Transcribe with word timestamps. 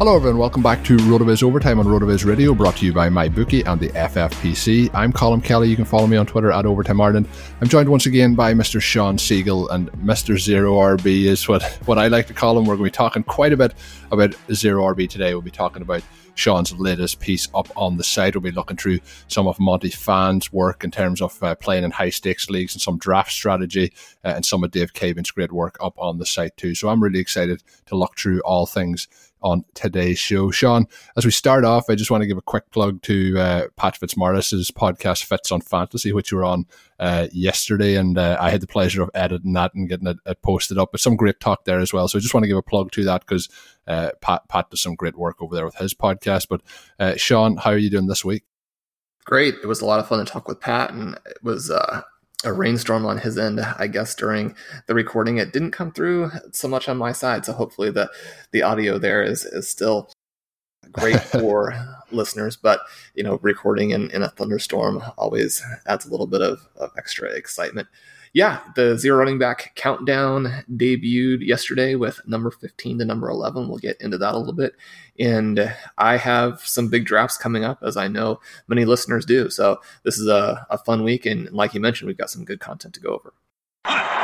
Hello, 0.00 0.16
everyone. 0.16 0.38
Welcome 0.38 0.62
back 0.62 0.82
to 0.84 0.96
RotoViz 0.96 1.42
Overtime 1.42 1.78
on 1.78 1.84
RotoViz 1.84 2.24
Radio, 2.24 2.54
brought 2.54 2.78
to 2.78 2.86
you 2.86 2.92
by 2.94 3.10
MyBookie 3.10 3.66
and 3.66 3.78
the 3.78 3.90
FFPC. 3.90 4.88
I'm 4.94 5.12
Colm 5.12 5.44
Kelly. 5.44 5.68
You 5.68 5.76
can 5.76 5.84
follow 5.84 6.06
me 6.06 6.16
on 6.16 6.24
Twitter 6.24 6.50
at 6.50 6.64
Overtime 6.64 7.02
Ireland. 7.02 7.28
I'm 7.60 7.68
joined 7.68 7.86
once 7.86 8.06
again 8.06 8.34
by 8.34 8.54
Mr. 8.54 8.80
Shawn 8.80 9.18
Siegele 9.18 9.68
and 9.70 9.92
Mr. 9.92 10.38
Zero 10.38 10.76
RB 10.76 11.24
is 11.24 11.46
what, 11.46 11.62
what 11.84 11.98
I 11.98 12.08
like 12.08 12.26
to 12.28 12.32
call 12.32 12.56
him. 12.56 12.64
We're 12.64 12.76
going 12.76 12.88
to 12.88 12.92
be 12.92 12.96
talking 12.96 13.24
quite 13.24 13.52
a 13.52 13.58
bit 13.58 13.74
about 14.10 14.34
Zero 14.54 14.84
RB 14.84 15.06
today. 15.06 15.34
We'll 15.34 15.42
be 15.42 15.50
talking 15.50 15.82
about 15.82 16.02
Shawn's 16.34 16.72
latest 16.72 17.20
piece 17.20 17.48
up 17.54 17.68
on 17.76 17.98
the 17.98 18.04
site. 18.04 18.34
We'll 18.34 18.40
be 18.40 18.52
looking 18.52 18.78
through 18.78 19.00
some 19.28 19.46
of 19.46 19.60
Monty 19.60 19.90
Phan's 19.90 20.50
work 20.50 20.82
in 20.82 20.90
terms 20.90 21.20
of 21.20 21.42
uh, 21.42 21.54
playing 21.56 21.84
in 21.84 21.90
high 21.90 22.08
stakes 22.08 22.48
leagues 22.48 22.74
and 22.74 22.80
some 22.80 22.96
draft 22.96 23.32
strategy, 23.32 23.92
uh, 24.24 24.32
and 24.36 24.46
some 24.46 24.64
of 24.64 24.70
Dave 24.70 24.94
Caban's 24.94 25.30
great 25.30 25.52
work 25.52 25.76
up 25.82 25.98
on 25.98 26.16
the 26.16 26.24
site 26.24 26.56
too. 26.56 26.74
So 26.74 26.88
I'm 26.88 27.02
really 27.02 27.18
excited 27.18 27.62
to 27.86 27.96
look 27.96 28.16
through 28.16 28.40
all 28.40 28.64
things 28.64 29.06
on 29.42 29.64
today's 29.74 30.18
show. 30.18 30.50
Shawn, 30.50 30.86
as 31.16 31.24
we 31.24 31.30
start 31.30 31.64
off, 31.64 31.88
I 31.88 31.94
just 31.94 32.10
want 32.10 32.22
to 32.22 32.26
give 32.26 32.38
a 32.38 32.42
quick 32.42 32.70
plug 32.70 33.02
to 33.02 33.38
uh, 33.38 33.62
Pat 33.76 33.96
Fitzmaurice's 33.96 34.70
podcast 34.70 35.24
Fits 35.24 35.52
on 35.52 35.60
Fantasy, 35.60 36.12
which 36.12 36.30
you 36.30 36.38
were 36.38 36.44
on 36.44 36.66
uh, 36.98 37.28
yesterday, 37.32 37.96
and 37.96 38.18
uh, 38.18 38.36
I 38.40 38.50
had 38.50 38.60
the 38.60 38.66
pleasure 38.66 39.02
of 39.02 39.10
editing 39.14 39.52
that 39.54 39.74
and 39.74 39.88
getting 39.88 40.06
it, 40.06 40.18
it, 40.26 40.42
posted 40.42 40.78
up. 40.78 40.90
But 40.92 41.00
some 41.00 41.16
great 41.16 41.40
talk 41.40 41.64
there 41.64 41.80
as 41.80 41.92
well. 41.92 42.08
So 42.08 42.18
I 42.18 42.20
just 42.20 42.34
want 42.34 42.44
to 42.44 42.48
give 42.48 42.56
a 42.56 42.62
plug 42.62 42.90
to 42.92 43.04
that 43.04 43.20
because 43.20 43.48
uh, 43.86 44.10
Pat 44.20 44.48
Pat 44.48 44.70
does 44.70 44.82
some 44.82 44.94
great 44.94 45.16
work 45.16 45.42
over 45.42 45.54
there 45.54 45.64
with 45.64 45.76
his 45.76 45.94
podcast. 45.94 46.46
But 46.48 46.62
uh, 46.98 47.16
Shawn, 47.16 47.56
how 47.56 47.70
are 47.70 47.78
you 47.78 47.90
doing 47.90 48.06
this 48.06 48.24
week? 48.24 48.44
Great. 49.24 49.54
It 49.62 49.66
was 49.66 49.80
a 49.80 49.86
lot 49.86 50.00
of 50.00 50.08
fun 50.08 50.24
to 50.24 50.30
talk 50.30 50.48
with 50.48 50.60
Pat, 50.60 50.92
and 50.92 51.18
it 51.26 51.38
was 51.42 51.70
uh, 51.70 52.02
a 52.44 52.52
rainstorm 52.52 53.04
on 53.04 53.18
his 53.18 53.36
end, 53.36 53.60
I 53.60 53.86
guess, 53.86 54.14
during 54.14 54.54
the 54.86 54.94
recording. 54.94 55.38
It 55.38 55.52
didn't 55.52 55.72
come 55.72 55.92
through 55.92 56.30
so 56.52 56.68
much 56.68 56.88
on 56.88 56.96
my 56.96 57.12
side, 57.12 57.44
so 57.44 57.52
hopefully 57.52 57.90
the 57.90 58.10
the 58.52 58.62
audio 58.62 58.98
there 58.98 59.22
is 59.22 59.44
is 59.44 59.68
still 59.68 60.10
great 60.92 61.20
for 61.20 61.74
listeners. 62.10 62.56
But 62.56 62.80
you 63.14 63.22
know, 63.22 63.38
recording 63.42 63.90
in, 63.90 64.10
in 64.10 64.22
a 64.22 64.28
thunderstorm 64.28 65.02
always 65.18 65.62
adds 65.86 66.06
a 66.06 66.10
little 66.10 66.26
bit 66.26 66.42
of, 66.42 66.66
of 66.76 66.90
extra 66.96 67.28
excitement 67.30 67.88
yeah, 68.32 68.60
the 68.76 68.96
zero 68.96 69.18
running 69.18 69.38
back 69.38 69.72
countdown 69.74 70.64
debuted 70.70 71.44
yesterday 71.44 71.96
with 71.96 72.20
number 72.26 72.50
15 72.50 72.98
to 72.98 73.04
number 73.04 73.28
11. 73.28 73.68
We'll 73.68 73.78
get 73.78 74.00
into 74.00 74.18
that 74.18 74.34
a 74.34 74.38
little 74.38 74.52
bit. 74.52 74.74
And 75.18 75.74
I 75.98 76.16
have 76.16 76.60
some 76.60 76.88
big 76.88 77.06
drafts 77.06 77.36
coming 77.36 77.64
up, 77.64 77.82
as 77.82 77.96
I 77.96 78.06
know 78.06 78.40
many 78.68 78.84
listeners 78.84 79.26
do. 79.26 79.50
So 79.50 79.80
this 80.04 80.18
is 80.18 80.28
a, 80.28 80.66
a 80.70 80.78
fun 80.78 81.02
week. 81.02 81.26
And 81.26 81.50
like 81.50 81.74
you 81.74 81.80
mentioned, 81.80 82.06
we've 82.06 82.16
got 82.16 82.30
some 82.30 82.44
good 82.44 82.60
content 82.60 82.94
to 82.94 83.00
go 83.00 83.10
over. 83.10 84.19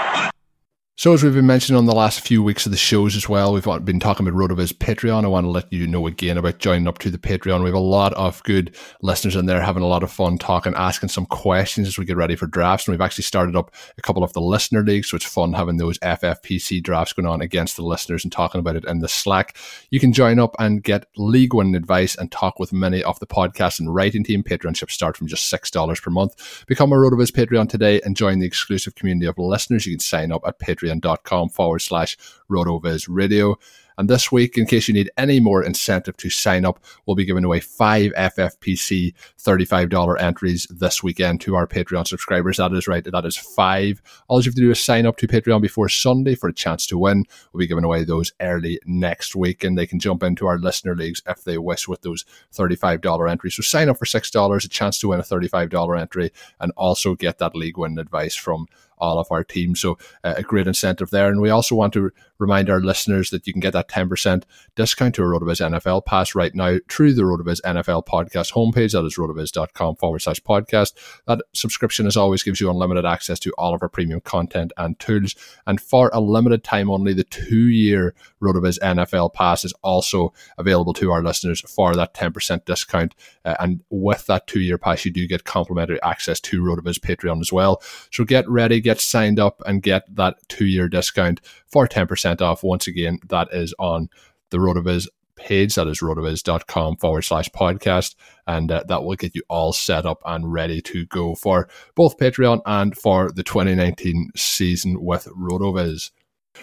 So, 0.98 1.12
as 1.12 1.22
we've 1.22 1.34
been 1.34 1.46
mentioning 1.46 1.76
on 1.76 1.84
the 1.84 1.94
last 1.94 2.20
few 2.20 2.42
weeks 2.42 2.64
of 2.64 2.72
the 2.72 2.78
shows 2.78 3.16
as 3.16 3.28
well, 3.28 3.52
we've 3.52 3.84
been 3.84 4.00
talking 4.00 4.26
about 4.26 4.38
RotoViz 4.38 4.72
Patreon. 4.78 5.24
I 5.24 5.28
want 5.28 5.44
to 5.44 5.50
let 5.50 5.70
you 5.70 5.86
know 5.86 6.06
again 6.06 6.38
about 6.38 6.56
joining 6.56 6.88
up 6.88 6.96
to 7.00 7.10
the 7.10 7.18
Patreon. 7.18 7.60
We 7.60 7.68
have 7.68 7.74
a 7.74 7.78
lot 7.78 8.14
of 8.14 8.42
good 8.44 8.74
listeners 9.02 9.36
in 9.36 9.44
there 9.44 9.60
having 9.60 9.82
a 9.82 9.86
lot 9.86 10.02
of 10.02 10.10
fun 10.10 10.38
talking, 10.38 10.72
asking 10.74 11.10
some 11.10 11.26
questions 11.26 11.86
as 11.86 11.98
we 11.98 12.06
get 12.06 12.16
ready 12.16 12.34
for 12.34 12.46
drafts. 12.46 12.88
And 12.88 12.94
we've 12.94 13.04
actually 13.04 13.24
started 13.24 13.54
up 13.56 13.74
a 13.98 14.00
couple 14.00 14.24
of 14.24 14.32
the 14.32 14.40
listener 14.40 14.82
leagues, 14.82 15.10
so 15.10 15.16
it's 15.16 15.26
fun 15.26 15.52
having 15.52 15.76
those 15.76 15.98
FFPC 15.98 16.82
drafts 16.82 17.12
going 17.12 17.26
on 17.26 17.42
against 17.42 17.76
the 17.76 17.84
listeners 17.84 18.24
and 18.24 18.32
talking 18.32 18.58
about 18.58 18.76
it 18.76 18.86
in 18.86 19.00
the 19.00 19.08
Slack. 19.08 19.54
You 19.90 20.00
can 20.00 20.14
join 20.14 20.38
up 20.38 20.56
and 20.58 20.82
get 20.82 21.08
league 21.18 21.52
winning 21.52 21.74
advice 21.74 22.16
and 22.16 22.32
talk 22.32 22.58
with 22.58 22.72
many 22.72 23.02
of 23.02 23.20
the 23.20 23.26
podcast 23.26 23.80
and 23.80 23.94
writing 23.94 24.24
team. 24.24 24.42
Patreonships 24.42 24.92
start 24.92 25.18
from 25.18 25.26
just 25.26 25.52
$6 25.52 26.02
per 26.02 26.10
month. 26.10 26.64
Become 26.66 26.92
a 26.92 26.96
RotoViz 26.96 27.32
Patreon 27.32 27.68
today 27.68 28.00
and 28.02 28.16
join 28.16 28.38
the 28.38 28.46
exclusive 28.46 28.94
community 28.94 29.26
of 29.26 29.36
listeners. 29.36 29.84
You 29.84 29.92
can 29.92 30.00
sign 30.00 30.32
up 30.32 30.40
at 30.46 30.58
Patreon 30.58 30.85
patreon.com 30.86 31.48
forward 31.50 31.80
slash 31.80 32.16
rotoviz 32.50 33.06
radio. 33.08 33.58
And 33.98 34.10
this 34.10 34.30
week, 34.30 34.58
in 34.58 34.66
case 34.66 34.88
you 34.88 34.94
need 34.94 35.10
any 35.16 35.40
more 35.40 35.62
incentive 35.62 36.18
to 36.18 36.28
sign 36.28 36.66
up, 36.66 36.78
we'll 37.06 37.16
be 37.16 37.24
giving 37.24 37.44
away 37.44 37.60
five 37.60 38.12
FFPC 38.12 39.14
$35 39.38 40.20
entries 40.20 40.66
this 40.68 41.02
weekend 41.02 41.40
to 41.42 41.54
our 41.56 41.66
Patreon 41.66 42.06
subscribers. 42.06 42.58
That 42.58 42.74
is 42.74 42.86
right. 42.86 43.02
That 43.04 43.24
is 43.24 43.38
five. 43.38 44.02
All 44.28 44.40
you 44.40 44.48
have 44.48 44.54
to 44.54 44.60
do 44.60 44.70
is 44.70 44.84
sign 44.84 45.06
up 45.06 45.16
to 45.16 45.26
Patreon 45.26 45.62
before 45.62 45.88
Sunday 45.88 46.34
for 46.34 46.48
a 46.48 46.52
chance 46.52 46.86
to 46.88 46.98
win. 46.98 47.24
We'll 47.52 47.60
be 47.60 47.66
giving 47.66 47.84
away 47.84 48.04
those 48.04 48.32
early 48.38 48.78
next 48.84 49.34
week, 49.34 49.64
and 49.64 49.78
they 49.78 49.86
can 49.86 49.98
jump 49.98 50.22
into 50.22 50.46
our 50.46 50.58
listener 50.58 50.94
leagues 50.94 51.22
if 51.26 51.44
they 51.44 51.56
wish 51.56 51.88
with 51.88 52.02
those 52.02 52.26
$35 52.54 53.30
entries. 53.30 53.56
So 53.56 53.62
sign 53.62 53.88
up 53.88 53.98
for 53.98 54.04
$6, 54.04 54.64
a 54.64 54.68
chance 54.68 54.98
to 54.98 55.08
win 55.08 55.20
a 55.20 55.22
$35 55.22 55.98
entry, 55.98 56.32
and 56.60 56.70
also 56.76 57.14
get 57.14 57.38
that 57.38 57.56
league 57.56 57.78
win 57.78 57.98
advice 57.98 58.34
from 58.34 58.66
all 58.98 59.18
of 59.18 59.28
our 59.30 59.44
teams. 59.44 59.80
So 59.80 59.98
uh, 60.24 60.34
a 60.36 60.42
great 60.42 60.66
incentive 60.66 61.10
there. 61.10 61.28
And 61.28 61.40
we 61.40 61.50
also 61.50 61.74
want 61.74 61.92
to 61.94 62.10
remind 62.38 62.68
our 62.68 62.80
listeners 62.80 63.30
that 63.30 63.46
you 63.46 63.52
can 63.52 63.60
get 63.60 63.72
that 63.72 63.88
10% 63.88 64.42
discount 64.74 65.14
to 65.14 65.22
a 65.22 65.26
RotoViz 65.26 65.70
NFL 65.70 66.04
pass 66.04 66.34
right 66.34 66.54
now 66.54 66.78
through 66.88 67.14
the 67.14 67.22
RotoViz 67.22 67.60
NFL 67.62 68.06
podcast 68.06 68.52
homepage. 68.52 68.92
That 68.92 69.04
is 69.04 69.16
rotoviz.com 69.16 69.96
forward 69.96 70.20
slash 70.20 70.40
podcast. 70.40 70.92
That 71.26 71.42
subscription, 71.54 72.06
as 72.06 72.16
always, 72.16 72.42
gives 72.42 72.60
you 72.60 72.70
unlimited 72.70 73.04
access 73.04 73.38
to 73.40 73.52
all 73.56 73.74
of 73.74 73.82
our 73.82 73.88
premium 73.88 74.20
content 74.20 74.72
and 74.76 74.98
tools. 74.98 75.34
And 75.66 75.80
for 75.80 76.10
a 76.12 76.20
limited 76.20 76.64
time 76.64 76.90
only, 76.90 77.12
the 77.12 77.24
two 77.24 77.68
year 77.68 78.14
RotoViz 78.42 78.78
NFL 78.80 79.32
pass 79.32 79.64
is 79.64 79.72
also 79.82 80.32
available 80.58 80.92
to 80.94 81.10
our 81.10 81.22
listeners 81.22 81.60
for 81.62 81.94
that 81.94 82.14
10% 82.14 82.64
discount. 82.64 83.14
Uh, 83.44 83.54
and 83.60 83.82
with 83.90 84.26
that 84.26 84.46
two 84.46 84.60
year 84.60 84.78
pass, 84.78 85.04
you 85.04 85.12
do 85.12 85.26
get 85.26 85.44
complimentary 85.44 86.00
access 86.02 86.40
to 86.40 86.62
RotoViz 86.62 86.98
Patreon 86.98 87.40
as 87.40 87.52
well. 87.52 87.82
So 88.12 88.24
get 88.24 88.48
ready, 88.48 88.80
get 88.86 89.00
signed 89.00 89.40
up, 89.40 89.60
and 89.66 89.82
get 89.82 90.04
that 90.14 90.36
two 90.48 90.66
year 90.66 90.88
discount 90.88 91.40
for 91.66 91.88
10% 91.88 92.40
off. 92.40 92.62
Once 92.62 92.86
again, 92.86 93.18
that 93.28 93.48
is 93.52 93.74
on 93.78 94.08
the 94.50 94.58
RotoViz 94.58 95.08
page. 95.34 95.74
That 95.74 95.88
is 95.88 96.00
rotoviz.com 96.00 96.96
forward 96.96 97.22
slash 97.22 97.48
podcast. 97.50 98.14
And 98.46 98.70
uh, 98.70 98.84
that 98.86 99.02
will 99.02 99.16
get 99.16 99.34
you 99.34 99.42
all 99.48 99.72
set 99.72 100.06
up 100.06 100.22
and 100.24 100.52
ready 100.52 100.80
to 100.82 101.04
go 101.06 101.34
for 101.34 101.68
both 101.96 102.16
Patreon 102.16 102.60
and 102.64 102.96
for 102.96 103.32
the 103.32 103.42
2019 103.42 104.30
season 104.36 105.02
with 105.02 105.26
RotoViz. 105.26 106.12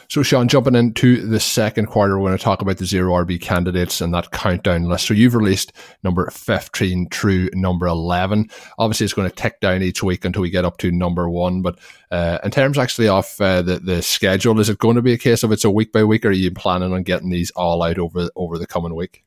So, 0.09 0.23
Shawn, 0.23 0.47
jumping 0.47 0.75
into 0.75 1.25
the 1.25 1.39
second 1.39 1.87
quarter, 1.87 2.17
we're 2.17 2.29
going 2.29 2.37
to 2.37 2.43
talk 2.43 2.61
about 2.61 2.77
the 2.77 2.85
zero 2.85 3.13
RB 3.13 3.39
candidates 3.39 4.01
and 4.01 4.13
that 4.13 4.31
countdown 4.31 4.83
list. 4.83 5.07
So, 5.07 5.13
you've 5.13 5.35
released 5.35 5.73
number 6.03 6.29
15 6.29 7.09
through 7.09 7.49
number 7.53 7.87
11. 7.87 8.49
Obviously, 8.77 9.05
it's 9.05 9.13
going 9.13 9.29
to 9.29 9.35
tick 9.35 9.59
down 9.59 9.81
each 9.81 10.03
week 10.03 10.25
until 10.25 10.41
we 10.41 10.49
get 10.49 10.65
up 10.65 10.77
to 10.79 10.91
number 10.91 11.29
one. 11.29 11.61
But 11.61 11.79
uh, 12.11 12.39
in 12.43 12.51
terms 12.51 12.77
actually 12.77 13.07
of 13.07 13.33
uh, 13.39 13.61
the, 13.61 13.79
the 13.79 14.01
schedule, 14.01 14.59
is 14.59 14.69
it 14.69 14.77
going 14.77 14.95
to 14.95 15.01
be 15.01 15.13
a 15.13 15.17
case 15.17 15.43
of 15.43 15.51
it's 15.51 15.65
a 15.65 15.71
week 15.71 15.91
by 15.91 16.03
week, 16.03 16.25
or 16.25 16.29
are 16.29 16.31
you 16.31 16.51
planning 16.51 16.93
on 16.93 17.03
getting 17.03 17.29
these 17.29 17.51
all 17.51 17.83
out 17.83 17.97
over, 17.97 18.29
over 18.35 18.57
the 18.57 18.67
coming 18.67 18.95
week? 18.95 19.23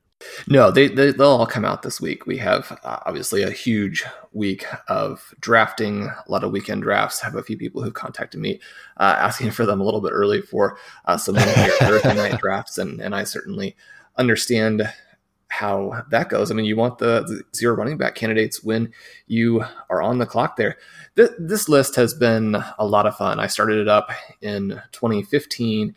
No, 0.49 0.71
they, 0.71 0.89
they 0.89 1.13
will 1.13 1.37
all 1.37 1.47
come 1.47 1.65
out 1.65 1.83
this 1.83 2.01
week. 2.01 2.27
We 2.27 2.39
have 2.39 2.79
uh, 2.85 3.01
obviously 3.05 3.43
a 3.43 3.51
huge 3.51 4.05
week 4.33 4.65
of 4.89 5.35
drafting, 5.41 6.05
a 6.05 6.31
lot 6.31 6.43
of 6.43 6.53
weekend 6.53 6.83
drafts. 6.83 7.23
I 7.23 7.27
have 7.27 7.35
a 7.35 7.43
few 7.43 7.59
people 7.59 7.83
who've 7.83 7.93
contacted 7.93 8.41
me 8.41 8.61
uh, 8.97 9.17
asking 9.19 9.51
for 9.51 9.67
them 9.67 9.81
a 9.81 9.85
little 9.85 10.01
bit 10.01 10.13
early 10.13 10.41
for 10.41 10.79
uh, 11.05 11.19
some 11.19 11.35
Thursday 11.39 12.15
night 12.15 12.41
drafts, 12.41 12.79
and 12.79 13.01
and 13.01 13.15
I 13.15 13.25
certainly 13.25 13.77
understand 14.17 14.91
how 15.49 16.03
that 16.11 16.29
goes. 16.29 16.51
I 16.51 16.55
mean, 16.55 16.67
you 16.67 16.77
want 16.77 16.99
the, 16.99 17.23
the, 17.23 17.43
zero 17.55 17.75
running 17.75 17.97
back 17.97 18.15
candidates 18.15 18.65
when 18.65 18.93
you 19.27 19.65
are 19.89 20.03
on 20.03 20.19
the 20.19 20.27
clock 20.27 20.57
there. 20.57 20.77
Th- 21.15 21.31
this 21.39 21.69
list 21.69 21.95
has 21.97 22.15
been 22.15 22.57
a 22.79 22.87
lot 22.87 23.07
of 23.07 23.17
fun. 23.17 23.39
I 23.39 23.47
started 23.47 23.79
it 23.79 23.89
up 23.89 24.11
in 24.41 24.81
2015, 24.93 25.95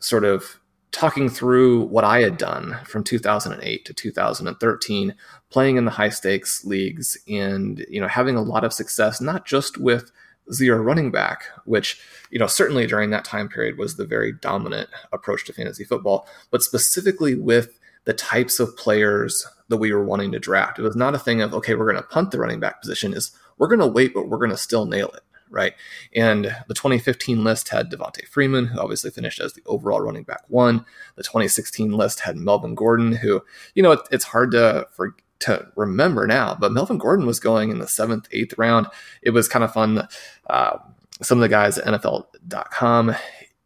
sort 0.00 0.24
of 0.24 0.59
talking 0.92 1.28
through 1.28 1.84
what 1.84 2.04
I 2.04 2.20
had 2.20 2.36
done 2.36 2.78
from 2.84 3.04
2008 3.04 3.84
to 3.84 3.94
2013, 3.94 5.14
playing 5.48 5.76
in 5.76 5.84
the 5.84 5.90
high 5.92 6.08
stakes 6.08 6.64
leagues 6.64 7.16
and, 7.28 7.84
you 7.88 8.00
know, 8.00 8.08
having 8.08 8.36
a 8.36 8.42
lot 8.42 8.64
of 8.64 8.72
success, 8.72 9.20
not 9.20 9.46
just 9.46 9.78
with 9.78 10.10
zero 10.52 10.82
running 10.82 11.10
back, 11.10 11.44
which, 11.64 12.00
you 12.30 12.38
know, 12.38 12.46
certainly 12.46 12.86
during 12.86 13.10
that 13.10 13.24
time 13.24 13.48
period 13.48 13.78
was 13.78 13.96
the 13.96 14.04
very 14.04 14.32
dominant 14.32 14.88
approach 15.12 15.44
to 15.44 15.52
fantasy 15.52 15.84
football, 15.84 16.26
but 16.50 16.62
specifically 16.62 17.34
with 17.34 17.78
the 18.04 18.14
types 18.14 18.58
of 18.58 18.76
players 18.76 19.46
that 19.68 19.76
we 19.76 19.92
were 19.92 20.04
wanting 20.04 20.32
to 20.32 20.38
draft. 20.40 20.78
It 20.78 20.82
was 20.82 20.96
not 20.96 21.14
a 21.14 21.18
thing 21.18 21.42
of, 21.42 21.54
okay, 21.54 21.74
we're 21.74 21.90
going 21.90 22.02
to 22.02 22.08
punt 22.08 22.32
the 22.32 22.38
running 22.40 22.58
back 22.58 22.80
position, 22.80 23.14
is 23.14 23.30
we're 23.58 23.68
going 23.68 23.80
to 23.80 23.86
wait, 23.86 24.14
but 24.14 24.28
we're 24.28 24.38
going 24.38 24.50
to 24.50 24.56
still 24.56 24.86
nail 24.86 25.10
it 25.14 25.22
right? 25.50 25.74
And 26.14 26.56
the 26.68 26.74
2015 26.74 27.44
list 27.44 27.68
had 27.68 27.90
Devonta 27.90 28.26
Freeman, 28.26 28.66
who 28.66 28.80
obviously 28.80 29.10
finished 29.10 29.40
as 29.40 29.52
the 29.52 29.62
overall 29.66 30.00
running 30.00 30.22
back 30.22 30.42
one. 30.48 30.84
The 31.16 31.22
2016 31.22 31.92
list 31.92 32.20
had 32.20 32.36
Melvin 32.36 32.74
Gordon, 32.74 33.12
who, 33.12 33.42
you 33.74 33.82
know, 33.82 33.92
it, 33.92 34.00
it's 34.10 34.24
hard 34.24 34.52
to 34.52 34.86
for, 34.92 35.16
to 35.40 35.66
remember 35.76 36.26
now, 36.26 36.54
but 36.54 36.72
Melvin 36.72 36.98
Gordon 36.98 37.26
was 37.26 37.40
going 37.40 37.70
in 37.70 37.78
the 37.78 37.88
seventh, 37.88 38.28
eighth 38.30 38.56
round. 38.56 38.86
It 39.22 39.30
was 39.30 39.48
kind 39.48 39.64
of 39.64 39.72
fun. 39.72 40.06
Uh, 40.48 40.78
some 41.22 41.38
of 41.38 41.42
the 41.42 41.48
guys 41.48 41.78
at 41.78 42.00
NFL.com 42.00 43.14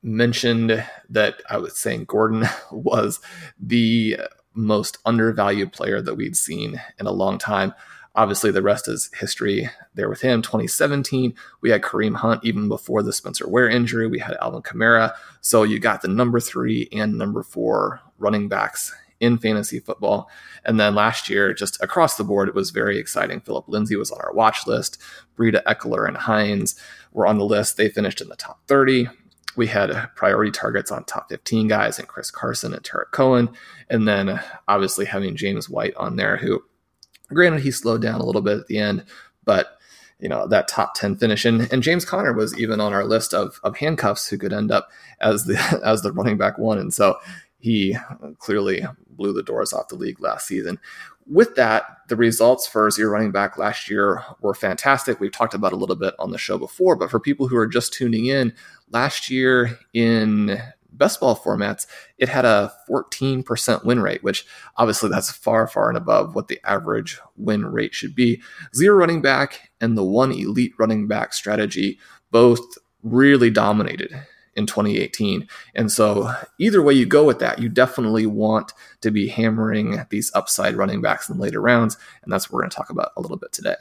mentioned 0.03 0.85
that 1.09 1.43
I 1.49 1.59
was 1.59 1.77
saying 1.77 2.05
Gordon 2.05 2.47
was 2.73 3.21
the 3.59 4.19
most 4.55 4.99
undervalued 5.05 5.73
player 5.73 6.01
that 6.01 6.15
we'd 6.15 6.37
seen 6.37 6.81
in 6.99 7.07
a 7.07 7.13
long 7.13 7.39
time. 7.39 7.75
Obviously, 8.17 8.53
the 8.53 8.63
rest 8.63 8.87
is 8.87 9.11
history 9.19 9.69
there 9.95 10.09
with 10.09 10.21
him. 10.21 10.41
2017, 10.41 11.35
we 11.61 11.71
had 11.71 11.83
Kareem 11.83 12.15
Hunt 12.15 12.45
even 12.45 12.69
before 12.69 13.03
the 13.03 13.13
Spencer 13.13 13.49
Ware 13.49 13.69
injury. 13.69 14.07
We 14.07 14.21
had 14.21 14.37
Alvin 14.41 14.63
Kamara. 14.63 15.15
So 15.41 15.65
you 15.65 15.81
got 15.81 16.03
the 16.03 16.09
number 16.09 16.39
three 16.39 16.89
and 16.93 17.19
number 17.19 17.43
four 17.43 18.01
running 18.19 18.49
backs 18.49 18.95
in 19.19 19.39
fantasy 19.39 19.81
football. 19.81 20.31
And 20.65 20.79
then 20.79 20.95
last 20.95 21.29
year, 21.29 21.55
just 21.55 21.83
across 21.83 22.17
the 22.17 22.25
board, 22.25 22.49
it 22.49 22.55
was 22.55 22.71
very 22.71 22.99
exciting. 22.99 23.41
Philip 23.41 23.69
Lindsay 23.69 23.97
was 23.97 24.11
on 24.11 24.21
our 24.21 24.33
watch 24.33 24.67
list. 24.67 25.01
Breida 25.37 25.63
Ekeler 25.65 26.07
and 26.07 26.17
Hines 26.17 26.77
were 27.13 27.27
on 27.27 27.39
the 27.39 27.45
list. 27.45 27.77
They 27.77 27.89
finished 27.89 28.21
in 28.21 28.29
the 28.29 28.37
top 28.37 28.61
30. 28.69 29.09
We 29.57 29.69
had 29.69 30.11
priority 30.17 30.51
targets 30.51 30.91
on 30.91 31.05
top 31.05 31.29
15 31.29 31.69
guys 31.69 31.99
and 31.99 32.09
Chris 32.09 32.31
Carson 32.31 32.75
and 32.75 32.85
Tarik 32.85 33.13
Cohen. 33.13 33.51
And 33.89 34.07
then 34.07 34.41
obviously 34.69 35.05
having 35.05 35.37
James 35.37 35.69
White 35.69 35.95
on 35.97 36.17
there, 36.17 36.37
who 36.37 36.63
Granted, 37.29 37.63
he 37.63 37.71
slowed 37.71 38.03
down 38.03 38.21
a 38.21 38.25
little 38.25 38.43
bit 38.43 38.59
at 38.59 38.67
the 38.67 38.79
end, 38.79 39.05
but 39.45 39.79
you 40.21 40.29
know 40.29 40.47
that 40.47 40.69
top 40.69 40.95
10 40.95 41.17
finish. 41.17 41.45
And, 41.45 41.71
and 41.73 41.83
james 41.83 42.05
Conner 42.05 42.33
was 42.33 42.59
even 42.59 42.81
on 42.81 42.93
our 42.93 43.05
list 43.05 43.35
of, 43.35 43.61
of 43.63 43.77
handcuffs 43.77 44.29
who 44.29 44.39
could 44.39 44.53
end 44.53 44.71
up 44.71 44.89
as 45.21 45.45
the 45.45 45.81
as 45.85 46.03
the 46.03 46.13
running 46.13 46.39
back 46.39 46.59
one. 46.59 46.79
And 46.79 46.93
so 46.93 47.19
he 47.59 47.97
clearly 48.39 48.85
blew 49.09 49.33
the 49.33 49.43
doors 49.43 49.73
off 49.73 49.89
the 49.89 49.97
league 49.97 50.21
last 50.21 50.47
season. 50.47 50.79
With 51.27 51.55
that 51.57 51.85
the 52.09 52.17
results 52.17 52.67
for 52.67 52.91
zero 52.91 53.13
running 53.13 53.33
back 53.33 53.57
last 53.57 53.89
year 53.89 54.23
were 54.41 54.55
fantastic. 54.55 55.21
We've 55.21 55.33
talked 55.33 55.55
about 55.55 55.73
a 55.73 55.77
little 55.77 55.97
bit 55.97 56.15
on 56.19 56.31
the 56.31 56.39
show 56.39 56.59
before 56.59 56.97
but 56.97 57.11
for 57.11 57.21
people 57.21 57.49
who 57.49 57.57
are 57.57 57.67
just 57.67 57.93
tuning 57.93 58.27
in 58.27 58.55
last 58.91 59.31
year 59.31 59.79
in 59.93 60.61
best 60.99 61.21
ball 61.21 61.37
formats, 61.37 61.87
it 62.19 62.29
had 62.29 62.45
a 62.45 62.73
14% 62.89 63.85
win 63.85 64.01
rate, 64.01 64.23
which 64.23 64.47
obviously 64.77 65.11
that's 65.11 65.31
far, 65.31 65.67
far 65.67 65.89
and 65.89 65.99
above 65.99 66.35
what 66.35 66.49
the 66.49 66.61
average 66.65 67.19
win 67.37 67.67
rate 67.67 67.95
should 67.95 68.15
be. 68.15 68.43
Zero 68.75 68.97
running 68.97 69.23
back 69.23 69.71
and 69.81 69.97
the 69.97 70.05
one 70.05 70.33
elite 70.33 70.73
running 70.79 71.07
back 71.07 71.33
strategy 71.33 71.99
both 72.31 72.61
really 73.03 73.51
dominated 73.51 74.13
in 74.57 74.67
2018. 74.67 75.49
And 75.75 75.91
so, 75.91 76.33
either 76.59 76.83
way 76.83 76.95
you 76.95 77.07
go 77.07 77.25
with 77.25 77.39
that, 77.41 77.59
you 77.59 77.69
definitely 77.69 78.27
want 78.27 78.73
to 79.01 79.11
be 79.11 79.29
hammering 79.29 80.05
these 80.11 80.31
upside 80.35 80.75
running 80.77 81.01
backs 81.01 81.29
in 81.29 81.39
later 81.39 81.61
rounds. 81.61 81.97
And 82.23 82.33
that's 82.33 82.49
what 82.49 82.55
we're 82.55 82.63
going 82.63 82.71
to 82.71 82.77
talk 82.77 82.91
about 82.91 83.13
a 83.17 83.21
little 83.21 83.37
bit 83.37 83.53
today. 83.53 83.77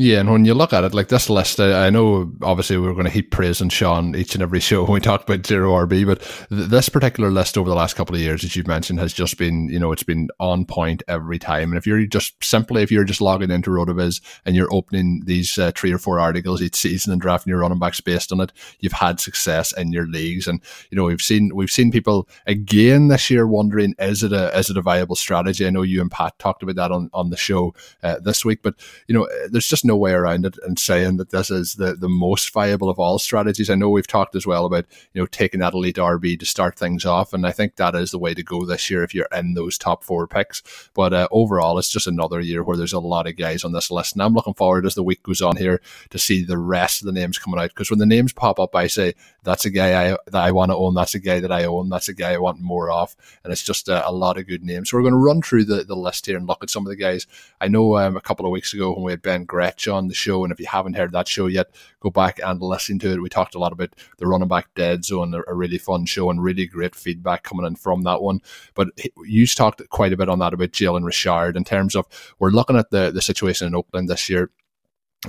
Yeah, 0.00 0.20
and 0.20 0.30
when 0.30 0.44
you 0.44 0.54
look 0.54 0.72
at 0.72 0.84
it, 0.84 0.94
like 0.94 1.08
this 1.08 1.28
list, 1.28 1.58
I 1.58 1.90
know 1.90 2.32
obviously 2.42 2.76
we 2.76 2.86
are 2.86 2.92
going 2.92 3.06
to 3.06 3.10
heap 3.10 3.32
praise 3.32 3.60
on 3.60 3.68
Shawn 3.68 4.14
each 4.14 4.34
and 4.34 4.42
every 4.42 4.60
show 4.68 4.84
when 4.84 4.92
we 4.92 5.00
talk 5.00 5.24
about 5.24 5.44
zero 5.44 5.72
RB, 5.72 6.06
but 6.06 6.20
th- 6.50 6.70
this 6.70 6.88
particular 6.88 7.32
list 7.32 7.58
over 7.58 7.68
the 7.68 7.74
last 7.74 7.96
couple 7.96 8.14
of 8.14 8.20
years, 8.20 8.44
as 8.44 8.54
you've 8.54 8.68
mentioned, 8.68 9.00
has 9.00 9.12
just 9.12 9.36
been, 9.38 9.68
you 9.68 9.80
know, 9.80 9.90
it's 9.90 10.04
been 10.04 10.28
on 10.38 10.64
point 10.66 11.02
every 11.08 11.36
time. 11.40 11.72
And 11.72 11.78
if 11.78 11.84
you're 11.84 12.06
just 12.06 12.44
simply, 12.44 12.84
if 12.84 12.92
you're 12.92 13.02
just 13.02 13.20
logging 13.20 13.50
into 13.50 13.70
Rotoviz 13.70 14.20
and 14.46 14.54
you're 14.54 14.72
opening 14.72 15.22
these 15.24 15.58
uh, 15.58 15.72
three 15.74 15.92
or 15.92 15.98
four 15.98 16.20
articles 16.20 16.62
each 16.62 16.76
season 16.76 17.12
and 17.12 17.20
drafting 17.20 17.50
your 17.50 17.58
running 17.58 17.80
backs 17.80 18.00
based 18.00 18.30
on 18.30 18.40
it, 18.40 18.52
you've 18.78 18.92
had 18.92 19.18
success 19.18 19.72
in 19.72 19.90
your 19.90 20.06
leagues. 20.06 20.46
And 20.46 20.62
you 20.92 20.96
know, 20.96 21.06
we've 21.06 21.20
seen 21.20 21.50
we've 21.52 21.70
seen 21.70 21.90
people 21.90 22.28
again 22.46 23.08
this 23.08 23.30
year 23.30 23.48
wondering, 23.48 23.96
is 23.98 24.22
it 24.22 24.32
a 24.32 24.56
is 24.56 24.70
it 24.70 24.76
a 24.76 24.82
viable 24.82 25.16
strategy? 25.16 25.66
I 25.66 25.70
know 25.70 25.82
you 25.82 26.00
and 26.00 26.10
Pat 26.10 26.38
talked 26.38 26.62
about 26.62 26.76
that 26.76 26.92
on 26.92 27.10
on 27.12 27.30
the 27.30 27.36
show 27.36 27.74
uh, 28.04 28.20
this 28.20 28.44
week, 28.44 28.60
but 28.62 28.76
you 29.08 29.14
know, 29.16 29.28
there's 29.50 29.66
just 29.66 29.87
no 29.88 29.96
way 29.96 30.12
around 30.12 30.46
it 30.46 30.56
and 30.62 30.78
saying 30.78 31.16
that 31.16 31.30
this 31.30 31.50
is 31.50 31.74
the, 31.74 31.94
the 31.94 32.08
most 32.08 32.52
viable 32.52 32.88
of 32.88 33.00
all 33.00 33.18
strategies. 33.18 33.68
I 33.68 33.74
know 33.74 33.88
we've 33.88 34.06
talked 34.06 34.36
as 34.36 34.46
well 34.46 34.64
about, 34.64 34.86
you 35.12 35.20
know, 35.20 35.26
taking 35.26 35.60
that 35.60 35.74
elite 35.74 35.96
RB 35.96 36.38
to 36.38 36.46
start 36.46 36.78
things 36.78 37.04
off. 37.04 37.32
And 37.32 37.46
I 37.46 37.50
think 37.50 37.74
that 37.76 37.96
is 37.96 38.12
the 38.12 38.18
way 38.18 38.34
to 38.34 38.42
go 38.44 38.64
this 38.64 38.88
year 38.90 39.02
if 39.02 39.14
you're 39.14 39.28
in 39.34 39.54
those 39.54 39.76
top 39.76 40.04
four 40.04 40.28
picks. 40.28 40.62
But 40.94 41.12
uh, 41.12 41.28
overall, 41.32 41.78
it's 41.78 41.90
just 41.90 42.06
another 42.06 42.40
year 42.40 42.62
where 42.62 42.76
there's 42.76 42.92
a 42.92 43.00
lot 43.00 43.26
of 43.26 43.36
guys 43.36 43.64
on 43.64 43.72
this 43.72 43.90
list. 43.90 44.12
And 44.12 44.22
I'm 44.22 44.34
looking 44.34 44.54
forward 44.54 44.86
as 44.86 44.94
the 44.94 45.02
week 45.02 45.22
goes 45.24 45.42
on 45.42 45.56
here 45.56 45.80
to 46.10 46.18
see 46.18 46.44
the 46.44 46.58
rest 46.58 47.00
of 47.00 47.06
the 47.06 47.12
names 47.12 47.38
coming 47.38 47.58
out. 47.58 47.70
Because 47.70 47.90
when 47.90 47.98
the 47.98 48.06
names 48.06 48.32
pop 48.32 48.60
up, 48.60 48.76
I 48.76 48.86
say, 48.86 49.14
that's 49.42 49.64
a 49.64 49.70
guy 49.70 50.12
I, 50.12 50.16
that 50.26 50.44
I 50.44 50.52
want 50.52 50.70
to 50.70 50.76
own. 50.76 50.94
That's 50.94 51.14
a 51.14 51.18
guy 51.18 51.40
that 51.40 51.50
I 51.52 51.64
own. 51.64 51.88
That's 51.88 52.08
a 52.08 52.14
guy 52.14 52.34
I 52.34 52.38
want 52.38 52.60
more 52.60 52.90
of. 52.90 53.16
And 53.42 53.52
it's 53.52 53.62
just 53.64 53.88
a, 53.88 54.06
a 54.06 54.12
lot 54.12 54.36
of 54.36 54.46
good 54.46 54.62
names. 54.62 54.90
So 54.90 54.96
we're 54.96 55.02
going 55.02 55.14
to 55.14 55.18
run 55.18 55.40
through 55.40 55.64
the, 55.64 55.84
the 55.84 55.96
list 55.96 56.26
here 56.26 56.36
and 56.36 56.46
look 56.46 56.62
at 56.62 56.70
some 56.70 56.84
of 56.84 56.90
the 56.90 56.96
guys. 56.96 57.26
I 57.60 57.68
know 57.68 57.96
um, 57.96 58.16
a 58.16 58.20
couple 58.20 58.44
of 58.44 58.52
weeks 58.52 58.74
ago 58.74 58.92
when 58.92 59.04
we 59.04 59.12
had 59.12 59.22
Ben 59.22 59.44
On 59.86 60.08
the 60.08 60.14
show. 60.14 60.42
And 60.42 60.52
if 60.52 60.58
you 60.58 60.66
haven't 60.66 60.94
heard 60.94 61.12
that 61.12 61.28
show 61.28 61.46
yet, 61.46 61.68
go 62.00 62.10
back 62.10 62.40
and 62.44 62.60
listen 62.60 62.98
to 62.98 63.12
it. 63.12 63.22
We 63.22 63.28
talked 63.28 63.54
a 63.54 63.58
lot 63.58 63.72
about 63.72 63.90
the 64.16 64.26
running 64.26 64.48
back 64.48 64.68
dead 64.74 65.04
zone, 65.04 65.34
a 65.46 65.54
really 65.54 65.78
fun 65.78 66.04
show 66.04 66.30
and 66.30 66.42
really 66.42 66.66
great 66.66 66.94
feedback 66.94 67.44
coming 67.44 67.64
in 67.64 67.76
from 67.76 68.02
that 68.02 68.20
one. 68.20 68.40
But 68.74 68.88
you 69.24 69.46
talked 69.46 69.88
quite 69.90 70.12
a 70.12 70.16
bit 70.16 70.28
on 70.28 70.40
that 70.40 70.52
about 70.52 70.72
Jalen 70.72 71.04
Richard 71.04 71.56
in 71.56 71.64
terms 71.64 71.94
of 71.94 72.06
we're 72.38 72.50
looking 72.50 72.76
at 72.76 72.90
the, 72.90 73.12
the 73.12 73.22
situation 73.22 73.68
in 73.68 73.74
Oakland 73.74 74.08
this 74.08 74.28
year 74.28 74.50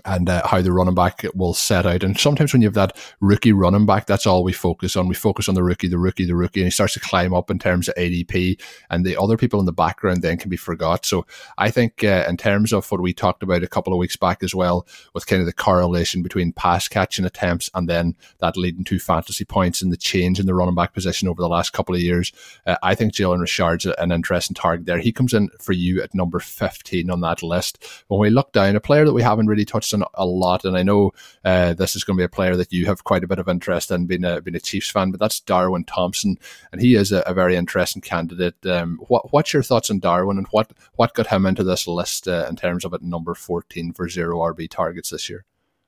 and 0.05 0.29
uh, 0.29 0.45
how 0.45 0.61
the 0.61 0.71
running 0.71 0.93
back 0.93 1.25
will 1.33 1.53
set 1.53 1.85
out. 1.85 2.03
And 2.03 2.17
sometimes 2.17 2.53
when 2.53 2.61
you 2.61 2.67
have 2.67 2.75
that 2.75 2.95
rookie 3.21 3.51
running 3.51 3.87
back, 3.87 4.05
that's 4.05 4.27
all 4.27 4.43
we 4.43 4.53
focus 4.53 4.95
on. 4.95 5.07
We 5.07 5.15
focus 5.15 5.49
on 5.49 5.55
the 5.55 5.63
rookie, 5.63 5.87
the 5.87 5.97
rookie, 5.97 6.25
the 6.25 6.35
rookie, 6.35 6.59
and 6.59 6.67
he 6.67 6.71
starts 6.71 6.93
to 6.93 6.99
climb 6.99 7.33
up 7.33 7.49
in 7.49 7.57
terms 7.57 7.87
of 7.87 7.95
ADP, 7.95 8.61
and 8.91 9.03
the 9.03 9.19
other 9.19 9.35
people 9.35 9.59
in 9.59 9.65
the 9.65 9.73
background 9.73 10.21
then 10.21 10.37
can 10.37 10.49
be 10.49 10.57
forgot. 10.57 11.05
So 11.05 11.25
I 11.57 11.71
think 11.71 12.03
uh, 12.03 12.25
in 12.29 12.37
terms 12.37 12.71
of 12.71 12.89
what 12.91 13.01
we 13.01 13.13
talked 13.13 13.41
about 13.41 13.63
a 13.63 13.67
couple 13.67 13.91
of 13.91 13.99
weeks 13.99 14.15
back 14.15 14.43
as 14.43 14.53
well, 14.53 14.87
with 15.13 15.25
kind 15.25 15.39
of 15.39 15.47
the 15.47 15.53
correlation 15.53 16.21
between 16.21 16.53
pass 16.53 16.87
catching 16.87 17.25
attempts 17.25 17.69
and 17.73 17.89
then 17.89 18.15
that 18.39 18.57
leading 18.57 18.83
to 18.85 18.99
fantasy 18.99 19.45
points 19.45 19.81
and 19.81 19.91
the 19.91 19.97
change 19.97 20.39
in 20.39 20.45
the 20.45 20.53
running 20.53 20.75
back 20.75 20.93
position 20.93 21.27
over 21.27 21.41
the 21.41 21.49
last 21.49 21.73
couple 21.73 21.95
of 21.95 22.01
years, 22.01 22.31
uh, 22.67 22.75
I 22.83 22.93
think 22.93 23.13
Jalen 23.13 23.41
Richard's 23.41 23.87
an 23.87 24.11
interesting 24.11 24.53
target 24.53 24.85
there. 24.85 24.99
He 24.99 25.11
comes 25.11 25.33
in 25.33 25.49
for 25.59 25.73
you 25.73 26.03
at 26.03 26.13
number 26.13 26.39
15 26.39 27.09
on 27.09 27.21
that 27.21 27.41
list. 27.41 27.83
When 28.07 28.19
we 28.19 28.29
look 28.29 28.51
down, 28.51 28.75
a 28.75 28.79
player 28.79 29.05
that 29.05 29.13
we 29.13 29.23
haven't 29.23 29.47
really 29.47 29.65
touched 29.65 29.78
touched 29.79 29.93
on 29.93 30.03
a 30.13 30.25
lot, 30.25 30.65
and 30.65 30.77
I 30.77 30.83
know 30.83 31.11
uh, 31.45 31.73
this 31.73 31.95
is 31.95 32.03
going 32.03 32.17
to 32.17 32.21
be 32.21 32.25
a 32.25 32.29
player 32.29 32.55
that 32.55 32.73
you 32.73 32.85
have 32.87 33.03
quite 33.03 33.23
a 33.23 33.27
bit 33.27 33.39
of 33.39 33.47
interest 33.47 33.91
in, 33.91 34.05
being 34.05 34.25
a 34.25 34.41
being 34.41 34.55
a 34.55 34.59
Chiefs 34.59 34.89
fan. 34.89 35.11
But 35.11 35.19
that's 35.19 35.39
Darwin 35.39 35.85
Thompson, 35.85 36.37
and 36.71 36.81
he 36.81 36.95
is 36.95 37.11
a, 37.11 37.19
a 37.21 37.33
very 37.33 37.55
interesting 37.55 38.01
candidate. 38.01 38.65
Um, 38.65 38.99
what 39.07 39.31
what's 39.31 39.53
your 39.53 39.63
thoughts 39.63 39.89
on 39.89 39.99
Darwin, 39.99 40.37
and 40.37 40.47
what 40.47 40.71
what 40.95 41.13
got 41.13 41.27
him 41.27 41.45
into 41.45 41.63
this 41.63 41.87
list 41.87 42.27
uh, 42.27 42.45
in 42.49 42.55
terms 42.55 42.83
of 42.83 42.93
at 42.93 43.01
number 43.01 43.33
fourteen 43.33 43.93
for 43.93 44.09
zero 44.09 44.39
RB 44.39 44.69
targets 44.69 45.09
this 45.09 45.29
year? 45.29 45.45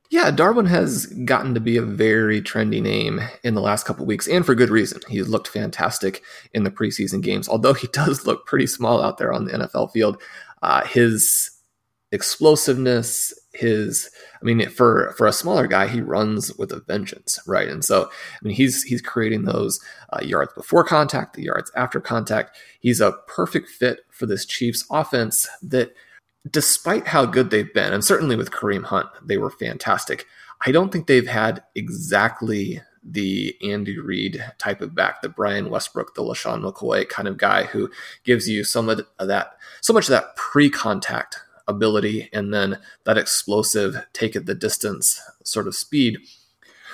Yeah, 0.09 0.29
Darwin 0.29 0.65
has 0.65 1.05
gotten 1.05 1.53
to 1.53 1.61
be 1.61 1.77
a 1.77 1.81
very 1.81 2.41
trendy 2.41 2.81
name 2.81 3.21
in 3.43 3.53
the 3.53 3.61
last 3.61 3.85
couple 3.85 4.05
weeks, 4.05 4.27
and 4.27 4.45
for 4.45 4.55
good 4.55 4.69
reason. 4.69 5.01
He's 5.09 5.29
looked 5.29 5.47
fantastic 5.47 6.21
in 6.53 6.63
the 6.63 6.71
preseason 6.71 7.21
games, 7.21 7.47
although 7.47 7.73
he 7.73 7.87
does 7.93 8.25
look 8.25 8.45
pretty 8.45 8.67
small 8.67 9.01
out 9.01 9.17
there 9.17 9.33
on 9.33 9.45
the 9.45 9.51
NFL 9.51 9.91
field. 9.91 10.21
Uh, 10.61 10.85
his 10.85 11.49
explosiveness, 12.11 13.33
his 13.53 14.09
I 14.41 14.45
mean 14.45 14.69
for 14.69 15.13
for 15.17 15.27
a 15.27 15.33
smaller 15.33 15.67
guy, 15.67 15.87
he 15.87 16.01
runs 16.01 16.55
with 16.57 16.71
a 16.71 16.79
vengeance, 16.81 17.39
right? 17.45 17.67
And 17.67 17.83
so 17.83 18.05
I 18.05 18.45
mean 18.45 18.55
he's 18.55 18.83
he's 18.83 19.01
creating 19.01 19.43
those 19.43 19.79
uh, 20.13 20.21
yards 20.23 20.53
before 20.53 20.83
contact, 20.83 21.35
the 21.35 21.43
yards 21.43 21.71
after 21.75 21.99
contact. 21.99 22.57
He's 22.79 23.01
a 23.01 23.13
perfect 23.27 23.69
fit 23.69 24.01
for 24.09 24.25
this 24.25 24.45
Chiefs 24.45 24.85
offense 24.89 25.49
that 25.61 25.93
despite 26.49 27.07
how 27.07 27.25
good 27.25 27.51
they've 27.51 27.73
been, 27.73 27.93
and 27.93 28.03
certainly 28.03 28.35
with 28.35 28.51
Kareem 28.51 28.83
Hunt, 28.83 29.07
they 29.23 29.37
were 29.37 29.51
fantastic. 29.51 30.25
I 30.65 30.71
don't 30.71 30.91
think 30.91 31.07
they've 31.07 31.27
had 31.27 31.63
exactly 31.75 32.81
the 33.03 33.55
Andy 33.63 33.99
Reid 33.99 34.43
type 34.59 34.81
of 34.81 34.93
back, 34.93 35.21
the 35.21 35.29
Brian 35.29 35.69
Westbrook, 35.69 36.13
the 36.13 36.21
LeSean 36.21 36.61
McCoy 36.61 37.07
kind 37.09 37.27
of 37.27 37.37
guy 37.37 37.63
who 37.63 37.89
gives 38.23 38.47
you 38.47 38.63
some 38.63 38.89
of 38.89 39.01
that, 39.19 39.53
so 39.81 39.91
much 39.91 40.05
of 40.05 40.11
that 40.11 40.35
pre-contact 40.35 41.39
ability 41.71 42.29
and 42.31 42.53
then 42.53 42.77
that 43.05 43.17
explosive 43.17 43.95
take 44.13 44.35
it 44.35 44.45
the 44.45 44.55
distance 44.55 45.19
sort 45.43 45.67
of 45.67 45.75
speed. 45.75 46.19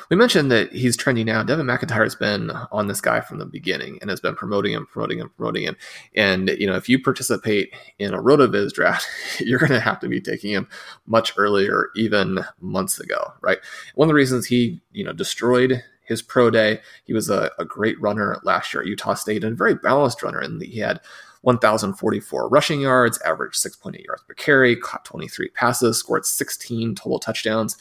We 0.10 0.16
mentioned 0.16 0.50
that 0.52 0.72
he's 0.72 0.96
trending 0.96 1.26
now. 1.26 1.44
Devin 1.44 1.66
McIntyre 1.66 2.04
has 2.04 2.16
been 2.16 2.52
on 2.72 2.88
this 2.88 3.02
guy 3.02 3.20
from 3.20 3.40
the 3.40 3.46
beginning 3.46 3.98
and 4.00 4.10
has 4.10 4.22
been 4.22 4.36
promoting 4.36 4.72
him, 4.72 4.86
promoting 4.86 5.20
him, 5.20 5.32
promoting 5.36 5.64
him. 5.64 5.76
And 6.16 6.50
you 6.50 6.66
know, 6.66 6.76
if 6.76 6.88
you 6.88 7.02
participate 7.02 7.74
in 8.00 8.14
a 8.14 8.22
Rotoviz 8.22 8.72
draft, 8.72 9.06
you're 9.40 9.60
going 9.60 9.72
to 9.72 9.80
have 9.82 10.00
to 10.00 10.08
be 10.08 10.22
taking 10.22 10.52
him 10.52 10.70
much 11.06 11.34
earlier, 11.38 11.90
even 11.96 12.40
months 12.62 13.00
ago, 13.00 13.34
right? 13.42 13.58
One 13.96 14.08
of 14.08 14.10
the 14.10 14.16
reasons 14.16 14.46
he, 14.46 14.80
you 14.94 15.04
know, 15.04 15.14
destroyed 15.14 15.84
his 16.06 16.22
pro 16.22 16.50
day, 16.50 16.80
he 17.04 17.14
was 17.14 17.30
a, 17.30 17.52
a 17.60 17.66
great 17.66 18.00
runner 18.02 18.40
last 18.44 18.74
year 18.74 18.82
at 18.82 18.88
Utah 18.88 19.14
State 19.14 19.44
and 19.44 19.54
a 19.54 19.58
very 19.58 19.76
balanced 19.76 20.24
runner, 20.24 20.40
and 20.40 20.62
he 20.62 20.80
had 20.80 21.02
1,044 21.48 22.50
rushing 22.50 22.82
yards, 22.82 23.22
averaged 23.22 23.56
6.8 23.56 24.04
yards 24.04 24.22
per 24.27 24.34
carry, 24.34 24.75
caught 24.75 25.06
23 25.06 25.48
passes, 25.51 25.98
scored 25.98 26.25
16 26.25 26.94
total 26.94 27.20
touchdowns. 27.20 27.77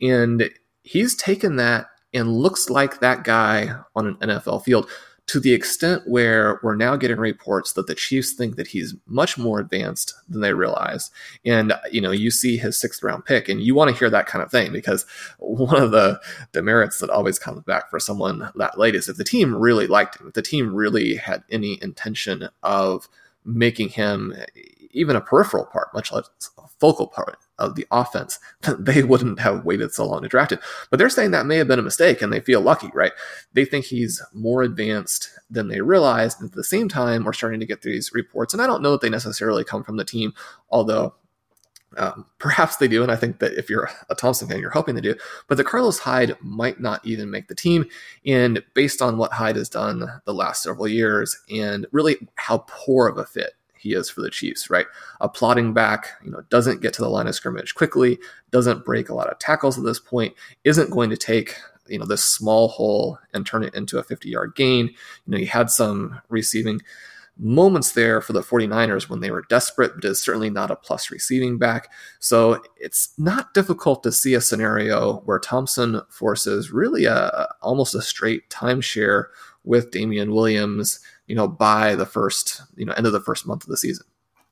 And 0.00 0.48
he's 0.84 1.14
taken 1.16 1.56
that 1.56 1.88
and 2.14 2.32
looks 2.32 2.70
like 2.70 3.00
that 3.00 3.24
guy 3.24 3.78
on 3.94 4.06
an 4.06 4.14
NFL 4.16 4.64
field 4.64 4.88
to 5.30 5.38
the 5.38 5.52
extent 5.52 6.02
where 6.08 6.58
we're 6.60 6.74
now 6.74 6.96
getting 6.96 7.18
reports 7.18 7.74
that 7.74 7.86
the 7.86 7.94
Chiefs 7.94 8.32
think 8.32 8.56
that 8.56 8.66
he's 8.66 8.96
much 9.06 9.38
more 9.38 9.60
advanced 9.60 10.12
than 10.28 10.40
they 10.40 10.52
realize. 10.52 11.12
And, 11.44 11.72
you 11.92 12.00
know, 12.00 12.10
you 12.10 12.32
see 12.32 12.56
his 12.56 12.76
sixth 12.76 13.00
round 13.00 13.24
pick 13.24 13.48
and 13.48 13.60
you 13.60 13.72
want 13.72 13.90
to 13.90 13.96
hear 13.96 14.10
that 14.10 14.26
kind 14.26 14.42
of 14.42 14.50
thing 14.50 14.72
because 14.72 15.06
one 15.38 15.80
of 15.80 15.92
the 15.92 16.20
demerits 16.50 16.98
that 16.98 17.10
always 17.10 17.38
comes 17.38 17.62
back 17.62 17.90
for 17.90 18.00
someone 18.00 18.50
that 18.56 18.76
late 18.76 18.96
is 18.96 19.08
if 19.08 19.18
the 19.18 19.24
team 19.24 19.54
really 19.54 19.86
liked 19.86 20.20
him, 20.20 20.26
if 20.26 20.34
the 20.34 20.42
team 20.42 20.74
really 20.74 21.14
had 21.14 21.44
any 21.48 21.78
intention 21.80 22.48
of 22.64 23.08
making 23.44 23.90
him 23.90 24.34
even 24.90 25.14
a 25.14 25.20
peripheral 25.20 25.66
part, 25.66 25.94
much 25.94 26.10
less 26.10 26.28
a 26.58 26.66
focal 26.80 27.06
part 27.06 27.38
of 27.60 27.76
the 27.76 27.86
offense, 27.90 28.40
they 28.78 29.02
wouldn't 29.02 29.38
have 29.38 29.64
waited 29.64 29.92
so 29.92 30.06
long 30.06 30.22
to 30.22 30.28
draft 30.28 30.52
him. 30.52 30.58
But 30.90 30.98
they're 30.98 31.08
saying 31.08 31.30
that 31.30 31.46
may 31.46 31.56
have 31.56 31.68
been 31.68 31.78
a 31.78 31.82
mistake 31.82 32.22
and 32.22 32.32
they 32.32 32.40
feel 32.40 32.60
lucky, 32.60 32.90
right? 32.94 33.12
They 33.52 33.64
think 33.64 33.84
he's 33.84 34.20
more 34.32 34.62
advanced 34.62 35.30
than 35.48 35.68
they 35.68 35.80
realized. 35.80 36.40
And 36.40 36.50
at 36.50 36.56
the 36.56 36.64
same 36.64 36.88
time, 36.88 37.24
we're 37.24 37.32
starting 37.32 37.60
to 37.60 37.66
get 37.66 37.82
these 37.82 38.12
reports. 38.12 38.52
And 38.52 38.62
I 38.62 38.66
don't 38.66 38.82
know 38.82 38.92
that 38.92 39.02
they 39.02 39.10
necessarily 39.10 39.62
come 39.62 39.84
from 39.84 39.96
the 39.96 40.04
team, 40.04 40.32
although 40.70 41.14
um, 41.96 42.26
perhaps 42.38 42.76
they 42.76 42.88
do, 42.88 43.02
and 43.02 43.10
I 43.10 43.16
think 43.16 43.40
that 43.40 43.58
if 43.58 43.68
you're 43.68 43.90
a 44.08 44.14
Thompson 44.14 44.48
fan, 44.48 44.60
you're 44.60 44.70
hoping 44.70 44.94
they 44.94 45.00
do. 45.00 45.16
But 45.48 45.56
the 45.56 45.64
Carlos 45.64 45.98
Hyde 45.98 46.36
might 46.40 46.80
not 46.80 47.04
even 47.04 47.30
make 47.30 47.48
the 47.48 47.54
team. 47.54 47.86
And 48.24 48.62
based 48.74 49.02
on 49.02 49.18
what 49.18 49.32
Hyde 49.32 49.56
has 49.56 49.68
done 49.68 50.06
the 50.24 50.34
last 50.34 50.62
several 50.62 50.86
years, 50.86 51.36
and 51.50 51.86
really 51.90 52.16
how 52.36 52.64
poor 52.68 53.08
of 53.08 53.18
a 53.18 53.24
fit 53.24 53.54
he 53.80 53.94
is 53.94 54.10
for 54.10 54.20
the 54.20 54.30
Chiefs, 54.30 54.68
right? 54.68 54.86
A 55.20 55.28
plotting 55.28 55.72
back, 55.72 56.08
you 56.22 56.30
know, 56.30 56.42
doesn't 56.50 56.82
get 56.82 56.92
to 56.94 57.02
the 57.02 57.08
line 57.08 57.26
of 57.26 57.34
scrimmage 57.34 57.74
quickly, 57.74 58.18
doesn't 58.50 58.84
break 58.84 59.08
a 59.08 59.14
lot 59.14 59.28
of 59.28 59.38
tackles 59.38 59.78
at 59.78 59.84
this 59.84 59.98
point, 59.98 60.34
isn't 60.64 60.90
going 60.90 61.10
to 61.10 61.16
take 61.16 61.56
you 61.90 61.98
know 61.98 62.06
this 62.06 62.24
small 62.24 62.68
hole 62.68 63.18
and 63.34 63.44
turn 63.44 63.64
it 63.64 63.74
into 63.74 63.98
a 63.98 64.04
50 64.04 64.28
yard 64.28 64.54
gain. 64.54 64.86
You 64.86 64.94
know, 65.26 65.38
he 65.38 65.46
had 65.46 65.70
some 65.70 66.20
receiving 66.28 66.80
moments 67.36 67.92
there 67.92 68.20
for 68.20 68.32
the 68.34 68.42
49ers 68.42 69.08
when 69.08 69.20
they 69.20 69.30
were 69.30 69.44
desperate, 69.48 69.92
but 69.94 70.04
is 70.04 70.22
certainly 70.22 70.50
not 70.50 70.70
a 70.70 70.76
plus 70.76 71.10
receiving 71.10 71.58
back. 71.58 71.90
So 72.18 72.62
it's 72.76 73.14
not 73.16 73.54
difficult 73.54 74.02
to 74.02 74.12
see 74.12 74.34
a 74.34 74.40
scenario 74.40 75.20
where 75.24 75.38
Thompson 75.38 76.02
forces 76.10 76.70
really 76.70 77.06
a 77.06 77.48
almost 77.62 77.94
a 77.94 78.02
straight 78.02 78.48
timeshare 78.50 79.26
with 79.64 79.90
Damien 79.90 80.32
Williams 80.32 81.00
you 81.30 81.36
know, 81.36 81.46
by 81.46 81.94
the 81.94 82.04
first, 82.04 82.60
you 82.74 82.84
know, 82.84 82.92
end 82.94 83.06
of 83.06 83.12
the 83.12 83.20
first 83.20 83.46
month 83.46 83.62
of 83.62 83.68
the 83.68 83.76
season. 83.76 84.04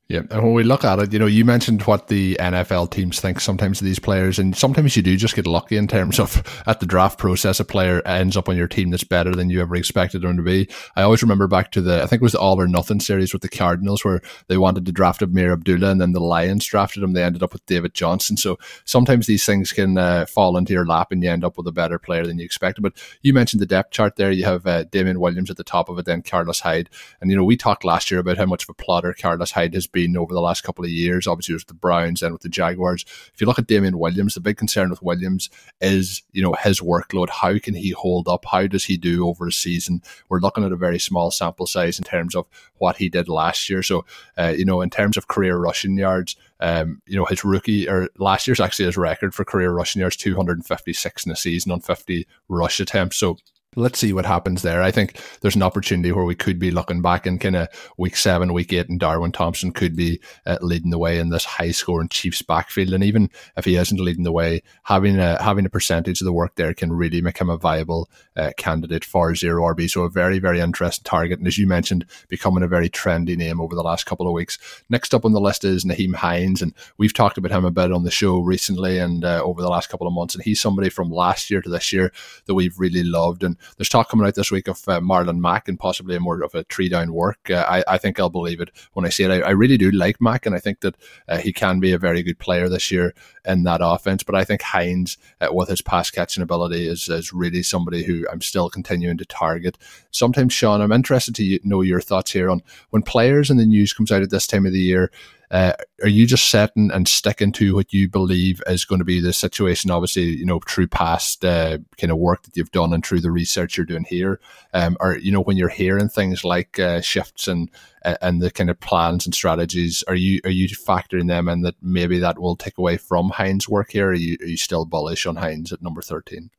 Yeah, 0.09 0.23
and 0.31 0.43
when 0.43 0.55
we 0.55 0.63
look 0.63 0.85
at 0.85 0.99
it, 1.01 1.13
you 1.13 1.19
know, 1.19 1.27
you 1.27 1.45
mentioned 1.45 1.83
what 1.83 2.09
the 2.09 2.35
NFL 2.41 2.91
teams 2.91 3.21
think 3.21 3.41
sometimes 3.41 3.83
of 3.83 3.85
these 3.85 3.99
players, 3.99 4.39
and 4.39 4.57
sometimes 4.57 4.97
you 4.97 5.03
do 5.03 5.19
just 5.19 5.37
get 5.37 5.47
lucky 5.47 5.77
in 5.77 5.87
terms 5.87 6.19
of 6.19 6.43
at 6.67 6.81
the 6.81 6.87
draft 6.87 7.19
process, 7.19 7.61
a 7.61 7.65
player 7.65 8.01
ends 8.07 8.35
up 8.35 8.49
on 8.49 8.57
your 8.57 8.69
team 8.69 8.89
that's 8.89 9.05
better 9.05 9.35
than 9.35 9.51
you 9.51 9.61
ever 9.61 9.77
expected 9.77 10.23
them 10.23 10.39
to 10.39 10.43
be. 10.43 10.67
I 10.97 11.03
always 11.03 11.21
remember 11.21 11.47
back 11.47 11.73
to 11.73 11.83
the, 11.83 12.03
I 12.03 12.07
think 12.07 12.23
it 12.23 12.25
was 12.25 12.33
the 12.33 12.41
All 12.41 12.59
or 12.59 12.67
Nothing 12.67 13.01
series 13.01 13.35
with 13.35 13.43
the 13.43 13.51
Cardinals, 13.51 14.03
where 14.03 14.23
they 14.47 14.57
wanted 14.57 14.87
to 14.87 14.93
draft 14.93 15.21
Ameer 15.21 15.53
Abdullah, 15.53 15.91
and 15.91 16.01
then 16.01 16.13
the 16.13 16.21
Lions 16.21 16.65
drafted 16.65 17.03
him. 17.03 17.13
They 17.13 17.23
ended 17.23 17.43
up 17.43 17.53
with 17.53 17.67
David 17.67 17.93
Johnson. 17.93 18.39
So 18.39 18.59
sometimes 18.87 19.27
these 19.27 19.45
things 19.45 19.73
can 19.73 19.99
uh, 19.99 20.25
fall 20.25 20.57
into 20.57 20.73
your 20.73 20.87
lap, 20.87 21.13
and 21.13 21.23
you 21.23 21.29
end 21.29 21.45
up 21.45 21.59
with 21.59 21.67
a 21.67 21.73
better 21.73 21.99
player 21.99 22.27
than 22.27 22.39
you 22.39 22.47
expected. 22.47 22.81
But 22.81 22.95
you 23.21 23.35
mentioned 23.35 23.61
the 23.61 23.67
depth 23.67 23.91
chart 23.91 24.17
there. 24.17 24.33
You 24.33 24.47
have 24.47 24.67
uh, 24.67 24.85
Damien 24.85 25.21
Williams 25.21 25.51
at 25.51 25.59
the 25.59 25.65
top 25.65 25.91
of 25.91 25.99
it, 25.99 26.07
then 26.07 26.23
Carlos 26.23 26.61
Hyde, 26.61 26.89
and 27.21 27.31
you 27.31 27.37
know 27.37 27.45
we 27.45 27.59
talked 27.59 27.85
last 27.85 28.11
year 28.11 28.21
about 28.21 28.39
how 28.39 28.47
much 28.47 28.63
of 28.63 28.71
a 28.71 28.75
plotter 28.75 29.13
Carlos 29.13 29.51
Hyde 29.51 29.75
has 29.75 29.87
been 29.87 29.98
been 29.99 30.17
over 30.17 30.33
the 30.33 30.41
last 30.41 30.63
couple 30.63 30.85
of 30.85 30.91
years. 30.91 31.27
Obviously, 31.27 31.55
with 31.55 31.67
the 31.67 31.75
Browns 31.75 32.23
and 32.23 32.33
with 32.33 32.43
the 32.43 32.49
Jaguars. 32.49 33.05
If 33.35 33.41
you 33.41 33.47
look 33.47 33.59
at 33.59 33.67
Damien 33.67 33.99
Williams, 33.99 34.35
the 34.35 34.41
big 34.41 34.57
concern 34.57 34.91
with 34.91 35.03
Williams 35.03 35.51
is 35.81 36.23
you 36.33 36.43
know 36.43 36.53
his 36.53 36.81
workload. 36.81 37.31
How 37.31 37.59
can 37.59 37.75
he 37.75 37.91
hold 37.91 38.29
up? 38.29 38.45
How 38.45 38.67
does 38.67 38.85
he 38.85 38.97
do 38.97 39.27
over 39.29 39.49
a 39.49 39.53
season? 39.53 40.03
We're 40.29 40.41
looking 40.41 40.65
at 40.65 40.73
a 40.73 40.77
very 40.77 41.01
small 41.01 41.31
sample 41.33 41.67
size 41.67 41.99
in 41.99 42.05
terms 42.05 42.37
of 42.37 42.47
what 42.77 42.97
he 42.97 43.09
did 43.09 43.29
last 43.29 43.69
year. 43.69 43.83
So 43.83 44.05
uh, 44.37 44.55
you 44.57 44.65
know, 44.65 44.81
in 44.81 44.91
terms 44.91 45.17
of 45.17 45.29
career 45.29 45.57
rushing 45.57 45.99
yards. 45.99 46.37
Um, 46.61 47.03
you 47.07 47.17
know, 47.17 47.25
his 47.25 47.45
rookie 47.45 47.89
or 47.89 48.09
last 48.19 48.49
year's 48.49 48.59
actually 48.59 48.87
his 48.87 48.97
record 48.97 49.33
for 49.33 49.45
career 49.45 49.71
rushing 49.71 50.01
yards, 50.01 50.17
256 50.17 51.25
in 51.25 51.31
a 51.31 51.37
season 51.37 51.71
on 51.71 51.79
50 51.79 52.27
rush 52.49 52.81
attempts. 52.81 53.17
So 53.17 53.37
let's 53.77 53.99
see 53.99 54.13
what 54.13 54.27
happens 54.27 54.63
there. 54.63 54.83
I 54.83 54.91
think 54.91 55.21
there's 55.41 55.57
an 55.57 55.63
opportunity 55.63 56.11
where 56.11 56.25
we 56.25 56.35
could 56.35 56.59
be 56.59 56.71
looking 56.71 57.03
back 57.03 57.27
in 57.27 57.39
kind 57.39 57.57
of 57.57 57.69
week 57.99 58.17
seven, 58.17 58.53
week 58.53 58.73
eight, 58.73 58.89
and 58.89 58.99
Darwin 58.99 59.31
Thompson 59.31 59.73
could 59.73 59.95
be 59.95 60.21
uh, 60.47 60.59
leading 60.63 60.91
the 60.91 60.99
way 60.99 61.19
in 61.19 61.29
this 61.29 61.45
high 61.45 61.71
scoring 61.71 62.09
Chiefs 62.09 62.41
backfield. 62.41 62.95
And 62.95 63.05
even 63.05 63.31
if 63.57 63.67
he 63.67 63.77
isn't 63.77 64.01
leading 64.01 64.25
the 64.25 64.33
way, 64.33 64.63
having 64.85 65.19
a 65.19 65.43
having 65.43 65.67
a 65.67 65.71
percentage 65.71 66.21
of 66.21 66.25
the 66.25 66.33
work 66.33 66.55
there 66.55 66.73
can 66.73 66.93
really 66.93 67.21
make 67.21 67.39
him 67.39 67.51
a 67.51 67.59
viable 67.59 68.09
uh, 68.37 68.53
candidate 68.57 69.05
for 69.05 69.35
zero 69.35 69.63
RB. 69.75 69.91
So 69.91 70.03
a 70.03 70.11
very 70.11 70.39
very 70.39 70.61
interesting 70.61 71.05
target, 71.05 71.39
and 71.39 71.47
as 71.47 71.59
you 71.59 71.67
mentioned, 71.67 72.07
becoming 72.29 72.63
a 72.63 72.69
very 72.69 72.89
trendy 72.89 73.37
name 73.37 73.61
over 73.61 73.75
the 73.75 73.83
last 73.83 74.07
couple 74.07 74.27
of 74.27 74.33
weeks. 74.33 74.59
Next 74.89 75.15
up 75.15 75.25
on 75.25 75.33
the 75.33 75.41
list 75.41 75.65
is 75.65 75.85
Nyheim 75.85 76.15
Hines, 76.15 76.63
and 76.63 76.75
we've 76.97 77.15
talked 77.15 77.37
about 77.37 77.53
him 77.53 77.65
a 77.67 77.71
bit 77.71 77.93
on 77.93 78.05
the 78.05 78.11
show 78.11 78.39
recently 78.39 78.99
and 78.99 79.25
uh, 79.25 79.43
over 79.45 79.61
the 79.61 79.69
last 79.69 79.89
couple 79.91 80.07
of 80.07 80.15
months. 80.15 80.35
And 80.35 80.43
he's 80.43 80.61
somebody 80.61 80.89
from 80.89 81.11
last 81.11 81.51
year 81.51 81.61
to 81.61 81.69
this 81.69 81.93
year 81.93 82.13
that 82.47 82.55
we've 82.55 82.79
really 82.79 83.05
loved 83.05 83.45
and 83.45 83.58
there's 83.77 83.89
talk 83.89 84.09
coming 84.09 84.27
out 84.27 84.35
this 84.35 84.51
week 84.51 84.69
of 84.69 84.87
uh, 84.89 85.01
Marlon 85.01 85.39
Mack 85.39 85.69
and 85.69 85.79
possibly 85.79 86.17
a 86.17 86.21
more 86.21 86.43
of 86.43 86.55
a 86.55 86.65
three 86.65 86.89
down 86.89 87.13
work. 87.13 87.51
Uh, 87.51 87.65
I, 87.69 87.85
I 87.95 87.99
think 87.99 88.19
I'll 88.19 88.31
believe 88.31 88.61
it 88.61 88.71
when 88.93 89.07
I 89.07 89.09
see 89.09 89.25
it. 89.25 89.31
I, 89.31 89.41
I 89.41 89.51
really 89.51 89.77
do 89.77 89.91
like 89.91 90.21
Mack, 90.21 90.47
and 90.47 90.55
I 90.55 90.59
think 90.59 90.81
that 90.81 90.97
uh, 91.29 91.39
he 91.39 91.53
can 91.53 91.81
be 91.81 91.93
a 91.93 91.99
very 91.99 92.23
good 92.23 92.39
player 92.39 92.69
this 92.69 92.91
year 92.91 93.15
in 93.45 93.65
that 93.65 93.81
offense. 93.83 94.23
But 94.23 94.35
I 94.35 94.45
think 94.45 94.63
Hines, 94.63 95.19
uh, 95.41 95.49
with 95.51 95.69
his 95.69 95.83
pass 95.83 96.11
catching 96.11 96.43
ability, 96.43 96.87
is, 96.87 97.09
is 97.09 97.33
really 97.33 97.63
somebody 97.63 98.05
who 98.05 98.27
I'm 98.31 98.41
still 98.41 98.71
continuing 98.71 99.19
to 99.19 99.25
target. 99.25 99.79
Sometimes, 100.11 100.53
Shawn, 100.53 100.81
I'm 100.81 100.93
interested 100.93 101.35
to 101.37 101.59
know 101.65 101.83
your 101.83 102.01
thoughts 102.01 102.33
here 102.33 102.51
on 102.51 102.63
when 102.91 103.03
players 103.03 103.51
in 103.51 103.57
the 103.57 103.67
news 103.67 103.93
comes 103.93 104.13
out 104.13 104.23
at 104.23 104.31
this 104.31 104.47
time 104.47 104.67
of 104.67 104.73
the 104.73 104.81
year. 104.81 105.11
Uh, 105.51 105.73
are 106.03 106.09
you 106.09 106.27
just 106.27 106.51
setting 106.51 106.91
and 106.91 107.09
sticking 107.09 107.53
to 107.53 107.75
what 107.75 107.93
you 107.93 108.09
believe 108.09 108.63
is 108.67 108.85
going 108.85 108.99
to 108.99 109.05
be 109.05 109.21
the 109.21 109.33
situation? 109.33 109.91
Obviously, 109.91 110.25
you 110.25 110.45
know, 110.45 110.61
through 110.69 110.89
past 110.89 111.45
uh, 111.45 111.79
kind 111.97 112.11
of 112.11 112.19
work 112.19 112.43
that 112.43 112.57
you've 112.57 112.71
done 112.71 112.93
and 112.93 113.05
through 113.05 113.21
the 113.21 113.31
research 113.31 113.77
you're 113.77 113.87
doing 113.87 114.05
here, 114.05 114.41
um, 114.75 114.97
or 115.01 115.17
you 115.17 115.33
know, 115.33 115.41
when 115.41 115.57
you're 115.57 115.69
hearing 115.69 116.09
things 116.09 116.45
like 116.45 116.79
uh, 116.79 117.01
shifts 117.01 117.49
and 117.49 117.71
uh, 118.05 118.17
and 118.21 118.43
the 118.43 118.51
kind 118.51 118.71
of 118.71 118.79
plans 118.81 119.27
and 119.27 119.35
strategies, 119.35 120.05
are 120.07 120.15
you 120.15 120.41
are 120.45 120.51
you 120.51 120.69
factoring 120.69 121.29
them 121.29 121.49
in 121.49 121.63
that 121.63 121.77
maybe 121.81 122.19
that 122.19 122.39
will 122.39 122.57
take 122.57 122.77
away 122.77 122.97
from 122.97 123.31
Hines' 123.31 123.69
work 123.69 123.93
here? 123.93 124.11
Are 124.11 124.15
you 124.15 124.37
are 124.43 124.47
you 124.47 124.59
still 124.59 124.85
bullish 124.85 125.25
on 125.27 125.37
Hines 125.37 125.73
at 125.73 125.83
number 125.83 126.03
thirteen? 126.03 126.51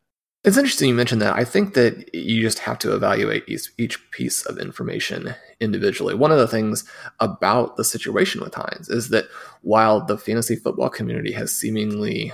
It's 0.46 0.56
interesting 0.56 0.88
you 0.88 0.96
mentioned 0.96 1.22
that. 1.22 1.36
I 1.36 1.44
think 1.44 1.74
that 1.74 2.16
you 2.16 2.42
just 2.42 2.60
have 2.60 2.80
to 2.80 2.96
evaluate 2.96 3.44
each, 3.50 3.74
each, 3.78 4.12
piece 4.12 4.46
of 4.46 4.58
information 4.58 5.36
individually. 5.60 6.16
One 6.16 6.32
of 6.32 6.38
the 6.38 6.48
things 6.48 6.86
about 7.20 7.76
the 7.76 7.84
situation 7.84 8.42
with 8.42 8.56
Hines 8.56 8.88
is 8.88 9.10
that 9.10 9.26
while 9.64 10.06
the 10.06 10.18
fantasy 10.18 10.56
football 10.56 10.90
community 10.90 11.34
has 11.34 11.54
seemingly 11.54 12.32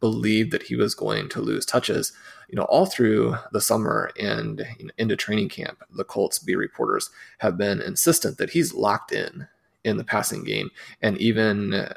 believed 0.00 0.52
that 0.52 0.64
he 0.64 0.76
was 0.76 0.94
going 0.94 1.30
to 1.30 1.40
lose 1.40 1.64
touches, 1.64 2.12
you 2.50 2.56
know, 2.56 2.64
all 2.64 2.84
through 2.84 3.36
the 3.52 3.60
summer 3.62 4.10
and 4.20 4.66
into 4.98 5.16
training 5.16 5.48
camp, 5.48 5.82
the 5.90 6.04
Colts 6.04 6.38
B 6.38 6.54
reporters 6.54 7.08
have 7.38 7.56
been 7.56 7.80
insistent 7.80 8.36
that 8.36 8.50
he's 8.50 8.74
locked 8.74 9.12
in 9.12 9.48
in 9.82 9.96
the 9.96 10.04
passing 10.04 10.44
game, 10.44 10.70
and 11.00 11.16
even 11.18 11.72
uh, 11.72 11.94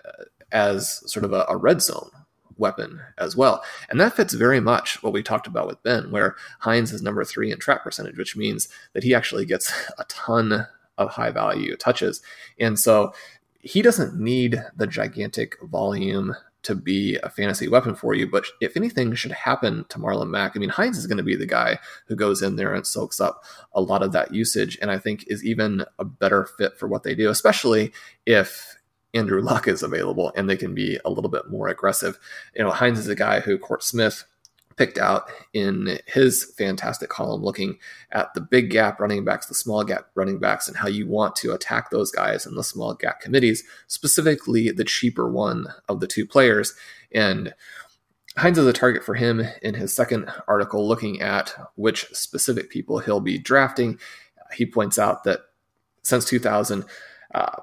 as 0.54 1.04
sort 1.12 1.26
of 1.26 1.34
a, 1.34 1.46
a 1.50 1.58
red 1.58 1.82
zone 1.82 2.12
weapon 2.60 3.02
as 3.18 3.36
well. 3.36 3.64
And 3.90 4.00
that 4.00 4.16
fits 4.16 4.34
very 4.34 4.60
much 4.60 5.02
what 5.02 5.14
we 5.14 5.24
talked 5.24 5.48
about 5.48 5.68
with 5.68 5.82
Ben, 5.84 6.12
where 6.12 6.36
Hines 6.60 6.92
is 6.92 7.02
number 7.02 7.24
three 7.24 7.52
in 7.52 7.60
trap 7.60 7.84
percentage, 7.84 8.18
which 8.18 8.36
means 8.36 8.70
that 8.94 9.04
he 9.04 9.16
actually 9.16 9.46
gets 9.46 9.72
a 9.98 10.04
ton 10.06 10.68
of 10.98 11.12
high 11.12 11.32
value 11.32 11.76
touches. 11.78 12.22
And 12.60 12.78
so 12.78 13.14
he 13.62 13.82
doesn't 13.82 14.20
need 14.20 14.64
the 14.76 14.88
gigantic 14.88 15.56
volume 15.64 16.36
to 16.62 16.76
be 16.76 17.18
a 17.24 17.30
fantasy 17.30 17.68
weapon 17.68 17.96
for 17.96 18.14
you. 18.14 18.28
But 18.28 18.46
if 18.60 18.76
anything 18.76 19.16
should 19.16 19.32
happen 19.32 19.86
to 19.90 19.98
Marlon 19.98 20.30
Mack, 20.30 20.54
I 20.56 20.60
mean, 20.60 20.70
Hines 20.70 20.98
is 20.98 21.08
going 21.08 21.18
to 21.18 21.24
be 21.24 21.36
the 21.36 21.46
guy 21.46 21.80
who 22.08 22.16
goes 22.16 22.42
in 22.42 22.58
there 22.58 22.74
and 22.74 22.86
soaks 22.86 23.22
up 23.22 23.44
a 23.74 23.82
lot 23.82 24.04
of 24.04 24.12
that 24.12 24.34
usage, 24.34 24.78
and 24.82 24.92
I 24.92 25.00
think 25.00 25.24
is 25.28 25.44
even 25.46 25.86
a 25.98 26.06
better 26.06 26.46
fit 26.58 26.78
for 26.78 26.88
what 26.88 27.04
they 27.04 27.16
do, 27.16 27.30
especially 27.30 27.94
if 28.26 28.78
Andrew 29.14 29.42
Luck 29.42 29.68
is 29.68 29.84
available 29.84 30.32
and 30.36 30.50
they 30.50 30.58
can 30.58 30.74
be 30.74 31.00
a 31.04 31.10
little 31.10 31.30
bit 31.30 31.50
more 31.50 31.68
aggressive. 31.68 32.20
You 32.56 32.64
know, 32.64 32.72
Hines 32.72 33.00
is 33.00 33.08
a 33.08 33.16
guy 33.16 33.40
who 33.40 33.58
Court 33.58 33.84
Smith 33.84 34.26
picked 34.80 34.98
out 34.98 35.30
in 35.54 36.00
his 36.08 36.54
fantastic 36.58 37.10
column 37.10 37.44
looking 37.44 37.78
at 38.14 38.34
the 38.34 38.40
big 38.40 38.72
gap 38.72 39.00
running 39.00 39.26
backs, 39.26 39.46
the 39.46 39.54
small 39.54 39.84
gap 39.84 40.08
running 40.16 40.40
backs, 40.40 40.70
and 40.70 40.78
how 40.78 40.88
you 40.88 41.06
want 41.06 41.36
to 41.36 41.52
attack 41.52 41.90
those 41.90 42.12
guys 42.12 42.46
in 42.46 42.56
the 42.56 42.64
small 42.64 42.94
gap 42.94 43.20
committees, 43.20 43.66
specifically 43.88 44.72
the 44.72 44.86
cheaper 44.86 45.30
one 45.30 45.68
of 45.90 46.00
the 46.00 46.08
two 46.08 46.26
players. 46.26 46.74
And 47.12 47.54
Hines 48.38 48.58
is 48.58 48.66
a 48.66 48.72
target 48.72 49.04
for 49.04 49.16
him 49.16 49.42
in 49.62 49.74
his 49.74 49.94
second 49.94 50.32
article 50.48 50.88
looking 50.88 51.22
at 51.22 51.54
which 51.76 52.06
specific 52.14 52.70
people 52.70 53.00
he'll 53.00 53.20
be 53.20 53.38
drafting. 53.38 54.00
He 54.54 54.66
points 54.66 54.98
out 54.98 55.26
that 55.26 55.42
since 56.04 56.24
2000, 56.24 56.86
uh, 57.36 57.58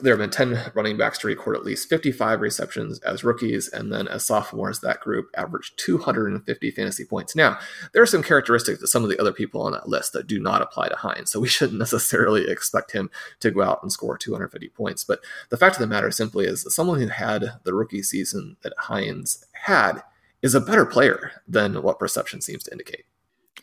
there 0.00 0.12
have 0.12 0.18
been 0.18 0.30
10 0.30 0.72
running 0.74 0.96
backs 0.96 1.18
to 1.18 1.26
record 1.26 1.56
at 1.56 1.64
least 1.64 1.88
55 1.88 2.40
receptions 2.40 2.98
as 3.00 3.24
rookies, 3.24 3.68
and 3.68 3.92
then 3.92 4.08
as 4.08 4.24
sophomores, 4.24 4.80
that 4.80 5.00
group 5.00 5.30
averaged 5.36 5.78
250 5.78 6.70
fantasy 6.70 7.04
points. 7.04 7.36
Now, 7.36 7.58
there 7.92 8.02
are 8.02 8.06
some 8.06 8.22
characteristics 8.22 8.80
that 8.80 8.88
some 8.88 9.02
of 9.02 9.10
the 9.10 9.18
other 9.18 9.32
people 9.32 9.62
on 9.62 9.72
that 9.72 9.88
list 9.88 10.12
that 10.12 10.26
do 10.26 10.40
not 10.40 10.62
apply 10.62 10.88
to 10.88 10.96
Hines, 10.96 11.30
so 11.30 11.40
we 11.40 11.48
shouldn't 11.54 11.78
necessarily 11.78 12.48
expect 12.48 12.92
him 12.92 13.10
to 13.40 13.50
go 13.50 13.62
out 13.62 13.82
and 13.82 13.92
score 13.92 14.18
250 14.18 14.68
points. 14.70 15.04
But 15.04 15.20
the 15.48 15.56
fact 15.56 15.76
of 15.76 15.80
the 15.80 15.86
matter 15.86 16.10
simply 16.10 16.46
is 16.46 16.64
that 16.64 16.70
someone 16.70 17.00
who 17.00 17.08
had 17.08 17.54
the 17.64 17.74
rookie 17.74 18.02
season 18.02 18.56
that 18.62 18.74
Hines 18.78 19.44
had 19.52 20.02
is 20.42 20.54
a 20.54 20.60
better 20.60 20.84
player 20.84 21.32
than 21.48 21.82
what 21.82 21.98
perception 21.98 22.40
seems 22.40 22.64
to 22.64 22.70
indicate. 22.70 23.04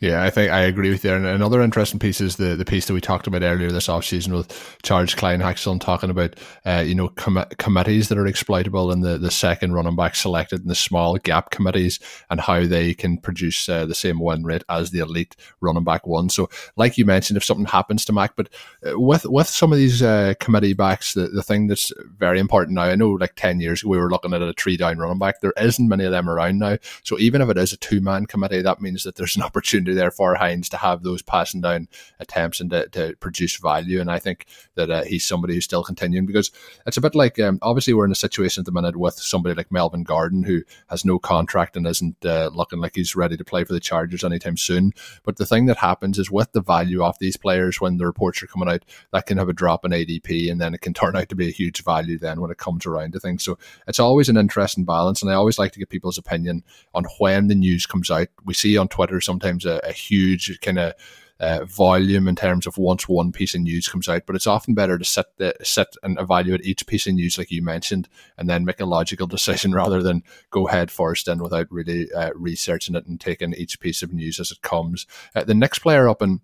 Yeah, 0.02 0.24
I 0.24 0.30
think 0.30 0.50
I 0.50 0.62
agree 0.62 0.90
with 0.90 1.04
you. 1.04 1.12
And 1.12 1.24
another 1.24 1.62
interesting 1.62 2.00
piece 2.00 2.20
is 2.20 2.34
the, 2.34 2.56
the 2.56 2.64
piece 2.64 2.86
that 2.86 2.92
we 2.92 3.00
talked 3.00 3.28
about 3.28 3.44
earlier 3.44 3.70
this 3.70 3.86
offseason 3.86 4.36
with 4.36 4.76
Charles 4.82 5.14
Kleinheksel 5.14 5.80
talking 5.80 6.10
about, 6.10 6.34
uh, 6.66 6.82
you 6.84 6.96
know, 6.96 7.10
com- 7.10 7.44
committees 7.58 8.08
that 8.08 8.18
are 8.18 8.26
exploitable 8.26 8.90
and 8.90 9.04
the, 9.04 9.16
the 9.16 9.30
second 9.30 9.74
running 9.74 9.94
back 9.94 10.16
selected 10.16 10.62
in 10.62 10.66
the 10.66 10.74
small 10.74 11.18
gap 11.18 11.52
committees 11.52 12.00
and 12.30 12.40
how 12.40 12.66
they 12.66 12.94
can 12.94 13.16
produce 13.16 13.68
uh, 13.68 13.86
the 13.86 13.94
same 13.94 14.18
win 14.18 14.42
rate 14.42 14.64
as 14.68 14.90
the 14.90 14.98
elite 14.98 15.36
running 15.60 15.84
back 15.84 16.04
one. 16.04 16.28
So, 16.28 16.50
like 16.74 16.98
you 16.98 17.04
mentioned, 17.04 17.36
if 17.36 17.44
something 17.44 17.66
happens 17.66 18.04
to 18.06 18.12
Mack, 18.12 18.34
but 18.34 18.48
uh, 18.84 18.98
with 18.98 19.24
with 19.24 19.46
some 19.46 19.70
of 19.70 19.78
these 19.78 20.02
uh, 20.02 20.34
committee 20.40 20.72
backs, 20.72 21.14
the, 21.14 21.28
the 21.28 21.44
thing 21.44 21.68
that's 21.68 21.92
very 22.18 22.40
important 22.40 22.74
now, 22.74 22.82
I 22.82 22.96
know 22.96 23.10
like 23.10 23.36
10 23.36 23.60
years 23.60 23.82
ago 23.82 23.90
we 23.90 23.98
were 23.98 24.10
looking 24.10 24.34
at 24.34 24.42
a 24.42 24.52
three 24.54 24.76
down 24.76 24.98
running 24.98 25.20
back. 25.20 25.40
There 25.40 25.54
isn't 25.56 25.88
many 25.88 26.04
of 26.04 26.10
them 26.10 26.28
around 26.28 26.58
now. 26.58 26.78
So, 27.04 27.20
even 27.20 27.40
if 27.40 27.48
it 27.48 27.56
is 27.56 27.72
a 27.72 27.76
two 27.76 28.00
man 28.00 28.26
committee, 28.26 28.62
that 28.62 28.80
means 28.80 29.04
that 29.04 29.14
there's 29.14 29.36
an 29.36 29.42
opportunity 29.52 29.91
opportunity 29.92 30.00
there 30.00 30.10
for 30.10 30.34
Hines 30.34 30.68
to 30.70 30.76
have 30.76 31.02
those 31.02 31.22
passing 31.22 31.60
down 31.60 31.88
attempts 32.20 32.60
and 32.60 32.70
to, 32.70 32.88
to 32.88 33.16
produce 33.20 33.56
value. 33.56 34.00
And 34.00 34.10
I 34.10 34.18
think 34.18 34.46
that 34.74 34.90
uh, 34.90 35.04
he's 35.04 35.24
somebody 35.24 35.54
who's 35.54 35.64
still 35.64 35.84
continuing 35.84 36.26
because 36.26 36.50
it's 36.86 36.96
a 36.96 37.00
bit 37.00 37.14
like 37.14 37.38
um, 37.38 37.58
obviously 37.62 37.94
we're 37.94 38.04
in 38.04 38.12
a 38.12 38.16
situation 38.16 38.62
at 38.62 38.66
the 38.66 38.72
minute 38.72 38.96
with 38.96 39.14
somebody 39.14 39.54
like 39.54 39.72
Melvin 39.72 40.04
Gordon 40.04 40.44
who 40.44 40.62
has 40.88 41.04
no 41.04 41.18
contract 41.18 41.76
and 41.76 41.86
isn't 41.86 42.24
uh, 42.24 42.50
looking 42.52 42.80
like 42.80 42.94
he's 42.94 43.16
ready 43.16 43.36
to 43.36 43.44
play 43.44 43.64
for 43.64 43.72
the 43.72 43.80
Chargers 43.80 44.24
anytime 44.24 44.56
soon. 44.56 44.92
But 45.24 45.36
the 45.36 45.46
thing 45.46 45.66
that 45.66 45.78
happens 45.78 46.18
is 46.18 46.30
with 46.30 46.52
the 46.52 46.62
value 46.62 47.04
of 47.04 47.18
these 47.18 47.36
players 47.36 47.80
when 47.80 47.98
the 47.98 48.06
reports 48.06 48.42
are 48.42 48.46
coming 48.46 48.68
out, 48.68 48.84
that 49.12 49.26
can 49.26 49.38
have 49.38 49.48
a 49.48 49.52
drop 49.52 49.84
in 49.84 49.92
ADP 49.92 50.50
and 50.50 50.60
then 50.60 50.74
it 50.74 50.80
can 50.80 50.94
turn 51.02 51.16
out 51.16 51.28
to 51.28 51.36
be 51.36 51.48
a 51.48 51.52
huge 51.52 51.84
value 51.84 52.18
then 52.18 52.40
when 52.40 52.50
it 52.50 52.58
comes 52.58 52.86
around 52.86 53.12
to 53.12 53.20
things. 53.20 53.42
So 53.42 53.58
it's 53.86 54.00
always 54.00 54.28
an 54.28 54.36
interesting 54.36 54.84
balance. 54.84 55.22
And 55.22 55.30
I 55.30 55.34
always 55.34 55.58
like 55.58 55.72
to 55.72 55.78
get 55.78 55.88
people's 55.88 56.18
opinion 56.18 56.64
on 56.94 57.04
when 57.18 57.48
the 57.48 57.54
news 57.54 57.86
comes 57.86 58.10
out. 58.10 58.28
We 58.44 58.54
see 58.54 58.76
on 58.76 58.88
Twitter 58.88 59.20
sometimes 59.20 59.66
a, 59.72 59.88
a 59.88 59.92
huge 59.92 60.60
kind 60.60 60.78
of 60.78 60.94
uh, 61.42 61.64
volume 61.64 62.28
in 62.28 62.36
terms 62.36 62.68
of 62.68 62.78
once 62.78 63.08
one 63.08 63.32
piece 63.32 63.54
of 63.54 63.60
news 63.60 63.88
comes 63.88 64.08
out, 64.08 64.22
but 64.26 64.36
it's 64.36 64.46
often 64.46 64.74
better 64.74 64.96
to 64.96 65.04
sit 65.04 65.26
the, 65.38 65.52
sit 65.62 65.88
and 66.04 66.18
evaluate 66.20 66.64
each 66.64 66.86
piece 66.86 67.08
of 67.08 67.14
news, 67.14 67.36
like 67.36 67.50
you 67.50 67.60
mentioned, 67.60 68.08
and 68.38 68.48
then 68.48 68.64
make 68.64 68.78
a 68.78 68.86
logical 68.86 69.26
decision 69.28 69.74
rather 69.74 70.02
than 70.02 70.22
go 70.50 70.66
head 70.66 70.90
first 70.90 71.26
in 71.26 71.42
without 71.42 71.66
really 71.70 72.10
uh, 72.12 72.30
researching 72.36 72.94
it 72.94 73.06
and 73.06 73.20
taking 73.20 73.54
each 73.54 73.80
piece 73.80 74.02
of 74.02 74.12
news 74.12 74.38
as 74.38 74.52
it 74.52 74.62
comes. 74.62 75.04
Uh, 75.34 75.42
the 75.42 75.54
next 75.54 75.80
player 75.80 76.08
up 76.08 76.22
in 76.22 76.40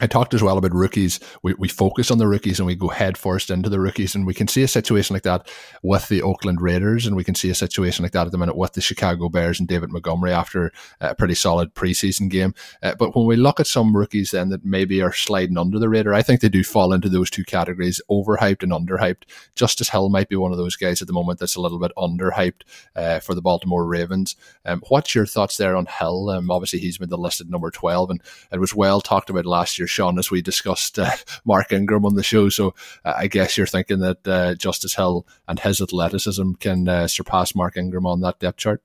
I 0.00 0.06
talked 0.06 0.32
as 0.32 0.42
well 0.42 0.56
about 0.56 0.74
rookies. 0.74 1.20
We, 1.42 1.54
we 1.54 1.68
focus 1.68 2.10
on 2.10 2.18
the 2.18 2.26
rookies 2.26 2.58
and 2.58 2.66
we 2.66 2.74
go 2.74 2.88
head 2.88 3.18
first 3.18 3.50
into 3.50 3.68
the 3.68 3.80
rookies. 3.80 4.14
And 4.14 4.26
we 4.26 4.34
can 4.34 4.48
see 4.48 4.62
a 4.62 4.68
situation 4.68 5.14
like 5.14 5.24
that 5.24 5.48
with 5.82 6.08
the 6.08 6.22
Oakland 6.22 6.60
Raiders. 6.60 7.06
And 7.06 7.14
we 7.14 7.24
can 7.24 7.34
see 7.34 7.50
a 7.50 7.54
situation 7.54 8.02
like 8.02 8.12
that 8.12 8.26
at 8.26 8.32
the 8.32 8.38
minute 8.38 8.56
with 8.56 8.72
the 8.72 8.80
Chicago 8.80 9.28
Bears 9.28 9.60
and 9.60 9.68
David 9.68 9.90
Montgomery 9.90 10.32
after 10.32 10.72
a 11.00 11.14
pretty 11.14 11.34
solid 11.34 11.74
preseason 11.74 12.30
game. 12.30 12.54
Uh, 12.82 12.94
but 12.98 13.14
when 13.14 13.26
we 13.26 13.36
look 13.36 13.60
at 13.60 13.66
some 13.66 13.94
rookies 13.94 14.30
then 14.30 14.48
that 14.48 14.64
maybe 14.64 15.02
are 15.02 15.12
sliding 15.12 15.58
under 15.58 15.78
the 15.78 15.88
radar, 15.88 16.14
I 16.14 16.22
think 16.22 16.40
they 16.40 16.48
do 16.48 16.64
fall 16.64 16.92
into 16.92 17.08
those 17.08 17.28
two 17.28 17.44
categories 17.44 18.00
overhyped 18.10 18.62
and 18.62 18.72
underhyped. 18.72 19.24
Justice 19.54 19.90
Hill 19.90 20.08
might 20.08 20.28
be 20.28 20.36
one 20.36 20.52
of 20.52 20.58
those 20.58 20.76
guys 20.76 21.02
at 21.02 21.08
the 21.08 21.14
moment 21.14 21.38
that's 21.38 21.56
a 21.56 21.60
little 21.60 21.78
bit 21.78 21.92
underhyped 21.98 22.62
uh, 22.96 23.20
for 23.20 23.34
the 23.34 23.42
Baltimore 23.42 23.86
Ravens. 23.86 24.36
Um, 24.64 24.82
what's 24.88 25.14
your 25.14 25.26
thoughts 25.26 25.58
there 25.58 25.76
on 25.76 25.86
Hill? 25.86 26.30
Um, 26.30 26.50
obviously, 26.50 26.78
he's 26.78 26.98
been 26.98 27.10
the 27.10 27.18
listed 27.18 27.50
number 27.50 27.70
12 27.70 28.10
and 28.10 28.22
it 28.50 28.60
was 28.60 28.74
well 28.74 29.00
talked 29.00 29.28
about 29.28 29.44
last 29.44 29.78
year 29.78 29.88
Shawn, 29.90 30.18
as 30.18 30.30
we 30.30 30.42
discussed 30.42 30.98
uh, 30.98 31.10
Mark 31.44 31.72
Ingram 31.72 32.06
on 32.06 32.14
the 32.14 32.22
show. 32.22 32.48
So 32.48 32.74
uh, 33.04 33.14
I 33.16 33.26
guess 33.26 33.56
you're 33.56 33.66
thinking 33.66 34.00
that 34.00 34.26
uh, 34.26 34.54
Justice 34.54 34.94
Hill 34.94 35.26
and 35.48 35.58
his 35.58 35.80
athleticism 35.80 36.52
can 36.54 36.88
uh, 36.88 37.08
surpass 37.08 37.54
Mark 37.54 37.76
Ingram 37.76 38.06
on 38.06 38.20
that 38.20 38.38
depth 38.38 38.58
chart. 38.58 38.82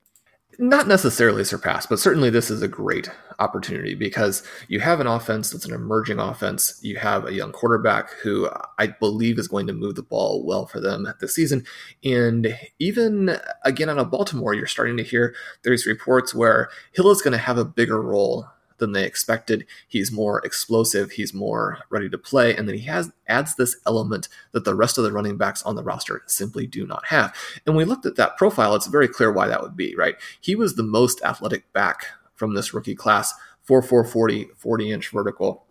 Not 0.58 0.88
necessarily 0.88 1.44
surpass, 1.44 1.86
but 1.86 1.98
certainly 1.98 2.30
this 2.30 2.50
is 2.50 2.62
a 2.62 2.68
great 2.68 3.10
opportunity 3.38 3.94
because 3.94 4.42
you 4.68 4.80
have 4.80 5.00
an 5.00 5.06
offense 5.06 5.50
that's 5.50 5.66
an 5.66 5.74
emerging 5.74 6.18
offense. 6.18 6.78
You 6.82 6.96
have 6.96 7.26
a 7.26 7.34
young 7.34 7.52
quarterback 7.52 8.10
who 8.22 8.48
I 8.78 8.86
believe 8.86 9.38
is 9.38 9.48
going 9.48 9.66
to 9.66 9.74
move 9.74 9.96
the 9.96 10.02
ball 10.02 10.46
well 10.46 10.64
for 10.66 10.80
them 10.80 11.12
this 11.20 11.34
season. 11.34 11.66
And 12.02 12.58
even 12.78 13.36
again 13.64 13.90
out 13.90 13.98
of 13.98 14.10
Baltimore, 14.10 14.54
you're 14.54 14.66
starting 14.66 14.96
to 14.96 15.02
hear 15.02 15.34
there's 15.62 15.86
reports 15.86 16.34
where 16.34 16.70
Hill 16.92 17.10
is 17.10 17.20
going 17.20 17.32
to 17.32 17.38
have 17.38 17.58
a 17.58 17.64
bigger 17.64 18.00
role 18.00 18.48
than 18.78 18.92
they 18.92 19.04
expected. 19.04 19.66
He's 19.86 20.12
more 20.12 20.44
explosive. 20.44 21.12
He's 21.12 21.34
more 21.34 21.78
ready 21.90 22.08
to 22.10 22.18
play. 22.18 22.54
And 22.54 22.68
then 22.68 22.76
he 22.76 22.84
has 22.86 23.12
adds 23.28 23.56
this 23.56 23.76
element 23.86 24.28
that 24.52 24.64
the 24.64 24.74
rest 24.74 24.98
of 24.98 25.04
the 25.04 25.12
running 25.12 25.36
backs 25.36 25.62
on 25.62 25.74
the 25.74 25.82
roster 25.82 26.22
simply 26.26 26.66
do 26.66 26.86
not 26.86 27.06
have. 27.06 27.34
And 27.66 27.76
we 27.76 27.84
looked 27.84 28.06
at 28.06 28.16
that 28.16 28.36
profile, 28.36 28.74
it's 28.74 28.86
very 28.86 29.08
clear 29.08 29.32
why 29.32 29.48
that 29.48 29.62
would 29.62 29.76
be, 29.76 29.94
right? 29.96 30.16
He 30.40 30.54
was 30.54 30.74
the 30.74 30.82
most 30.82 31.22
athletic 31.22 31.72
back 31.72 32.06
from 32.34 32.54
this 32.54 32.72
rookie 32.74 32.94
class 32.94 33.34
4 33.62 33.82
4 33.82 34.04
40, 34.04 34.48
40 34.56 34.90
inch 34.90 35.08
vertical. 35.10 35.66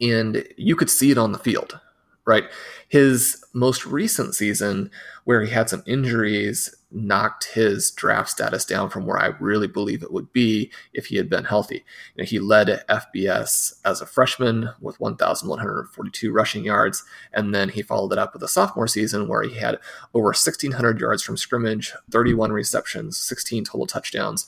And 0.00 0.46
you 0.56 0.76
could 0.76 0.90
see 0.90 1.10
it 1.10 1.18
on 1.18 1.32
the 1.32 1.38
field, 1.38 1.80
right? 2.24 2.44
His 2.88 3.44
most 3.52 3.84
recent 3.84 4.34
season, 4.34 4.90
where 5.24 5.42
he 5.42 5.50
had 5.50 5.68
some 5.68 5.82
injuries, 5.86 6.74
knocked 6.90 7.52
his 7.52 7.90
draft 7.90 8.30
status 8.30 8.64
down 8.64 8.88
from 8.88 9.06
where 9.06 9.18
I 9.18 9.26
really 9.38 9.66
believe 9.66 10.02
it 10.02 10.12
would 10.12 10.32
be 10.32 10.70
if 10.92 11.06
he 11.06 11.16
had 11.16 11.28
been 11.28 11.44
healthy. 11.44 11.84
You 12.14 12.22
know, 12.22 12.24
he 12.24 12.38
led 12.38 12.84
FBS 12.88 13.74
as 13.84 14.00
a 14.00 14.06
freshman 14.06 14.70
with 14.80 14.98
1,142 15.00 16.32
rushing 16.32 16.64
yards, 16.64 17.04
and 17.32 17.54
then 17.54 17.68
he 17.68 17.82
followed 17.82 18.12
it 18.12 18.18
up 18.18 18.32
with 18.32 18.42
a 18.42 18.48
sophomore 18.48 18.88
season 18.88 19.28
where 19.28 19.42
he 19.42 19.56
had 19.56 19.78
over 20.14 20.26
1,600 20.28 21.00
yards 21.00 21.22
from 21.22 21.36
scrimmage, 21.36 21.92
31 22.10 22.52
receptions, 22.52 23.18
16 23.18 23.64
total 23.64 23.86
touchdowns. 23.86 24.46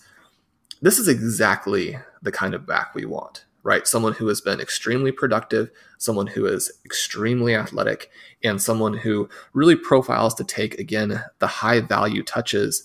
This 0.83 0.99
is 0.99 1.09
exactly 1.09 1.99
the 2.23 2.33
kind 2.33 2.55
of 2.55 2.67
back 2.67 2.95
we 2.95 3.05
want 3.05 3.45
right? 3.63 3.87
Someone 3.87 4.13
who 4.13 4.27
has 4.29 4.41
been 4.41 4.61
extremely 4.61 5.13
productive, 5.13 5.71
someone 5.99 6.27
who 6.27 6.47
is 6.47 6.71
extremely 6.85 7.55
athletic, 7.55 8.11
and 8.43 8.61
someone 8.61 8.95
who 8.95 9.29
really 9.53 9.77
profiles 9.77 10.35
to 10.35 10.45
take, 10.45 10.79
again, 10.79 11.23
the 11.39 11.47
high 11.47 11.81
value 11.81 12.23
touches 12.23 12.85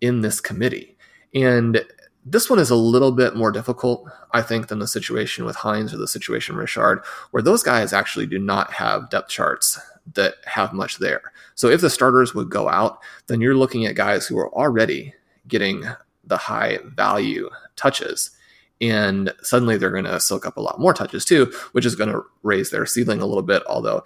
in 0.00 0.20
this 0.20 0.40
committee. 0.40 0.96
And 1.34 1.84
this 2.24 2.50
one 2.50 2.58
is 2.58 2.70
a 2.70 2.76
little 2.76 3.12
bit 3.12 3.36
more 3.36 3.52
difficult, 3.52 4.10
I 4.32 4.42
think, 4.42 4.66
than 4.66 4.80
the 4.80 4.88
situation 4.88 5.44
with 5.44 5.56
Hines 5.56 5.94
or 5.94 5.96
the 5.96 6.08
situation 6.08 6.56
with 6.56 6.62
Richard, 6.62 7.04
where 7.30 7.42
those 7.42 7.62
guys 7.62 7.92
actually 7.92 8.26
do 8.26 8.38
not 8.38 8.72
have 8.72 9.10
depth 9.10 9.28
charts 9.28 9.78
that 10.14 10.34
have 10.44 10.72
much 10.72 10.98
there. 10.98 11.32
So 11.54 11.68
if 11.68 11.80
the 11.80 11.90
starters 11.90 12.34
would 12.34 12.50
go 12.50 12.68
out, 12.68 12.98
then 13.28 13.40
you're 13.40 13.56
looking 13.56 13.86
at 13.86 13.94
guys 13.94 14.26
who 14.26 14.38
are 14.38 14.52
already 14.54 15.14
getting 15.46 15.84
the 16.24 16.36
high 16.36 16.78
value 16.84 17.48
touches 17.76 18.30
and 18.80 19.32
suddenly 19.42 19.76
they're 19.76 19.90
going 19.90 20.04
to 20.04 20.20
soak 20.20 20.46
up 20.46 20.56
a 20.56 20.60
lot 20.60 20.80
more 20.80 20.92
touches 20.92 21.24
too, 21.24 21.52
which 21.72 21.86
is 21.86 21.94
going 21.94 22.10
to 22.10 22.22
raise 22.42 22.70
their 22.70 22.86
ceiling 22.86 23.20
a 23.20 23.26
little 23.26 23.42
bit, 23.42 23.62
although 23.66 24.04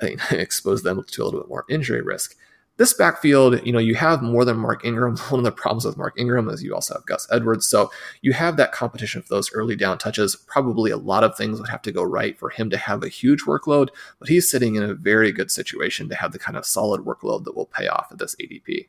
I 0.00 0.06
mean, 0.06 0.18
expose 0.30 0.82
them 0.82 1.02
to 1.04 1.22
a 1.22 1.24
little 1.24 1.40
bit 1.40 1.48
more 1.48 1.64
injury 1.68 2.02
risk. 2.02 2.36
This 2.78 2.94
backfield, 2.94 3.64
you 3.66 3.72
know, 3.72 3.78
you 3.78 3.94
have 3.96 4.22
more 4.22 4.46
than 4.46 4.56
Mark 4.56 4.84
Ingram. 4.84 5.16
One 5.28 5.40
of 5.40 5.44
the 5.44 5.52
problems 5.52 5.84
with 5.84 5.98
Mark 5.98 6.14
Ingram 6.18 6.48
is 6.48 6.62
you 6.62 6.74
also 6.74 6.94
have 6.94 7.06
Gus 7.06 7.28
Edwards. 7.30 7.66
So 7.66 7.90
you 8.22 8.32
have 8.32 8.56
that 8.56 8.72
competition 8.72 9.20
for 9.20 9.28
those 9.28 9.52
early 9.52 9.76
down 9.76 9.98
touches. 9.98 10.34
Probably 10.34 10.90
a 10.90 10.96
lot 10.96 11.22
of 11.22 11.36
things 11.36 11.60
would 11.60 11.68
have 11.68 11.82
to 11.82 11.92
go 11.92 12.02
right 12.02 12.38
for 12.38 12.48
him 12.48 12.70
to 12.70 12.78
have 12.78 13.02
a 13.02 13.08
huge 13.08 13.42
workload, 13.42 13.90
but 14.18 14.28
he's 14.28 14.50
sitting 14.50 14.76
in 14.76 14.82
a 14.82 14.94
very 14.94 15.32
good 15.32 15.50
situation 15.50 16.08
to 16.08 16.14
have 16.14 16.32
the 16.32 16.38
kind 16.38 16.56
of 16.56 16.64
solid 16.64 17.02
workload 17.02 17.44
that 17.44 17.54
will 17.54 17.66
pay 17.66 17.88
off 17.88 18.08
at 18.10 18.18
this 18.18 18.34
ADP. 18.36 18.86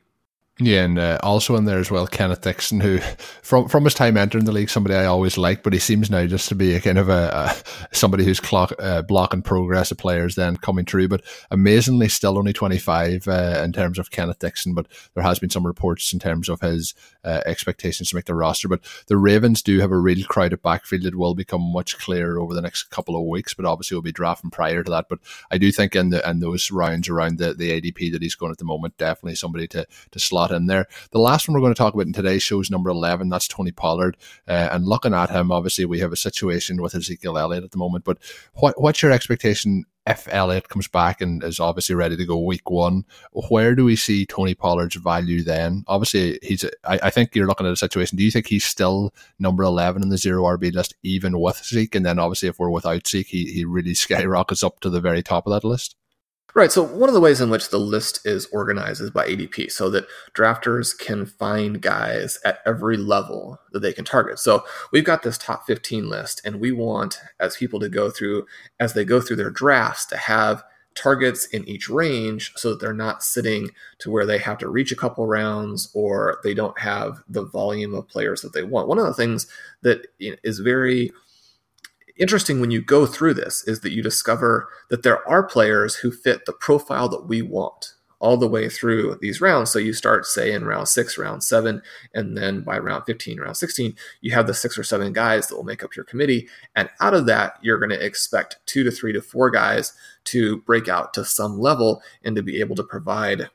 Yeah, 0.60 0.84
and 0.84 1.00
uh, 1.00 1.18
also 1.20 1.56
in 1.56 1.64
there 1.64 1.80
as 1.80 1.90
well, 1.90 2.06
Kenneth 2.06 2.42
Dixon, 2.42 2.78
who 2.78 2.98
from 3.42 3.68
from 3.68 3.82
his 3.82 3.94
time 3.94 4.16
entering 4.16 4.44
the 4.44 4.52
league, 4.52 4.70
somebody 4.70 4.94
I 4.94 5.06
always 5.06 5.36
liked, 5.36 5.64
but 5.64 5.72
he 5.72 5.80
seems 5.80 6.12
now 6.12 6.26
just 6.26 6.48
to 6.48 6.54
be 6.54 6.76
a 6.76 6.80
kind 6.80 6.96
of 6.96 7.08
a, 7.08 7.52
a 7.90 7.96
somebody 7.96 8.24
who's 8.24 8.38
clock, 8.38 8.72
uh, 8.78 9.02
blocking 9.02 9.42
progress 9.42 9.90
of 9.90 9.98
players 9.98 10.36
then 10.36 10.56
coming 10.56 10.84
through. 10.84 11.08
But 11.08 11.22
amazingly, 11.50 12.08
still 12.08 12.38
only 12.38 12.52
twenty 12.52 12.78
five 12.78 13.26
uh, 13.26 13.62
in 13.64 13.72
terms 13.72 13.98
of 13.98 14.12
Kenneth 14.12 14.38
Dixon. 14.38 14.74
But 14.74 14.86
there 15.14 15.24
has 15.24 15.40
been 15.40 15.50
some 15.50 15.66
reports 15.66 16.12
in 16.12 16.20
terms 16.20 16.48
of 16.48 16.60
his 16.60 16.94
uh, 17.24 17.40
expectations 17.46 18.10
to 18.10 18.14
make 18.14 18.26
the 18.26 18.36
roster. 18.36 18.68
But 18.68 18.82
the 19.08 19.16
Ravens 19.16 19.60
do 19.60 19.80
have 19.80 19.90
a 19.90 19.98
real 19.98 20.24
crowded 20.24 20.62
backfield. 20.62 21.04
It 21.04 21.16
will 21.16 21.34
become 21.34 21.62
much 21.62 21.98
clearer 21.98 22.38
over 22.38 22.54
the 22.54 22.62
next 22.62 22.90
couple 22.90 23.16
of 23.16 23.26
weeks. 23.26 23.54
But 23.54 23.66
obviously, 23.66 23.96
we'll 23.96 24.02
be 24.02 24.12
drafting 24.12 24.50
prior 24.50 24.84
to 24.84 24.90
that. 24.92 25.08
But 25.08 25.18
I 25.50 25.58
do 25.58 25.72
think 25.72 25.96
in 25.96 26.10
the 26.10 26.30
in 26.30 26.38
those 26.38 26.70
rounds 26.70 27.08
around 27.08 27.38
the, 27.38 27.54
the 27.54 27.80
ADP 27.80 28.12
that 28.12 28.22
he's 28.22 28.36
going 28.36 28.52
at 28.52 28.58
the 28.58 28.64
moment, 28.64 28.98
definitely 28.98 29.34
somebody 29.34 29.66
to 29.66 29.84
to 30.12 30.20
slot 30.20 30.43
slot 30.44 30.56
in 30.56 30.66
there. 30.66 30.86
The 31.10 31.18
last 31.18 31.48
one 31.48 31.54
we're 31.54 31.60
going 31.60 31.74
to 31.74 31.78
talk 31.78 31.94
about 31.94 32.06
in 32.06 32.12
today's 32.12 32.42
show 32.42 32.60
is 32.60 32.70
number 32.70 32.90
11. 32.90 33.28
That's 33.28 33.48
Tony 33.48 33.72
Pollard. 33.72 34.16
Uh, 34.48 34.68
and 34.72 34.86
looking 34.86 35.14
at 35.14 35.30
him, 35.30 35.50
obviously, 35.50 35.84
we 35.84 36.00
have 36.00 36.12
a 36.12 36.16
situation 36.16 36.82
with 36.82 36.94
Ezekiel 36.94 37.38
Elliott 37.38 37.64
at 37.64 37.70
the 37.70 37.78
moment. 37.78 38.04
But 38.04 38.18
what, 38.54 38.80
what's 38.80 39.02
your 39.02 39.12
expectation 39.12 39.84
if 40.06 40.28
Elliott 40.30 40.68
comes 40.68 40.86
back 40.86 41.22
and 41.22 41.42
is 41.42 41.58
obviously 41.58 41.94
ready 41.94 42.16
to 42.16 42.26
go 42.26 42.38
week 42.38 42.68
one? 42.68 43.04
Where 43.48 43.74
do 43.74 43.84
we 43.84 43.96
see 43.96 44.26
Tony 44.26 44.54
Pollard's 44.54 44.96
value 44.96 45.42
then? 45.42 45.84
Obviously, 45.86 46.38
he's. 46.42 46.64
I, 46.84 46.98
I 47.04 47.10
think 47.10 47.34
you're 47.34 47.46
looking 47.46 47.66
at 47.66 47.72
a 47.72 47.76
situation. 47.76 48.18
Do 48.18 48.24
you 48.24 48.30
think 48.30 48.46
he's 48.46 48.64
still 48.64 49.14
number 49.38 49.62
11 49.62 50.02
in 50.02 50.10
the 50.10 50.18
zero 50.18 50.42
RB 50.42 50.74
list, 50.74 50.94
even 51.02 51.40
with 51.40 51.64
Zeke? 51.64 51.94
And 51.94 52.04
then 52.04 52.18
obviously, 52.18 52.48
if 52.48 52.58
we're 52.58 52.70
without 52.70 53.06
Zeke, 53.06 53.28
he, 53.28 53.46
he 53.46 53.64
really 53.64 53.94
skyrockets 53.94 54.62
up 54.62 54.80
to 54.80 54.90
the 54.90 55.00
very 55.00 55.22
top 55.22 55.46
of 55.46 55.52
that 55.52 55.66
list? 55.66 55.96
Right. 56.54 56.70
So 56.70 56.84
one 56.84 57.08
of 57.08 57.14
the 57.14 57.20
ways 57.20 57.40
in 57.40 57.50
which 57.50 57.70
the 57.70 57.80
list 57.80 58.24
is 58.24 58.46
organized 58.46 59.00
is 59.00 59.10
by 59.10 59.26
ADP, 59.26 59.72
so 59.72 59.90
that 59.90 60.06
drafters 60.34 60.96
can 60.96 61.26
find 61.26 61.82
guys 61.82 62.38
at 62.44 62.60
every 62.64 62.96
level 62.96 63.58
that 63.72 63.80
they 63.80 63.92
can 63.92 64.04
target. 64.04 64.38
So 64.38 64.64
we've 64.92 65.04
got 65.04 65.24
this 65.24 65.36
top 65.36 65.66
15 65.66 66.08
list, 66.08 66.40
and 66.44 66.60
we 66.60 66.70
want 66.70 67.18
as 67.40 67.56
people 67.56 67.80
to 67.80 67.88
go 67.88 68.08
through 68.08 68.46
as 68.78 68.92
they 68.94 69.04
go 69.04 69.20
through 69.20 69.36
their 69.36 69.50
drafts 69.50 70.06
to 70.06 70.16
have 70.16 70.62
targets 70.94 71.46
in 71.46 71.68
each 71.68 71.88
range 71.88 72.52
so 72.54 72.70
that 72.70 72.80
they're 72.80 72.92
not 72.92 73.24
sitting 73.24 73.70
to 73.98 74.10
where 74.10 74.24
they 74.24 74.38
have 74.38 74.58
to 74.58 74.68
reach 74.68 74.92
a 74.92 74.96
couple 74.96 75.26
rounds 75.26 75.90
or 75.92 76.38
they 76.44 76.54
don't 76.54 76.78
have 76.78 77.22
the 77.28 77.44
volume 77.44 77.94
of 77.94 78.06
players 78.06 78.42
that 78.42 78.52
they 78.52 78.62
want. 78.62 78.86
One 78.86 78.98
of 78.98 79.06
the 79.06 79.14
things 79.14 79.48
that 79.82 80.06
is 80.20 80.60
very 80.60 81.10
interesting 82.16 82.60
when 82.60 82.70
you 82.70 82.80
go 82.80 83.06
through 83.06 83.34
this 83.34 83.66
is 83.66 83.80
that 83.80 83.92
you 83.92 84.02
discover 84.02 84.68
that 84.90 85.02
there 85.02 85.26
are 85.28 85.42
players 85.42 85.96
who 85.96 86.10
fit 86.10 86.46
the 86.46 86.52
profile 86.52 87.08
that 87.08 87.26
we 87.26 87.42
want 87.42 87.94
all 88.20 88.36
the 88.38 88.48
way 88.48 88.70
through 88.70 89.18
these 89.20 89.40
rounds. 89.40 89.70
So 89.70 89.78
you 89.78 89.92
start, 89.92 90.24
say, 90.24 90.52
in 90.52 90.64
round 90.64 90.88
six, 90.88 91.18
round 91.18 91.44
seven, 91.44 91.82
and 92.14 92.36
then 92.36 92.62
by 92.62 92.78
round 92.78 93.04
15, 93.04 93.38
round 93.38 93.56
16, 93.56 93.94
you 94.22 94.32
have 94.32 94.46
the 94.46 94.54
six 94.54 94.78
or 94.78 94.82
seven 94.82 95.12
guys 95.12 95.48
that 95.48 95.56
will 95.56 95.64
make 95.64 95.84
up 95.84 95.94
your 95.94 96.06
committee. 96.06 96.48
And 96.74 96.88
out 97.00 97.12
of 97.12 97.26
that, 97.26 97.58
you're 97.60 97.78
going 97.78 97.90
to 97.90 98.02
expect 98.02 98.60
two 98.64 98.82
to 98.82 98.90
three 98.90 99.12
to 99.12 99.20
four 99.20 99.50
guys 99.50 99.92
to 100.24 100.58
break 100.62 100.88
out 100.88 101.12
to 101.14 101.24
some 101.24 101.58
level 101.60 102.00
and 102.22 102.34
to 102.36 102.42
be 102.42 102.60
able 102.60 102.76
to 102.76 102.84
provide 102.84 103.50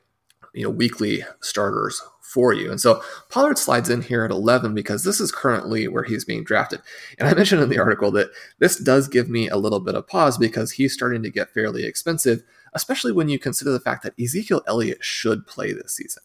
you 0.52 0.64
know 0.64 0.70
weekly 0.70 1.22
starters 1.40 2.02
for 2.30 2.52
you. 2.52 2.70
And 2.70 2.80
so 2.80 3.02
Pollard 3.28 3.58
slides 3.58 3.90
in 3.90 4.02
here 4.02 4.24
at 4.24 4.30
11 4.30 4.72
because 4.72 5.02
this 5.02 5.20
is 5.20 5.32
currently 5.32 5.88
where 5.88 6.04
he's 6.04 6.24
being 6.24 6.44
drafted. 6.44 6.80
And 7.18 7.28
I 7.28 7.34
mentioned 7.34 7.60
in 7.60 7.68
the 7.68 7.80
article 7.80 8.12
that 8.12 8.30
this 8.60 8.78
does 8.78 9.08
give 9.08 9.28
me 9.28 9.48
a 9.48 9.56
little 9.56 9.80
bit 9.80 9.96
of 9.96 10.06
pause 10.06 10.38
because 10.38 10.72
he's 10.72 10.94
starting 10.94 11.24
to 11.24 11.30
get 11.30 11.52
fairly 11.52 11.84
expensive, 11.84 12.42
especially 12.72 13.10
when 13.10 13.28
you 13.28 13.38
consider 13.38 13.72
the 13.72 13.80
fact 13.80 14.04
that 14.04 14.14
Ezekiel 14.20 14.62
Elliott 14.68 15.04
should 15.04 15.44
play 15.46 15.72
this 15.72 15.96
season, 15.96 16.22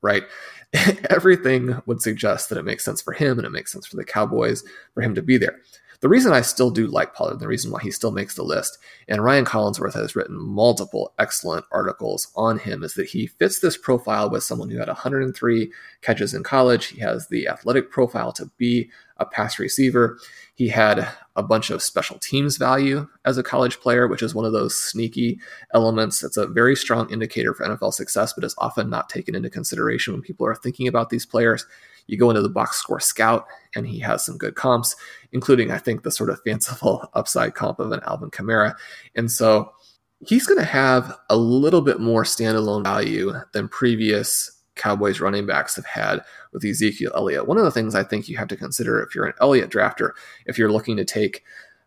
right? 0.00 0.22
Everything 1.10 1.82
would 1.86 2.00
suggest 2.00 2.48
that 2.48 2.58
it 2.58 2.64
makes 2.64 2.84
sense 2.84 3.02
for 3.02 3.12
him 3.12 3.38
and 3.38 3.46
it 3.46 3.50
makes 3.50 3.72
sense 3.72 3.86
for 3.86 3.96
the 3.96 4.04
Cowboys 4.04 4.62
for 4.94 5.02
him 5.02 5.16
to 5.16 5.22
be 5.22 5.38
there. 5.38 5.58
The 6.02 6.08
reason 6.08 6.32
I 6.32 6.40
still 6.40 6.70
do 6.70 6.88
like 6.88 7.14
Pollard, 7.14 7.38
the 7.38 7.46
reason 7.46 7.70
why 7.70 7.80
he 7.80 7.92
still 7.92 8.10
makes 8.10 8.34
the 8.34 8.42
list, 8.42 8.78
and 9.06 9.22
Ryan 9.22 9.44
Collinsworth 9.44 9.94
has 9.94 10.16
written 10.16 10.36
multiple 10.36 11.14
excellent 11.16 11.64
articles 11.70 12.32
on 12.34 12.58
him, 12.58 12.82
is 12.82 12.94
that 12.94 13.10
he 13.10 13.28
fits 13.28 13.60
this 13.60 13.76
profile 13.76 14.28
with 14.28 14.42
someone 14.42 14.68
who 14.68 14.78
had 14.78 14.88
103 14.88 15.72
catches 16.00 16.34
in 16.34 16.42
college. 16.42 16.86
He 16.86 17.00
has 17.02 17.28
the 17.28 17.46
athletic 17.46 17.92
profile 17.92 18.32
to 18.32 18.50
be 18.58 18.90
a 19.22 19.26
pass 19.26 19.58
receiver. 19.58 20.18
He 20.54 20.68
had 20.68 21.08
a 21.34 21.42
bunch 21.42 21.70
of 21.70 21.82
special 21.82 22.18
teams 22.18 22.56
value 22.56 23.08
as 23.24 23.38
a 23.38 23.42
college 23.42 23.80
player, 23.80 24.06
which 24.06 24.22
is 24.22 24.34
one 24.34 24.44
of 24.44 24.52
those 24.52 24.78
sneaky 24.78 25.40
elements 25.72 26.20
that's 26.20 26.36
a 26.36 26.46
very 26.46 26.76
strong 26.76 27.10
indicator 27.10 27.54
for 27.54 27.66
NFL 27.66 27.94
success, 27.94 28.32
but 28.32 28.44
is 28.44 28.54
often 28.58 28.90
not 28.90 29.08
taken 29.08 29.34
into 29.34 29.48
consideration 29.48 30.12
when 30.12 30.22
people 30.22 30.46
are 30.46 30.54
thinking 30.54 30.88
about 30.88 31.10
these 31.10 31.24
players. 31.24 31.66
You 32.06 32.18
go 32.18 32.30
into 32.30 32.42
the 32.42 32.48
box 32.48 32.76
score 32.76 33.00
scout, 33.00 33.46
and 33.74 33.86
he 33.86 33.98
has 34.00 34.24
some 34.24 34.36
good 34.36 34.54
comps, 34.54 34.94
including, 35.32 35.70
I 35.70 35.78
think, 35.78 36.02
the 36.02 36.10
sort 36.10 36.30
of 36.30 36.40
fanciful 36.46 37.08
upside 37.14 37.54
comp 37.54 37.80
of 37.80 37.92
an 37.92 38.00
Alvin 38.06 38.30
Kamara. 38.30 38.74
And 39.14 39.30
so 39.30 39.72
he's 40.26 40.46
going 40.46 40.58
to 40.58 40.64
have 40.64 41.16
a 41.30 41.36
little 41.36 41.80
bit 41.80 42.00
more 42.00 42.24
standalone 42.24 42.84
value 42.84 43.32
than 43.52 43.68
previous 43.68 44.61
Cowboys 44.74 45.20
running 45.20 45.46
backs 45.46 45.76
have 45.76 45.86
had 45.86 46.20
with 46.52 46.64
Ezekiel 46.64 47.12
Elliott. 47.14 47.46
One 47.46 47.58
of 47.58 47.64
the 47.64 47.70
things 47.70 47.94
I 47.94 48.04
think 48.04 48.28
you 48.28 48.36
have 48.36 48.48
to 48.48 48.56
consider 48.56 49.02
if 49.02 49.14
you're 49.14 49.26
an 49.26 49.34
Elliott 49.40 49.70
drafter, 49.70 50.12
if 50.46 50.58
you're 50.58 50.72
looking 50.72 50.96
to 50.96 51.04
take 51.04 51.44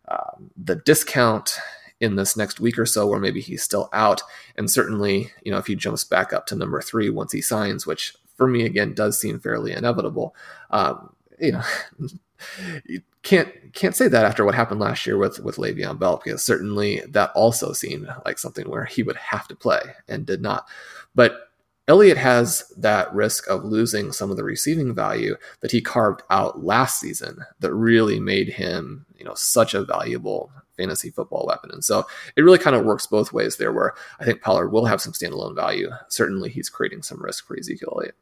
um, 0.07 0.51
the 0.55 0.75
discount 0.75 1.57
in 1.99 2.15
this 2.15 2.35
next 2.35 2.59
week 2.59 2.77
or 2.77 2.85
so, 2.85 3.07
where 3.07 3.19
maybe 3.19 3.41
he's 3.41 3.63
still 3.63 3.89
out, 3.93 4.21
and 4.57 4.69
certainly, 4.69 5.31
you 5.43 5.51
know, 5.51 5.57
if 5.57 5.67
he 5.67 5.75
jumps 5.75 6.03
back 6.03 6.33
up 6.33 6.45
to 6.47 6.55
number 6.55 6.81
three 6.81 7.09
once 7.09 7.31
he 7.31 7.41
signs, 7.41 7.87
which 7.87 8.13
for 8.35 8.47
me 8.47 8.65
again 8.65 8.93
does 8.93 9.19
seem 9.19 9.39
fairly 9.39 9.71
inevitable. 9.71 10.35
Um, 10.71 11.15
you 11.39 11.53
know, 11.53 11.63
you 12.85 13.01
can't 13.23 13.49
can't 13.73 13.95
say 13.95 14.07
that 14.07 14.25
after 14.25 14.45
what 14.45 14.55
happened 14.55 14.79
last 14.79 15.05
year 15.05 15.17
with 15.17 15.39
with 15.39 15.55
Le'Veon 15.55 15.97
Bell 15.97 16.21
because 16.23 16.43
certainly 16.43 17.01
that 17.09 17.31
also 17.33 17.73
seemed 17.73 18.07
like 18.25 18.37
something 18.37 18.69
where 18.69 18.85
he 18.85 19.03
would 19.03 19.17
have 19.17 19.47
to 19.47 19.55
play 19.55 19.81
and 20.07 20.25
did 20.25 20.41
not. 20.41 20.67
But 21.15 21.49
Elliott 21.87 22.17
has 22.17 22.71
that 22.77 23.13
risk 23.13 23.47
of 23.47 23.63
losing 23.63 24.11
some 24.11 24.31
of 24.31 24.37
the 24.37 24.43
receiving 24.43 24.95
value 24.95 25.35
that 25.61 25.71
he 25.71 25.81
carved 25.81 26.23
out 26.31 26.63
last 26.63 26.99
season 26.99 27.45
that 27.59 27.73
really 27.73 28.19
made 28.19 28.49
him, 28.49 29.05
you 29.15 29.23
know, 29.23 29.35
such 29.35 29.75
a 29.75 29.85
valuable 29.85 30.51
fantasy 30.77 31.11
football 31.11 31.45
weapon. 31.47 31.69
And 31.71 31.83
so 31.83 32.05
it 32.35 32.41
really 32.41 32.57
kind 32.57 32.75
of 32.75 32.85
works 32.85 33.05
both 33.05 33.31
ways 33.31 33.57
there, 33.57 33.71
where 33.71 33.93
I 34.19 34.25
think 34.25 34.41
Pollard 34.41 34.69
will 34.69 34.85
have 34.85 35.01
some 35.01 35.13
standalone 35.13 35.55
value. 35.55 35.91
Certainly, 36.09 36.49
he's 36.49 36.69
creating 36.69 37.03
some 37.03 37.21
risk 37.21 37.45
for 37.45 37.57
Ezekiel 37.57 37.93
Elliott. 37.95 38.15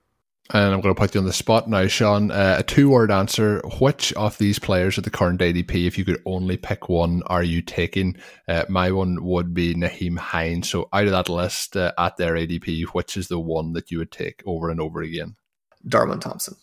And 0.51 0.73
I'm 0.73 0.81
going 0.81 0.93
to 0.93 0.99
put 0.99 1.15
you 1.15 1.21
on 1.21 1.25
the 1.25 1.31
spot 1.31 1.69
now, 1.69 1.87
Shawn. 1.87 2.29
Uh, 2.29 2.57
a 2.59 2.63
two 2.63 2.89
word 2.89 3.11
answer. 3.11 3.61
Which 3.79 4.11
of 4.13 4.37
these 4.37 4.59
players 4.59 4.97
at 4.97 5.05
the 5.05 5.09
current 5.09 5.39
ADP, 5.39 5.87
if 5.87 5.97
you 5.97 6.03
could 6.03 6.21
only 6.25 6.57
pick 6.57 6.89
one, 6.89 7.23
are 7.27 7.43
you 7.43 7.61
taking? 7.61 8.17
Uh, 8.47 8.65
my 8.67 8.91
one 8.91 9.23
would 9.23 9.53
be 9.53 9.73
Nyheim 9.73 10.17
Hines. 10.17 10.69
So, 10.69 10.89
out 10.91 11.05
of 11.05 11.11
that 11.11 11.29
list 11.29 11.77
uh, 11.77 11.93
at 11.97 12.17
their 12.17 12.33
ADP, 12.33 12.83
which 12.87 13.15
is 13.15 13.29
the 13.29 13.39
one 13.39 13.71
that 13.73 13.89
you 13.89 13.99
would 13.99 14.11
take 14.11 14.43
over 14.45 14.69
and 14.69 14.81
over 14.81 15.01
again? 15.01 15.35
Darwin 15.87 16.19
Thompson. 16.19 16.55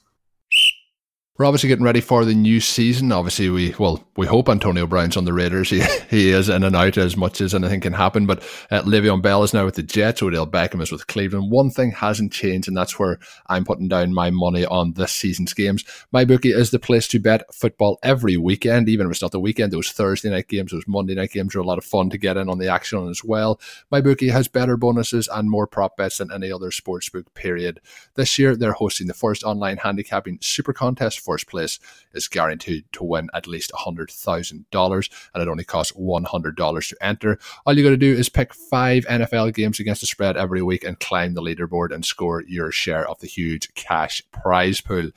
We're 1.40 1.46
obviously 1.46 1.70
getting 1.70 1.87
ready 1.87 2.03
for 2.03 2.26
the 2.26 2.35
new 2.35 2.61
season. 2.61 3.12
Obviously, 3.12 3.48
we 3.48 3.74
well 3.79 4.05
we 4.14 4.26
hope 4.26 4.50
Antonio 4.50 4.87
Brown's 4.87 5.16
on 5.16 5.24
the 5.24 5.33
Raiders. 5.33 5.70
He 5.70 5.81
he 6.11 6.33
is 6.33 6.50
in 6.50 6.64
and 6.64 6.76
out 6.76 6.98
as 6.98 7.16
much 7.16 7.40
as 7.40 7.55
anything 7.55 7.81
can 7.81 7.94
happen. 7.94 8.26
But 8.26 8.42
uh, 8.70 8.83
Le'Veon 8.83 9.22
Bell 9.22 9.42
is 9.42 9.55
now 9.55 9.64
with 9.64 9.76
the 9.76 9.83
Jets. 9.83 10.22
Odell 10.22 10.46
Beckham 10.46 10.83
is 10.83 10.92
with 10.92 11.07
Cleveland. 11.07 11.50
One 11.50 11.70
thing 11.70 11.92
hasn't 11.92 12.35
changed, 12.35 12.68
and 12.68 12.76
that's 12.76 12.98
where 12.98 13.18
I'm 13.46 13.64
putting 13.64 13.88
down 13.88 14.12
my 14.12 14.29
money 14.29 14.66
on 14.66 14.92
this 14.92 15.12
season's 15.12 15.55
games. 15.55 15.83
My 16.12 16.26
bookie 16.26 16.50
is 16.50 16.72
the 16.72 16.79
place 16.79 17.09
to 17.09 17.18
bet 17.18 17.55
football 17.55 17.98
every 18.03 18.37
weekend, 18.37 18.90
even 18.90 19.07
if 19.07 19.12
it's 19.12 19.22
not 19.22 19.33
the 19.33 19.40
weekend. 19.40 19.72
Those 19.72 19.88
Thursday 19.88 20.29
night 20.29 20.48
games, 20.48 20.72
those 20.72 20.87
Monday 20.87 21.14
night 21.14 21.31
games 21.31 21.55
are 21.55 21.61
a 21.61 21.64
lot 21.64 21.79
of 21.79 21.87
fun 21.87 22.11
to 22.11 22.18
get 22.18 22.37
in 22.37 22.50
on 22.50 22.59
the 22.59 22.68
action 22.68 23.09
as 23.09 23.24
well. 23.24 23.59
My 23.90 24.03
bookie 24.03 24.29
has 24.29 24.46
better 24.46 24.76
bonuses 24.76 25.26
and 25.26 25.48
more 25.48 25.66
prop 25.66 25.96
bets 25.96 26.18
than 26.18 26.31
any 26.31 26.53
other 26.53 26.68
sportsbook. 26.68 27.33
Period. 27.33 27.81
This 28.14 28.38
year, 28.38 28.55
they're 28.57 28.72
hosting 28.72 29.07
the 29.07 29.14
first 29.14 29.42
online 29.42 29.79
handicapping 29.79 30.37
super 30.42 30.74
contest 30.74 31.29
first 31.30 31.46
place 31.46 31.78
is 32.12 32.26
guaranteed 32.26 32.84
to 32.90 33.04
win 33.04 33.28
at 33.32 33.46
least 33.46 33.70
$100,000 33.72 35.10
and 35.32 35.42
it 35.42 35.48
only 35.48 35.62
costs 35.62 35.92
$100 35.92 36.88
to 36.88 36.96
enter. 37.00 37.38
All 37.64 37.76
you 37.76 37.84
got 37.84 37.90
to 37.90 37.96
do 37.96 38.12
is 38.12 38.28
pick 38.28 38.52
five 38.52 39.04
NFL 39.06 39.54
games 39.54 39.78
against 39.78 40.00
the 40.00 40.08
spread 40.08 40.36
every 40.36 40.60
week 40.60 40.82
and 40.82 40.98
climb 40.98 41.34
the 41.34 41.42
leaderboard 41.42 41.94
and 41.94 42.04
score 42.04 42.42
your 42.48 42.72
share 42.72 43.08
of 43.08 43.20
the 43.20 43.28
huge 43.28 43.72
cash 43.74 44.24
prize 44.32 44.80
pool. 44.80 45.10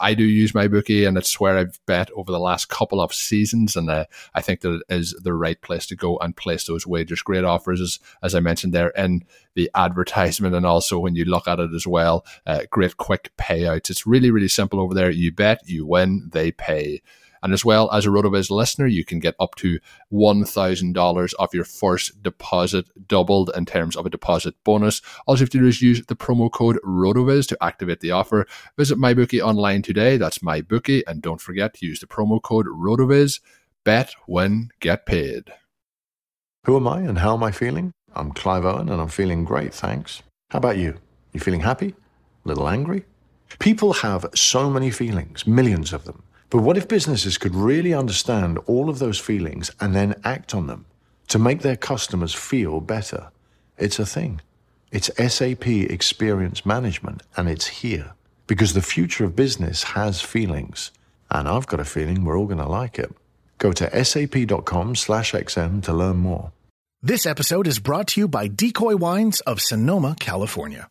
I 0.00 0.14
do 0.14 0.24
use 0.24 0.54
my 0.54 0.66
bookie, 0.66 1.04
and 1.04 1.16
it's 1.18 1.38
where 1.38 1.58
I've 1.58 1.78
bet 1.84 2.10
over 2.16 2.32
the 2.32 2.40
last 2.40 2.70
couple 2.70 3.00
of 3.00 3.12
seasons, 3.12 3.76
and 3.76 3.90
uh, 3.90 4.06
I 4.34 4.40
think 4.40 4.62
that 4.62 4.76
it 4.76 4.82
is 4.88 5.14
the 5.22 5.34
right 5.34 5.60
place 5.60 5.86
to 5.88 5.96
go 5.96 6.16
and 6.18 6.34
place 6.34 6.66
those 6.66 6.86
wagers. 6.86 7.20
Great 7.22 7.44
offers, 7.44 7.80
as, 7.80 8.00
as 8.22 8.34
I 8.34 8.40
mentioned 8.40 8.72
there 8.72 8.88
in 8.90 9.24
the 9.54 9.70
advertisement, 9.74 10.54
and 10.54 10.64
also 10.64 10.98
when 10.98 11.16
you 11.16 11.26
look 11.26 11.46
at 11.46 11.60
it 11.60 11.74
as 11.74 11.86
well, 11.86 12.24
uh, 12.46 12.62
great 12.70 12.96
quick 12.96 13.30
payouts. 13.36 13.90
It's 13.90 14.06
really 14.06 14.30
really 14.30 14.48
simple 14.48 14.80
over 14.80 14.94
there. 14.94 15.10
You 15.10 15.32
bet, 15.32 15.59
you 15.68 15.86
win, 15.86 16.28
they 16.32 16.52
pay. 16.52 17.02
And 17.42 17.52
as 17.52 17.64
well 17.64 17.90
as 17.90 18.04
a 18.04 18.10
RotoViz 18.10 18.50
listener, 18.50 18.86
you 18.86 19.04
can 19.04 19.18
get 19.18 19.34
up 19.40 19.54
to 19.56 19.78
$1,000 20.12 21.34
off 21.38 21.54
your 21.54 21.64
first 21.64 22.22
deposit 22.22 22.86
doubled 23.08 23.50
in 23.56 23.64
terms 23.64 23.96
of 23.96 24.04
a 24.04 24.10
deposit 24.10 24.54
bonus. 24.64 25.00
All 25.26 25.36
you 25.36 25.40
have 25.40 25.50
to 25.50 25.58
do 25.58 25.66
is 25.66 25.80
use 25.80 26.04
the 26.04 26.16
promo 26.16 26.50
code 26.50 26.78
RotoViz 26.84 27.48
to 27.48 27.58
activate 27.62 28.00
the 28.00 28.10
offer. 28.10 28.46
Visit 28.76 28.98
MyBookie 28.98 29.40
online 29.40 29.82
today. 29.82 30.16
That's 30.16 30.38
MyBookie. 30.38 31.02
And 31.06 31.22
don't 31.22 31.40
forget 31.40 31.74
to 31.74 31.86
use 31.86 32.00
the 32.00 32.06
promo 32.06 32.42
code 32.42 32.66
RotoViz. 32.66 33.40
Bet, 33.84 34.12
win, 34.28 34.70
get 34.80 35.06
paid. 35.06 35.52
Who 36.66 36.76
am 36.76 36.86
I 36.86 37.00
and 37.00 37.18
how 37.18 37.34
am 37.34 37.42
I 37.42 37.52
feeling? 37.52 37.92
I'm 38.14 38.32
Clive 38.32 38.66
Owen 38.66 38.90
and 38.90 39.00
I'm 39.00 39.08
feeling 39.08 39.44
great, 39.44 39.72
thanks. 39.72 40.22
How 40.50 40.58
about 40.58 40.76
you? 40.76 40.98
You 41.32 41.40
feeling 41.40 41.60
happy? 41.60 41.94
A 42.44 42.48
little 42.48 42.68
angry? 42.68 43.04
People 43.58 43.92
have 43.94 44.26
so 44.34 44.70
many 44.70 44.90
feelings, 44.90 45.46
millions 45.46 45.92
of 45.92 46.04
them. 46.04 46.22
But 46.50 46.62
what 46.62 46.76
if 46.76 46.88
businesses 46.88 47.38
could 47.38 47.54
really 47.54 47.94
understand 47.94 48.58
all 48.66 48.88
of 48.88 48.98
those 48.98 49.18
feelings 49.18 49.70
and 49.80 49.94
then 49.94 50.14
act 50.24 50.54
on 50.54 50.66
them 50.66 50.86
to 51.28 51.38
make 51.38 51.60
their 51.60 51.76
customers 51.76 52.34
feel 52.34 52.80
better? 52.80 53.30
It's 53.78 53.98
a 53.98 54.06
thing. 54.06 54.40
It's 54.90 55.10
SAP 55.16 55.66
Experience 55.66 56.66
Management, 56.66 57.22
and 57.36 57.48
it's 57.48 57.66
here 57.66 58.14
because 58.48 58.74
the 58.74 58.82
future 58.82 59.24
of 59.24 59.36
business 59.36 59.84
has 59.84 60.20
feelings. 60.20 60.90
And 61.30 61.46
I've 61.46 61.68
got 61.68 61.78
a 61.78 61.84
feeling 61.84 62.24
we're 62.24 62.36
all 62.36 62.46
going 62.46 62.58
to 62.58 62.66
like 62.66 62.98
it. 62.98 63.14
Go 63.58 63.72
to 63.72 64.04
sap.com 64.04 64.96
slash 64.96 65.32
XM 65.32 65.82
to 65.84 65.92
learn 65.92 66.16
more. 66.16 66.50
This 67.02 67.24
episode 67.24 67.66
is 67.66 67.78
brought 67.78 68.08
to 68.08 68.20
you 68.20 68.28
by 68.28 68.48
Decoy 68.48 68.96
Wines 68.96 69.40
of 69.42 69.60
Sonoma, 69.60 70.16
California. 70.18 70.90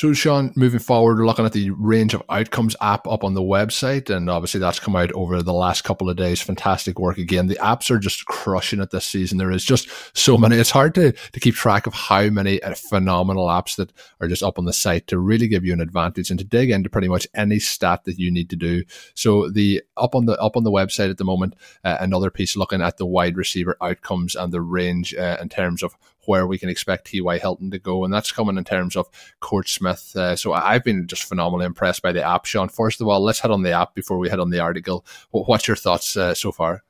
So, 0.00 0.14
Shawn, 0.14 0.50
moving 0.56 0.80
forward, 0.80 1.18
we're 1.18 1.26
looking 1.26 1.44
at 1.44 1.52
the 1.52 1.68
range 1.72 2.14
of 2.14 2.22
outcomes 2.30 2.74
app 2.80 3.06
up 3.06 3.22
on 3.22 3.34
the 3.34 3.42
website, 3.42 4.08
and 4.08 4.30
obviously 4.30 4.58
that's 4.58 4.80
come 4.80 4.96
out 4.96 5.12
over 5.12 5.42
the 5.42 5.52
last 5.52 5.84
couple 5.84 6.08
of 6.08 6.16
days. 6.16 6.40
Fantastic 6.40 6.98
work 6.98 7.18
again. 7.18 7.48
The 7.48 7.56
apps 7.56 7.90
are 7.90 7.98
just 7.98 8.24
crushing 8.24 8.80
it 8.80 8.92
this 8.92 9.04
season. 9.04 9.36
There 9.36 9.50
is 9.50 9.62
just 9.62 9.90
so 10.16 10.38
many. 10.38 10.56
It's 10.56 10.70
hard 10.70 10.94
to, 10.94 11.12
to 11.12 11.40
keep 11.40 11.54
track 11.54 11.86
of 11.86 11.92
how 11.92 12.30
many 12.30 12.62
uh, 12.62 12.76
phenomenal 12.76 13.48
apps 13.48 13.76
that 13.76 13.92
are 14.22 14.26
just 14.28 14.42
up 14.42 14.58
on 14.58 14.64
the 14.64 14.72
site 14.72 15.06
to 15.08 15.18
really 15.18 15.48
give 15.48 15.66
you 15.66 15.74
an 15.74 15.82
advantage 15.82 16.30
and 16.30 16.38
to 16.38 16.46
dig 16.46 16.70
into 16.70 16.88
pretty 16.88 17.08
much 17.08 17.28
any 17.34 17.58
stat 17.58 18.04
that 18.04 18.18
you 18.18 18.30
need 18.30 18.48
to 18.48 18.56
do. 18.56 18.84
So, 19.12 19.50
the 19.50 19.82
up 19.98 20.14
on 20.14 20.24
the 20.24 20.40
up 20.40 20.56
on 20.56 20.64
the 20.64 20.72
website 20.72 21.10
at 21.10 21.18
the 21.18 21.26
moment, 21.26 21.56
uh, 21.84 21.98
another 22.00 22.30
piece 22.30 22.56
looking 22.56 22.80
at 22.80 22.96
the 22.96 23.04
wide 23.04 23.36
receiver 23.36 23.76
outcomes 23.82 24.34
and 24.34 24.50
the 24.50 24.62
range 24.62 25.14
uh, 25.14 25.36
in 25.42 25.50
terms 25.50 25.82
of 25.82 25.94
where 26.30 26.46
we 26.46 26.58
can 26.58 26.68
expect 26.68 27.08
T.Y. 27.08 27.38
Hilton 27.38 27.72
to 27.72 27.78
go. 27.80 28.04
And 28.04 28.14
that's 28.14 28.30
coming 28.30 28.56
in 28.56 28.62
terms 28.62 28.94
of 28.94 29.08
Court 29.40 29.68
Smith. 29.68 30.14
Uh, 30.14 30.36
so 30.36 30.52
I've 30.52 30.84
been 30.84 31.08
just 31.08 31.24
phenomenally 31.24 31.66
impressed 31.66 32.02
by 32.02 32.12
the 32.12 32.22
app, 32.22 32.44
Shawn. 32.44 32.68
First 32.68 33.00
of 33.00 33.08
all, 33.08 33.20
let's 33.20 33.40
head 33.40 33.50
on 33.50 33.62
the 33.62 33.72
app 33.72 33.96
before 33.96 34.16
we 34.16 34.28
head 34.28 34.38
on 34.38 34.50
the 34.50 34.60
article. 34.60 35.04
What's 35.32 35.66
your 35.66 35.76
thoughts 35.76 36.16
uh, 36.16 36.34
so 36.34 36.52
far? 36.52 36.84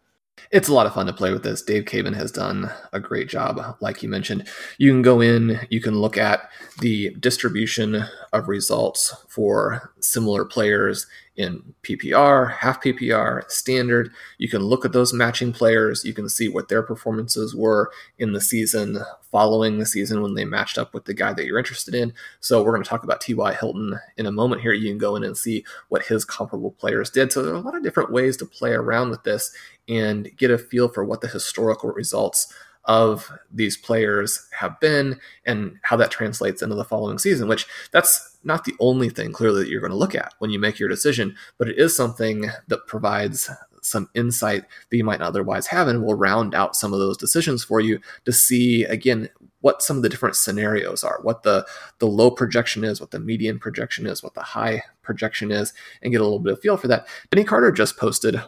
It's 0.51 0.69
a 0.69 0.75
lot 0.75 0.87
of 0.87 0.93
fun 0.93 1.07
to 1.07 1.13
play 1.13 1.33
with 1.33 1.43
this. 1.43 1.63
Dave 1.63 1.85
Caban 1.85 2.15
has 2.17 2.31
done 2.31 2.71
a 2.93 3.01
great 3.01 3.29
job, 3.29 3.77
like 3.81 4.03
you 4.03 4.09
mentioned. 4.09 4.47
You 4.79 4.91
can 4.91 5.01
go 5.01 5.23
in, 5.23 5.67
you 5.71 5.81
can 5.81 5.95
look 5.99 6.19
at 6.19 6.51
the 6.81 7.11
distribution 7.19 8.05
of 8.33 8.49
results 8.49 9.15
for 9.29 9.93
similar 10.01 10.45
players 10.45 11.07
in 11.37 11.75
PPR, 11.83 12.53
half 12.53 12.83
PPR, 12.83 13.49
standard. 13.51 14.11
You 14.39 14.49
can 14.49 14.63
look 14.63 14.85
at 14.85 14.93
those 14.93 15.13
matching 15.13 15.53
players. 15.53 16.05
You 16.05 16.13
can 16.13 16.29
see 16.29 16.49
what 16.49 16.69
their 16.69 16.83
performances 16.83 17.55
were 17.55 17.91
in 18.19 18.33
the 18.33 18.41
season 18.41 18.99
following 19.31 19.79
the 19.79 19.87
season 19.87 20.23
when 20.23 20.35
they 20.35 20.45
matched 20.45 20.77
up 20.77 20.93
with 20.93 21.05
the 21.05 21.15
guy 21.15 21.33
that 21.33 21.47
you're 21.47 21.59
interested 21.59 21.95
in. 21.95 22.13
So 22.41 22.63
we're 22.63 22.73
going 22.73 22.83
to 22.83 22.89
talk 22.89 23.05
about 23.05 23.21
T.Y. 23.21 23.55
Hilton 23.55 23.99
in 24.17 24.27
a 24.27 24.33
moment 24.33 24.61
here. 24.61 24.73
You 24.73 24.89
can 24.91 24.99
go 24.99 25.17
in 25.17 25.25
and 25.25 25.37
see 25.37 25.65
what 25.89 26.05
his 26.05 26.25
comparable 26.25 26.73
players 26.73 27.11
did. 27.11 27.33
So 27.33 27.43
there 27.43 27.55
are 27.55 27.57
a 27.57 27.61
lot 27.61 27.77
of 27.77 27.83
different 27.83 28.13
ways 28.13 28.37
to 28.39 28.47
play 28.47 28.73
around 28.73 29.11
with 29.11 29.23
this 29.23 29.53
and 29.89 30.31
get 30.37 30.51
a 30.51 30.59
feel 30.59 30.89
for 30.89 31.05
what 31.05 31.21
the 31.21 31.29
historical 31.29 31.91
results 31.91 32.53
of 32.85 33.31
these 33.53 33.77
players 33.77 34.49
have 34.59 34.79
been 34.81 35.19
and 35.45 35.77
how 35.83 35.97
that 35.97 36.11
translates 36.11 36.63
into 36.63 36.75
the 36.75 36.85
following 36.85 37.19
season, 37.19 37.49
which 37.49 37.67
that's 37.93 38.39
not 38.43 38.65
the 38.65 38.75
only 38.81 39.11
thing 39.11 39.33
clearly 39.33 39.63
that 39.63 39.71
you're 39.71 39.81
going 39.81 39.91
to 39.91 39.97
look 39.97 40.15
at 40.15 40.35
when 40.39 40.51
you 40.51 40.59
make 40.59 40.79
your 40.79 40.89
decision, 40.89 41.37
but 41.59 41.69
it 41.69 41.79
is 41.79 41.95
something 41.95 42.51
that 42.69 42.87
provides 42.87 43.51
some 43.83 44.09
insight 44.15 44.65
that 44.91 44.97
you 44.97 45.05
might 45.05 45.21
not 45.21 45.29
otherwise 45.29 45.67
have 45.67 45.89
and 45.89 46.03
will 46.03 46.15
round 46.15 46.55
out 46.55 46.77
some 46.77 46.93
of 46.93 46.99
those 46.99 47.17
decisions 47.17 47.65
for 47.65 47.81
you 47.81 47.99
to 48.25 48.33
see 48.33 48.85
again 48.85 49.29
what 49.61 49.83
some 49.83 49.97
of 49.97 50.03
the 50.03 50.09
different 50.09 50.37
scenarios 50.37 51.05
are, 51.05 51.21
what 51.23 51.43
the 51.43 51.67
the 51.99 52.07
low 52.07 52.31
projection 52.31 52.85
is, 52.85 53.01
what 53.01 53.11
the 53.11 53.21
median 53.21 53.59
projection 53.59 54.07
is, 54.07 54.23
what 54.23 54.35
the 54.35 54.43
high 54.43 54.83
projection 55.03 55.51
is, 55.51 55.73
and 56.03 56.13
get 56.13 56.21
a 56.21 56.25
little 56.25 56.39
bit 56.39 56.55
of 56.55 56.61
feel 56.61 56.77
for 56.77 56.89
that. 56.89 57.07
Denny 57.31 57.45
Carter 57.45 57.71
just 57.71 57.97
posted 57.97 58.41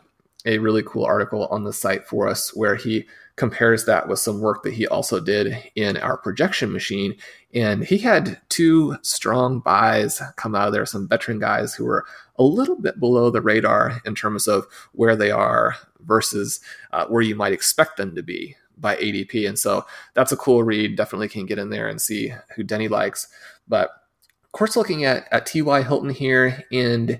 a 0.44 0.58
really 0.58 0.82
cool 0.82 1.04
article 1.04 1.46
on 1.46 1.64
the 1.64 1.72
site 1.72 2.06
for 2.06 2.28
us 2.28 2.54
where 2.54 2.74
he 2.74 3.06
compares 3.36 3.86
that 3.86 4.08
with 4.08 4.18
some 4.18 4.40
work 4.40 4.62
that 4.62 4.74
he 4.74 4.86
also 4.86 5.18
did 5.18 5.56
in 5.74 5.96
our 5.98 6.16
projection 6.16 6.72
machine. 6.72 7.14
And 7.54 7.84
he 7.84 7.98
had 7.98 8.40
two 8.48 8.96
strong 9.02 9.60
buys 9.60 10.20
come 10.36 10.54
out 10.54 10.68
of 10.68 10.72
there, 10.72 10.84
some 10.84 11.08
veteran 11.08 11.38
guys 11.38 11.74
who 11.74 11.84
were 11.84 12.04
a 12.36 12.42
little 12.42 12.76
bit 12.76 13.00
below 13.00 13.30
the 13.30 13.40
radar 13.40 14.00
in 14.04 14.14
terms 14.14 14.46
of 14.46 14.66
where 14.92 15.16
they 15.16 15.30
are 15.30 15.76
versus 16.00 16.60
uh, 16.92 17.06
where 17.06 17.22
you 17.22 17.34
might 17.34 17.52
expect 17.52 17.96
them 17.96 18.14
to 18.14 18.22
be 18.22 18.54
by 18.78 18.96
ADP. 18.96 19.48
And 19.48 19.58
so 19.58 19.86
that's 20.14 20.32
a 20.32 20.36
cool 20.36 20.62
read. 20.62 20.96
Definitely 20.96 21.28
can 21.28 21.46
get 21.46 21.58
in 21.58 21.70
there 21.70 21.88
and 21.88 22.00
see 22.00 22.34
who 22.54 22.62
Denny 22.62 22.88
likes. 22.88 23.28
But 23.66 23.90
of 24.44 24.52
course, 24.52 24.76
looking 24.76 25.04
at, 25.04 25.26
at 25.32 25.46
T.Y. 25.46 25.82
Hilton 25.82 26.10
here, 26.10 26.62
and 26.70 27.18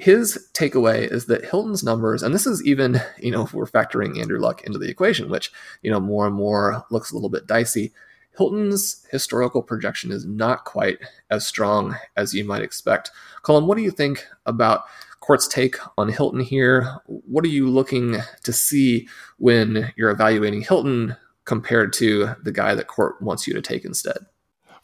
his 0.00 0.48
takeaway 0.54 1.10
is 1.10 1.26
that 1.26 1.44
Hilton's 1.44 1.84
numbers, 1.84 2.22
and 2.22 2.34
this 2.34 2.46
is 2.46 2.64
even, 2.64 3.02
you 3.18 3.30
know, 3.30 3.44
if 3.44 3.52
we're 3.52 3.66
factoring 3.66 4.18
Andrew 4.18 4.40
Luck 4.40 4.62
into 4.64 4.78
the 4.78 4.88
equation, 4.88 5.28
which, 5.28 5.52
you 5.82 5.90
know, 5.90 6.00
more 6.00 6.26
and 6.26 6.34
more 6.34 6.86
looks 6.90 7.10
a 7.10 7.14
little 7.14 7.28
bit 7.28 7.46
dicey. 7.46 7.92
Hilton's 8.34 9.04
historical 9.10 9.62
projection 9.62 10.10
is 10.10 10.24
not 10.24 10.64
quite 10.64 10.98
as 11.28 11.46
strong 11.46 11.96
as 12.16 12.32
you 12.32 12.44
might 12.44 12.62
expect. 12.62 13.10
Colm, 13.42 13.66
what 13.66 13.76
do 13.76 13.82
you 13.82 13.90
think 13.90 14.26
about 14.46 14.84
Court's 15.20 15.46
take 15.46 15.76
on 15.98 16.08
Hilton 16.08 16.40
here? 16.40 16.96
What 17.04 17.44
are 17.44 17.48
you 17.48 17.68
looking 17.68 18.16
to 18.44 18.52
see 18.54 19.06
when 19.36 19.92
you're 19.96 20.10
evaluating 20.10 20.62
Hilton 20.62 21.14
compared 21.44 21.92
to 21.94 22.34
the 22.42 22.52
guy 22.52 22.74
that 22.74 22.86
Court 22.86 23.20
wants 23.20 23.46
you 23.46 23.52
to 23.52 23.60
take 23.60 23.84
instead? 23.84 24.16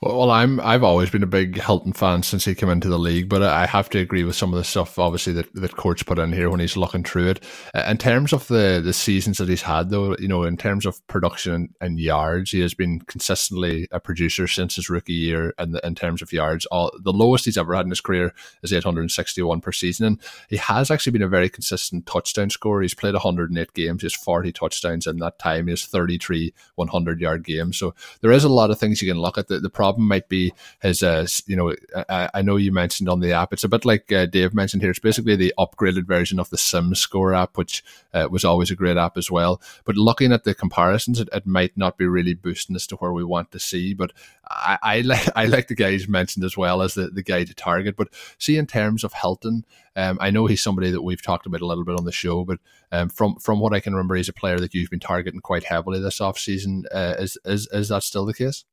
Well, 0.03 0.31
I'm 0.31 0.61
I've 0.61 0.83
always 0.83 1.09
been 1.09 1.23
a 1.23 1.27
big 1.27 1.59
Hilton 1.59 1.95
fan 1.95 2.23
since 2.23 2.45
he 2.45 2.55
came 2.55 2.69
into 2.69 2.91
the 2.91 2.99
league, 2.99 3.31
but 3.31 3.43
I 3.43 3.65
have 3.65 3.89
to 3.91 3.99
agree 3.99 4.25
with 4.25 4.37
some 4.37 4.53
of 4.53 4.59
the 4.59 4.65
stuff 4.65 4.99
obviously 4.99 5.33
that 5.33 5.55
that 5.55 5.77
Court's 5.77 6.03
put 6.03 6.19
in 6.19 6.35
here 6.35 6.51
when 6.51 6.61
he's 6.61 6.77
looking 6.77 7.03
through 7.03 7.31
it. 7.31 7.45
Uh, 7.75 7.85
in 7.89 7.97
terms 7.97 8.35
of 8.35 8.47
the 8.49 8.83
the 8.85 8.93
seasons 8.93 9.39
that 9.39 9.49
he's 9.49 9.63
had, 9.63 9.89
though, 9.89 10.15
you 10.19 10.29
know, 10.29 10.43
in 10.43 10.59
terms 10.59 10.85
of 10.85 11.05
production 11.07 11.75
and 11.81 11.99
yards, 11.99 12.51
he 12.51 12.61
has 12.61 12.75
been 12.75 13.01
consistently 13.01 13.89
a 13.91 13.99
producer 13.99 14.47
since 14.47 14.77
his 14.77 14.91
rookie 14.91 15.15
year. 15.15 15.55
And 15.59 15.81
in 15.83 15.95
terms 15.95 16.21
of 16.21 16.31
yards, 16.31 16.67
all 16.67 16.93
the 17.03 17.13
lowest 17.13 17.47
he's 17.47 17.57
ever 17.57 17.75
had 17.75 17.87
in 17.87 17.91
his 17.91 18.03
career 18.03 18.35
is 18.63 18.75
861 18.75 19.63
per 19.63 19.73
season, 19.73 20.07
and 20.07 20.21
he 20.51 20.59
has 20.59 20.91
actually 20.91 21.13
been 21.13 21.23
a 21.23 21.29
very 21.29 21.49
consistent 21.49 22.05
touchdown 22.05 22.51
scorer. 22.51 22.83
He's 22.83 22.95
played 22.95 23.15
108 23.15 23.73
games, 23.73 24.03
he 24.03 24.07
has 24.07 24.15
40 24.15 24.53
touchdowns 24.53 25.07
in 25.07 25.17
that 25.21 25.39
time. 25.39 25.69
He 25.69 25.73
has 25.73 25.87
33 25.87 26.53
100 26.75 27.21
yard 27.21 27.45
games. 27.45 27.79
So 27.79 27.95
there 28.21 28.33
is 28.33 28.45
a 28.45 28.51
lot 28.51 28.71
of 28.71 28.79
things 28.79 29.01
you 29.01 29.11
can 29.11 29.21
look 29.21 29.39
at. 29.39 29.49
The, 29.49 29.59
the 29.59 29.71
problem 29.87 30.09
might 30.09 30.29
be 30.29 30.53
his, 30.83 31.03
uh, 31.03 31.27
you 31.47 31.57
know, 31.57 31.75
I, 32.09 32.29
I, 32.35 32.43
know 32.43 32.57
you 32.57 32.73
mentioned 32.73 33.09
on 33.09 33.21
the 33.21 33.33
app, 33.33 33.53
it's 33.53 33.65
a 33.65 33.69
bit 33.69 33.85
like 33.85 34.11
uh, 34.11 34.27
Dave 34.27 34.53
mentioned 34.53 34.83
here. 34.83 34.91
It's 34.91 34.99
basically 34.99 35.37
the 35.37 35.55
upgraded 35.59 36.07
version 36.07 36.41
of 36.41 36.51
the 36.51 36.59
Sims 36.59 36.99
Score 36.99 37.33
app, 37.35 37.57
which 37.57 37.85
uh, 38.13 38.29
was 38.31 38.45
always 38.45 38.71
a 38.71 38.77
great 38.77 38.97
app 38.97 39.17
as 39.17 39.31
well. 39.31 39.61
But 39.85 39.97
looking 39.97 40.33
at 40.33 40.45
the 40.45 40.55
comparisons, 40.55 41.21
it, 41.21 41.29
it, 41.33 41.47
might 41.47 41.77
not 41.77 41.97
be 41.97 42.07
really 42.07 42.35
boosting 42.35 42.75
us 42.75 42.87
to 42.89 42.97
where 42.97 43.13
we 43.13 43.23
want 43.23 43.53
to 43.53 43.61
see. 43.61 43.95
But 43.95 44.13
I, 44.49 44.79
I 44.83 45.01
like 45.03 45.29
I 45.37 45.45
like 45.47 45.69
the 45.69 45.75
guys 45.75 46.09
mentioned 46.09 46.45
as 46.45 46.57
well 46.57 46.83
as 46.83 46.95
the, 46.95 47.09
the 47.09 47.23
guy 47.23 47.45
to 47.45 47.55
target. 47.55 47.97
But 47.97 48.09
see, 48.39 48.57
in 48.57 48.67
terms 48.67 49.05
of 49.05 49.13
Hilton, 49.13 49.65
um, 49.95 50.19
I 50.21 50.31
know 50.31 50.47
he's 50.47 50.63
somebody 50.63 50.91
that 50.91 51.03
we've 51.03 51.23
talked 51.23 51.47
about 51.47 51.61
a 51.61 51.67
little 51.67 51.85
bit 51.85 51.99
on 51.99 52.05
the 52.05 52.13
show, 52.13 52.45
but 52.45 52.59
um, 52.91 53.09
from 53.09 53.37
from 53.37 53.61
what 53.61 53.73
I 53.73 53.81
can 53.81 53.95
remember, 53.95 54.17
he's 54.17 54.29
a 54.29 54.33
player 54.33 54.59
that 54.59 54.75
you've 54.75 54.91
been 54.91 55.01
targeting 55.01 55.41
quite 55.41 55.65
heavily 55.65 56.01
this 56.01 56.19
offseason. 56.19 56.85
Uh, 56.93 57.15
is, 57.19 57.39
is 57.45 57.69
is 57.73 57.89
that 57.89 58.03
still 58.03 58.27
the 58.27 58.35
case? 58.35 58.65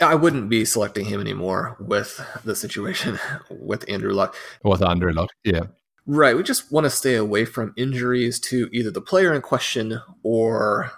I 0.00 0.14
wouldn't 0.14 0.48
be 0.48 0.64
selecting 0.64 1.06
him 1.06 1.20
anymore 1.20 1.76
with 1.80 2.20
the 2.44 2.54
situation 2.54 3.18
with 3.50 3.88
Andrew 3.88 4.12
Luck. 4.12 4.36
With 4.62 4.82
Andrew 4.82 5.12
Luck, 5.12 5.30
yeah. 5.44 5.64
Right. 6.06 6.36
We 6.36 6.42
just 6.44 6.70
want 6.70 6.84
to 6.84 6.90
stay 6.90 7.16
away 7.16 7.44
from 7.44 7.74
injuries 7.76 8.38
to 8.40 8.68
either 8.72 8.92
the 8.92 9.00
player 9.00 9.34
in 9.34 9.42
question 9.42 10.00
or 10.22 10.92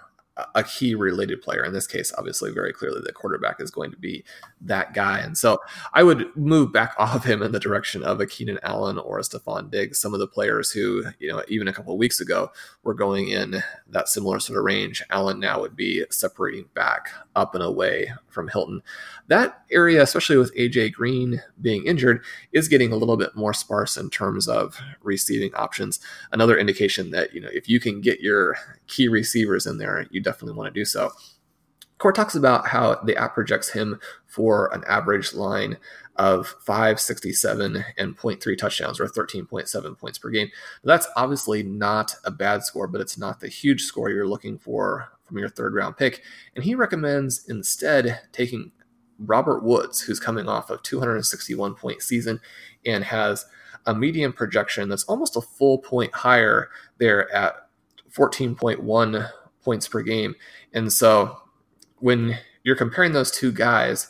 a 0.55 0.63
key 0.63 0.95
related 0.95 1.41
player. 1.41 1.63
In 1.63 1.73
this 1.73 1.87
case, 1.87 2.13
obviously, 2.17 2.51
very 2.51 2.73
clearly 2.73 3.01
the 3.03 3.13
quarterback 3.13 3.59
is 3.59 3.71
going 3.71 3.91
to 3.91 3.97
be 3.97 4.23
that 4.61 4.93
guy. 4.93 5.19
And 5.19 5.37
so 5.37 5.59
I 5.93 6.03
would 6.03 6.35
move 6.35 6.71
back 6.73 6.93
off 6.99 7.15
of 7.15 7.23
him 7.23 7.41
in 7.41 7.51
the 7.51 7.59
direction 7.59 8.03
of 8.03 8.19
a 8.19 8.27
Keenan 8.27 8.59
Allen 8.63 8.97
or 8.97 9.19
a 9.19 9.21
Stefon 9.21 9.71
Diggs, 9.71 9.99
some 9.99 10.13
of 10.13 10.19
the 10.19 10.27
players 10.27 10.71
who, 10.71 11.05
you 11.19 11.29
know, 11.29 11.43
even 11.47 11.67
a 11.67 11.73
couple 11.73 11.93
of 11.93 11.99
weeks 11.99 12.19
ago 12.19 12.51
were 12.83 12.93
going 12.93 13.29
in 13.29 13.63
that 13.87 14.09
similar 14.09 14.39
sort 14.39 14.57
of 14.57 14.65
range. 14.65 15.03
Allen 15.09 15.39
now 15.39 15.59
would 15.59 15.75
be 15.75 16.05
separating 16.09 16.65
back 16.73 17.09
up 17.35 17.55
and 17.55 17.63
away 17.63 18.11
from 18.27 18.47
Hilton. 18.47 18.81
That 19.27 19.63
area, 19.71 20.01
especially 20.01 20.37
with 20.37 20.55
AJ 20.55 20.93
Green 20.93 21.41
being 21.61 21.85
injured, 21.85 22.23
is 22.51 22.67
getting 22.67 22.91
a 22.91 22.95
little 22.95 23.17
bit 23.17 23.35
more 23.35 23.53
sparse 23.53 23.97
in 23.97 24.09
terms 24.09 24.47
of 24.47 24.79
receiving 25.01 25.53
options. 25.55 25.99
Another 26.31 26.57
indication 26.57 27.11
that, 27.11 27.33
you 27.33 27.41
know, 27.41 27.49
if 27.51 27.69
you 27.69 27.79
can 27.79 28.01
get 28.01 28.21
your 28.21 28.57
key 28.87 29.07
receivers 29.07 29.65
in 29.65 29.77
there, 29.77 30.07
you 30.11 30.21
definitely 30.29 30.57
want 30.57 30.73
to 30.73 30.79
do 30.79 30.85
so. 30.85 31.11
Core 31.97 32.13
talks 32.13 32.35
about 32.35 32.67
how 32.67 32.95
the 33.03 33.17
app 33.17 33.33
projects 33.33 33.71
him 33.71 33.99
for 34.25 34.73
an 34.73 34.83
average 34.87 35.33
line 35.33 35.77
of 36.15 36.55
567 36.61 37.83
and 37.97 38.17
0.3 38.17 38.57
touchdowns 38.57 38.99
or 38.99 39.07
13.7 39.07 39.97
points 39.97 40.17
per 40.17 40.29
game. 40.29 40.49
That's 40.83 41.07
obviously 41.15 41.63
not 41.63 42.15
a 42.23 42.31
bad 42.31 42.63
score, 42.63 42.87
but 42.87 43.01
it's 43.01 43.17
not 43.17 43.39
the 43.39 43.49
huge 43.49 43.81
score 43.81 44.09
you're 44.09 44.27
looking 44.27 44.57
for 44.57 45.09
from 45.23 45.37
your 45.37 45.49
third 45.49 45.73
round 45.73 45.97
pick. 45.97 46.21
And 46.55 46.63
he 46.63 46.73
recommends 46.73 47.45
instead 47.49 48.21
taking 48.31 48.71
Robert 49.17 49.63
Woods, 49.63 50.01
who's 50.01 50.19
coming 50.19 50.47
off 50.47 50.69
of 50.69 50.81
261 50.83 51.75
point 51.75 52.01
season 52.01 52.39
and 52.85 53.03
has 53.03 53.45
a 53.85 53.93
median 53.93 54.31
projection 54.31 54.87
that's 54.87 55.03
almost 55.05 55.35
a 55.35 55.41
full 55.41 55.79
point 55.79 56.13
higher 56.13 56.69
there 56.97 57.33
at 57.33 57.67
14.1 58.11 59.29
points 59.63 59.87
per 59.87 60.01
game. 60.01 60.35
And 60.73 60.91
so 60.91 61.37
when 61.97 62.37
you're 62.63 62.75
comparing 62.75 63.13
those 63.13 63.31
two 63.31 63.51
guys, 63.51 64.09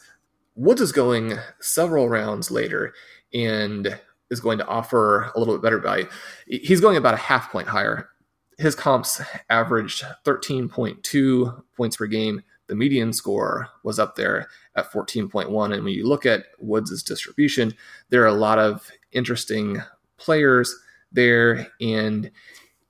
Woods 0.56 0.82
is 0.82 0.92
going 0.92 1.38
several 1.60 2.10
rounds 2.10 2.52
later 2.52 2.94
and 3.34 4.00
is 4.30 4.40
going 4.40 4.58
to 4.58 4.68
offer 4.68 5.32
a 5.36 5.40
little 5.40 5.56
bit 5.56 5.64
better 5.64 5.80
value. 5.80 6.08
He's 6.48 6.82
going 6.82 6.98
about 6.98 7.14
a 7.14 7.18
half 7.18 7.52
point 7.52 7.68
higher. 7.68 8.10
His 8.58 8.76
comps 8.76 9.22
averaged 9.50 10.04
13.2 10.26 11.64
points 11.78 11.96
per 11.96 12.08
game. 12.08 12.42
The 12.68 12.76
median 12.76 13.14
score 13.14 13.70
was 13.84 13.98
up 13.98 14.16
there 14.16 14.50
at 14.76 14.92
14.1. 14.92 15.74
And 15.74 15.84
when 15.84 15.94
you 15.94 16.08
look 16.08 16.26
at 16.26 16.44
Woods' 16.60 17.02
distribution, 17.02 17.74
there 18.10 18.22
are 18.24 18.28
a 18.28 18.34
lot 18.34 18.60
of 18.60 18.92
interesting 19.12 19.82
players 20.18 20.76
there. 21.12 21.68
And 21.82 22.30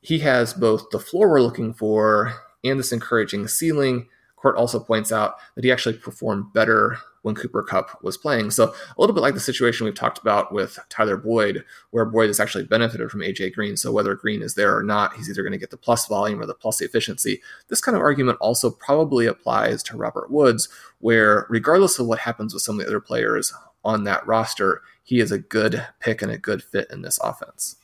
he 0.02 0.19
has 0.19 0.54
both 0.54 0.89
the 0.89 1.00
floor 1.00 1.30
we're 1.30 1.41
looking 1.41 1.74
for 1.74 2.34
and 2.63 2.80
this 2.80 2.91
encouraging 2.91 3.48
ceiling. 3.48 4.08
Court 4.36 4.56
also 4.56 4.80
points 4.80 5.12
out 5.12 5.36
that 5.56 5.63
he 5.65 5.72
actually 5.72 5.98
performed 5.98 6.54
better 6.54 6.98
when 7.24 7.36
Cooper 7.36 7.62
Kupp 7.62 8.02
was 8.02 8.17
playing. 8.17 8.52
So 8.52 8.65
a 8.65 9.02
little 9.02 9.13
bit 9.13 9.22
like 9.22 9.34
the 9.34 9.39
situation 9.39 9.86
we've 9.86 9.93
talked 9.93 10.19
about 10.19 10.54
with 10.54 10.80
Tyler 10.89 11.17
Boyd, 11.17 11.65
where 11.91 12.06
Boyd 12.06 12.28
has 12.28 12.39
actually 12.39 12.63
benefited 12.63 13.12
from 13.12 13.19
AJ 13.19 13.54
Green. 13.54 13.76
So 13.76 13.91
whether 13.91 14.15
Green 14.15 14.41
is 14.41 14.56
there 14.56 14.76
or 14.76 14.84
not, 14.84 15.15
he's 15.15 15.30
either 15.30 15.43
going 15.43 15.52
to 15.52 15.58
get 15.58 15.72
the 15.72 15.78
plus 15.78 16.08
volume 16.08 16.41
or 16.41 16.45
the 16.45 16.54
plus 16.54 16.80
efficiency. 16.80 17.41
This 17.67 17.82
kind 17.82 17.95
of 17.98 18.02
argument 18.02 18.38
also 18.39 18.69
probably 18.69 19.26
applies 19.26 19.84
to 19.84 19.98
Robert 19.98 20.32
Woods, 20.32 20.69
where 21.00 21.45
regardless 21.50 22.00
of 22.00 22.08
what 22.08 22.19
happens 22.19 22.54
with 22.54 22.63
some 22.63 22.80
of 22.80 22.86
the 22.86 22.88
other 22.88 23.02
players 23.02 23.54
on 23.84 24.06
that 24.06 24.26
roster, 24.26 24.82
he 25.04 25.19
is 25.19 25.32
a 25.32 25.39
good 25.39 25.86
pick 26.00 26.22
and 26.22 26.32
a 26.32 26.38
good 26.38 26.63
fit 26.63 26.88
in 26.91 27.02
this 27.02 27.19
offense. 27.19 27.76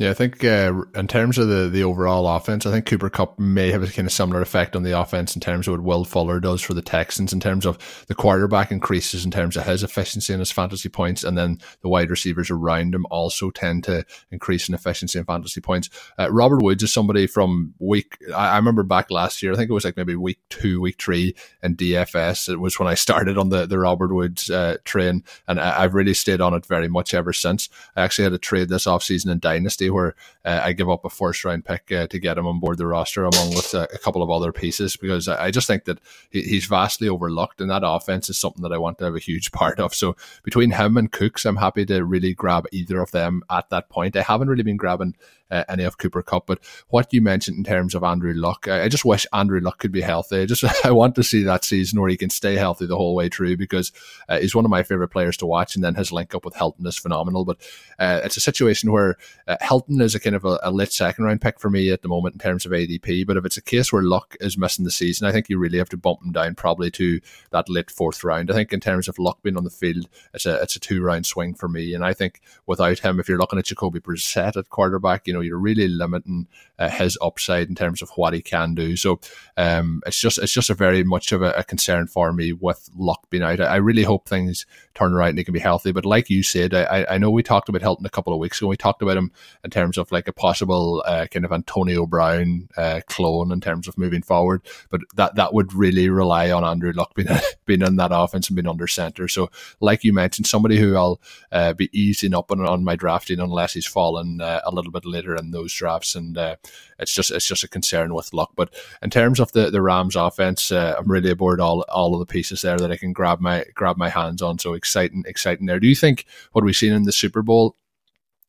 Yeah, 0.00 0.08
I 0.08 0.14
think 0.14 0.42
uh, 0.42 0.72
in 0.94 1.08
terms 1.08 1.36
of 1.36 1.48
the, 1.48 1.68
the 1.68 1.84
overall 1.84 2.26
offense, 2.26 2.64
I 2.64 2.70
think 2.70 2.86
Cooper 2.86 3.10
Kupp 3.10 3.38
may 3.38 3.70
have 3.70 3.82
a 3.82 3.86
kind 3.86 4.08
of 4.08 4.12
similar 4.12 4.40
effect 4.40 4.74
on 4.74 4.82
the 4.82 4.98
offense 4.98 5.34
in 5.34 5.42
terms 5.42 5.68
of 5.68 5.72
what 5.72 5.82
Will 5.82 6.06
Fuller 6.06 6.40
does 6.40 6.62
for 6.62 6.72
the 6.72 6.80
Texans, 6.80 7.34
in 7.34 7.38
terms 7.38 7.66
of 7.66 7.76
the 8.06 8.14
quarterback 8.14 8.72
increases 8.72 9.26
in 9.26 9.30
terms 9.30 9.58
of 9.58 9.66
his 9.66 9.82
efficiency 9.82 10.32
and 10.32 10.40
his 10.40 10.50
fantasy 10.50 10.88
points, 10.88 11.22
and 11.22 11.36
then 11.36 11.58
the 11.82 11.90
wide 11.90 12.08
receivers 12.08 12.50
around 12.50 12.94
him 12.94 13.04
also 13.10 13.50
tend 13.50 13.84
to 13.84 14.02
increase 14.30 14.70
in 14.70 14.74
efficiency 14.74 15.18
and 15.18 15.26
fantasy 15.26 15.60
points. 15.60 15.90
Uh, 16.18 16.32
Robert 16.32 16.62
Woods 16.62 16.82
is 16.82 16.90
somebody 16.90 17.26
from 17.26 17.74
week, 17.78 18.16
I, 18.34 18.52
I, 18.52 18.56
remember 18.56 18.84
back 18.84 19.10
last 19.10 19.42
year, 19.42 19.52
I 19.52 19.56
think 19.56 19.68
it 19.68 19.74
was 19.74 19.84
like 19.84 19.98
maybe 19.98 20.16
week 20.16 20.38
two, 20.48 20.80
week 20.80 20.96
three 20.98 21.34
in 21.62 21.76
DFS. 21.76 22.48
It 22.48 22.58
was 22.58 22.78
when 22.78 22.88
I 22.88 22.94
started 23.10 23.36
on 23.36 23.50
the, 23.50 23.66
the 23.66 23.78
Robert 23.78 24.14
Woods 24.14 24.48
uh, 24.48 24.78
train, 24.84 25.24
and 25.46 25.60
I, 25.60 25.82
have 25.82 25.92
really 25.92 26.14
stayed 26.14 26.40
on 26.40 26.54
it 26.54 26.64
very 26.64 26.88
much 26.88 27.12
ever 27.12 27.34
since. 27.34 27.68
I 27.96 28.00
actually 28.00 28.24
had 28.24 28.32
a 28.32 28.38
trade 28.38 28.70
this 28.70 28.86
offseason 28.86 29.30
in 29.30 29.40
Dynasty 29.40 29.89
where 29.90 30.14
uh, 30.44 30.60
I 30.62 30.72
give 30.72 30.88
up 30.88 31.04
a 31.04 31.10
first 31.10 31.44
round 31.44 31.64
pick 31.64 31.90
uh, 31.92 32.06
to 32.06 32.18
get 32.18 32.38
him 32.38 32.46
on 32.46 32.60
board 32.60 32.78
the 32.78 32.86
roster 32.86 33.24
along 33.24 33.50
with 33.50 33.74
a, 33.74 33.88
a 33.92 33.98
couple 33.98 34.22
of 34.22 34.30
other 34.30 34.52
pieces 34.52 34.96
because 34.96 35.28
I, 35.28 35.46
I 35.46 35.50
just 35.50 35.66
think 35.66 35.84
that 35.84 36.00
he, 36.30 36.42
he's 36.42 36.66
vastly 36.66 37.08
overlooked 37.08 37.60
and 37.60 37.70
that 37.70 37.82
offense 37.84 38.28
is 38.28 38.38
something 38.38 38.62
that 38.62 38.72
I 38.72 38.78
want 38.78 38.98
to 38.98 39.04
have 39.04 39.14
a 39.14 39.20
huge 39.20 39.52
part 39.52 39.78
of. 39.80 39.94
So 39.94 40.16
between 40.42 40.72
him 40.72 40.96
and 40.96 41.10
Cooks, 41.10 41.44
I'm 41.44 41.56
happy 41.56 41.84
to 41.86 42.04
really 42.04 42.34
grab 42.34 42.66
either 42.72 43.00
of 43.00 43.10
them 43.10 43.42
at 43.50 43.70
that 43.70 43.88
point. 43.88 44.16
I 44.16 44.22
haven't 44.22 44.48
really 44.48 44.62
been 44.62 44.76
grabbing 44.76 45.14
uh, 45.50 45.64
any 45.68 45.84
of 45.84 45.98
Cooper 45.98 46.22
Kupp. 46.22 46.46
But 46.46 46.60
what 46.88 47.12
you 47.12 47.22
mentioned 47.22 47.58
in 47.58 47.64
terms 47.64 47.94
of 47.94 48.04
Andrew 48.04 48.32
Luck, 48.34 48.68
I, 48.68 48.84
I, 48.84 48.88
just 48.88 49.04
wish 49.04 49.26
Andrew 49.32 49.60
Luck 49.60 49.78
could 49.78 49.92
be 49.92 50.00
healthy. 50.00 50.42
I 50.42 50.46
just 50.46 50.64
I 50.84 50.90
want 50.90 51.14
to 51.16 51.22
see 51.22 51.42
that 51.44 51.64
season 51.64 52.00
where 52.00 52.10
he 52.10 52.16
can 52.16 52.30
stay 52.30 52.56
healthy 52.56 52.86
the 52.86 52.96
whole 52.96 53.14
way 53.14 53.28
through 53.28 53.56
because 53.56 53.92
uh, 54.28 54.38
he's 54.38 54.54
one 54.54 54.64
of 54.64 54.70
my 54.70 54.82
favorite 54.82 55.08
players 55.08 55.36
to 55.38 55.46
watch, 55.46 55.74
and 55.74 55.84
then 55.84 55.94
his 55.94 56.12
link 56.12 56.34
up 56.34 56.44
with 56.44 56.56
Hilton 56.56 56.86
is 56.86 56.98
phenomenal. 56.98 57.44
But 57.44 57.58
uh, 57.98 58.20
it's 58.24 58.36
a 58.36 58.40
situation 58.40 58.92
where 58.92 59.16
uh, 59.46 59.56
Hilton 59.60 60.00
is 60.00 60.14
a 60.14 60.20
kind 60.20 60.36
of 60.36 60.44
a, 60.44 60.58
a 60.62 60.70
late 60.70 60.92
second 60.92 61.24
round 61.24 61.40
pick 61.40 61.60
for 61.60 61.70
me 61.70 61.90
at 61.90 62.02
the 62.02 62.08
moment 62.08 62.34
in 62.34 62.40
terms 62.40 62.66
of 62.66 62.72
ADP. 62.72 63.26
But 63.26 63.36
if 63.36 63.44
it's 63.44 63.56
a 63.56 63.62
case 63.62 63.92
where 63.92 64.02
Luck 64.02 64.36
is 64.40 64.58
missing 64.58 64.84
the 64.84 64.90
season, 64.90 65.26
I 65.26 65.32
think 65.32 65.48
you 65.48 65.58
really 65.58 65.78
have 65.78 65.88
to 65.90 65.96
bump 65.96 66.22
him 66.24 66.32
down 66.32 66.54
probably 66.54 66.90
to 66.92 67.20
that 67.50 67.68
late 67.68 67.90
fourth 67.90 68.24
round. 68.24 68.50
I 68.50 68.54
think 68.54 68.72
in 68.72 68.80
terms 68.80 69.08
of 69.08 69.18
Luck 69.18 69.42
being 69.42 69.56
on 69.56 69.64
the 69.64 69.70
field, 69.70 70.08
it's 70.34 70.46
a 70.46 70.60
it's 70.62 70.76
a 70.76 70.80
two 70.80 71.02
round 71.02 71.26
swing 71.26 71.54
for 71.54 71.68
me, 71.68 71.94
and 71.94 72.04
I 72.04 72.14
think 72.14 72.40
without 72.66 73.00
him, 73.00 73.20
if 73.20 73.28
you're 73.28 73.38
looking 73.38 73.58
at 73.58 73.66
Jacoby 73.66 74.00
Brissett 74.00 74.56
at 74.56 74.70
quarterback, 74.70 75.26
you 75.26 75.32
know 75.32 75.39
know, 75.40 75.46
you're 75.46 75.58
really 75.58 75.88
limiting 75.88 76.46
uh, 76.78 76.88
his 76.88 77.18
upside 77.20 77.68
in 77.68 77.74
terms 77.74 78.02
of 78.02 78.10
what 78.16 78.32
he 78.32 78.40
can 78.40 78.74
do. 78.74 78.96
So 78.96 79.20
um, 79.56 80.02
it's 80.06 80.18
just 80.18 80.38
it's 80.38 80.52
just 80.52 80.70
a 80.70 80.74
very 80.74 81.04
much 81.04 81.30
of 81.32 81.42
a, 81.42 81.50
a 81.52 81.64
concern 81.64 82.06
for 82.06 82.32
me 82.32 82.52
with 82.52 82.88
Luck 82.96 83.28
being 83.28 83.42
out. 83.42 83.60
I, 83.60 83.64
I, 83.64 83.76
really 83.76 84.02
hope 84.02 84.26
things 84.26 84.64
turn 84.94 85.12
around 85.12 85.30
and 85.30 85.38
he 85.38 85.44
can 85.44 85.52
be 85.52 85.60
healthy. 85.60 85.92
But 85.92 86.06
like 86.06 86.30
you 86.30 86.42
said, 86.42 86.72
I, 86.72 87.06
I 87.10 87.18
know 87.18 87.30
we 87.30 87.42
talked 87.42 87.68
about 87.68 87.82
Hilton 87.82 88.06
a 88.06 88.10
couple 88.10 88.32
of 88.32 88.38
weeks 88.38 88.58
ago. 88.58 88.68
We 88.68 88.76
talked 88.76 89.02
about 89.02 89.18
him 89.18 89.30
in 89.62 89.70
terms 89.70 89.98
of 89.98 90.10
like 90.10 90.26
a 90.26 90.32
possible 90.32 91.04
uh, 91.06 91.26
kind 91.30 91.44
of 91.44 91.52
Antonio 91.52 92.06
Brown 92.06 92.68
uh, 92.78 93.00
clone 93.06 93.52
in 93.52 93.60
terms 93.60 93.86
of 93.86 93.98
moving 93.98 94.22
forward. 94.22 94.62
But 94.88 95.02
that 95.16 95.34
that 95.34 95.52
would 95.52 95.74
really 95.74 96.08
rely 96.08 96.50
on 96.50 96.64
Andrew 96.64 96.92
Luck 96.92 97.14
being 97.14 97.28
being 97.66 97.82
in 97.82 97.96
that 97.96 98.10
offense 98.12 98.48
and 98.48 98.56
being 98.56 98.66
under 98.66 98.86
center. 98.86 99.28
So 99.28 99.50
like 99.80 100.02
you 100.02 100.14
mentioned, 100.14 100.46
somebody 100.46 100.78
who 100.78 100.96
I'll 100.96 101.20
uh, 101.52 101.74
be 101.74 101.90
easing 101.92 102.34
up 102.34 102.50
on, 102.50 102.60
on 102.66 102.84
my 102.84 102.96
drafting 102.96 103.38
unless 103.38 103.74
he's 103.74 103.86
fallen 103.86 104.40
uh, 104.40 104.60
a 104.64 104.74
little 104.74 104.92
bit 104.92 105.04
later 105.04 105.29
in 105.34 105.50
those 105.50 105.72
drafts. 105.72 106.14
And 106.14 106.36
uh, 106.36 106.56
it's 106.98 107.12
just 107.12 107.30
it's 107.30 107.46
just 107.46 107.64
a 107.64 107.68
concern 107.68 108.14
with 108.14 108.32
Luck. 108.32 108.52
But 108.56 108.72
in 109.02 109.10
terms 109.10 109.40
of 109.40 109.52
the 109.52 109.70
the 109.70 109.82
Rams 109.82 110.16
offense, 110.16 110.70
uh, 110.70 110.96
I'm 110.98 111.10
really 111.10 111.30
aboard 111.30 111.60
all 111.60 111.82
all 111.88 112.14
of 112.14 112.20
the 112.20 112.32
pieces 112.32 112.62
there 112.62 112.78
that 112.78 112.90
I 112.90 112.96
can 112.96 113.12
grab 113.12 113.40
my 113.40 113.64
grab 113.74 113.96
my 113.96 114.08
hands 114.08 114.42
on. 114.42 114.58
So 114.58 114.74
exciting, 114.74 115.24
exciting 115.26 115.66
there. 115.66 115.80
Do 115.80 115.88
you 115.88 115.96
think 115.96 116.26
what 116.52 116.64
we've 116.64 116.76
seen 116.76 116.92
in 116.92 117.04
the 117.04 117.12
Super 117.12 117.42
Bowl 117.42 117.76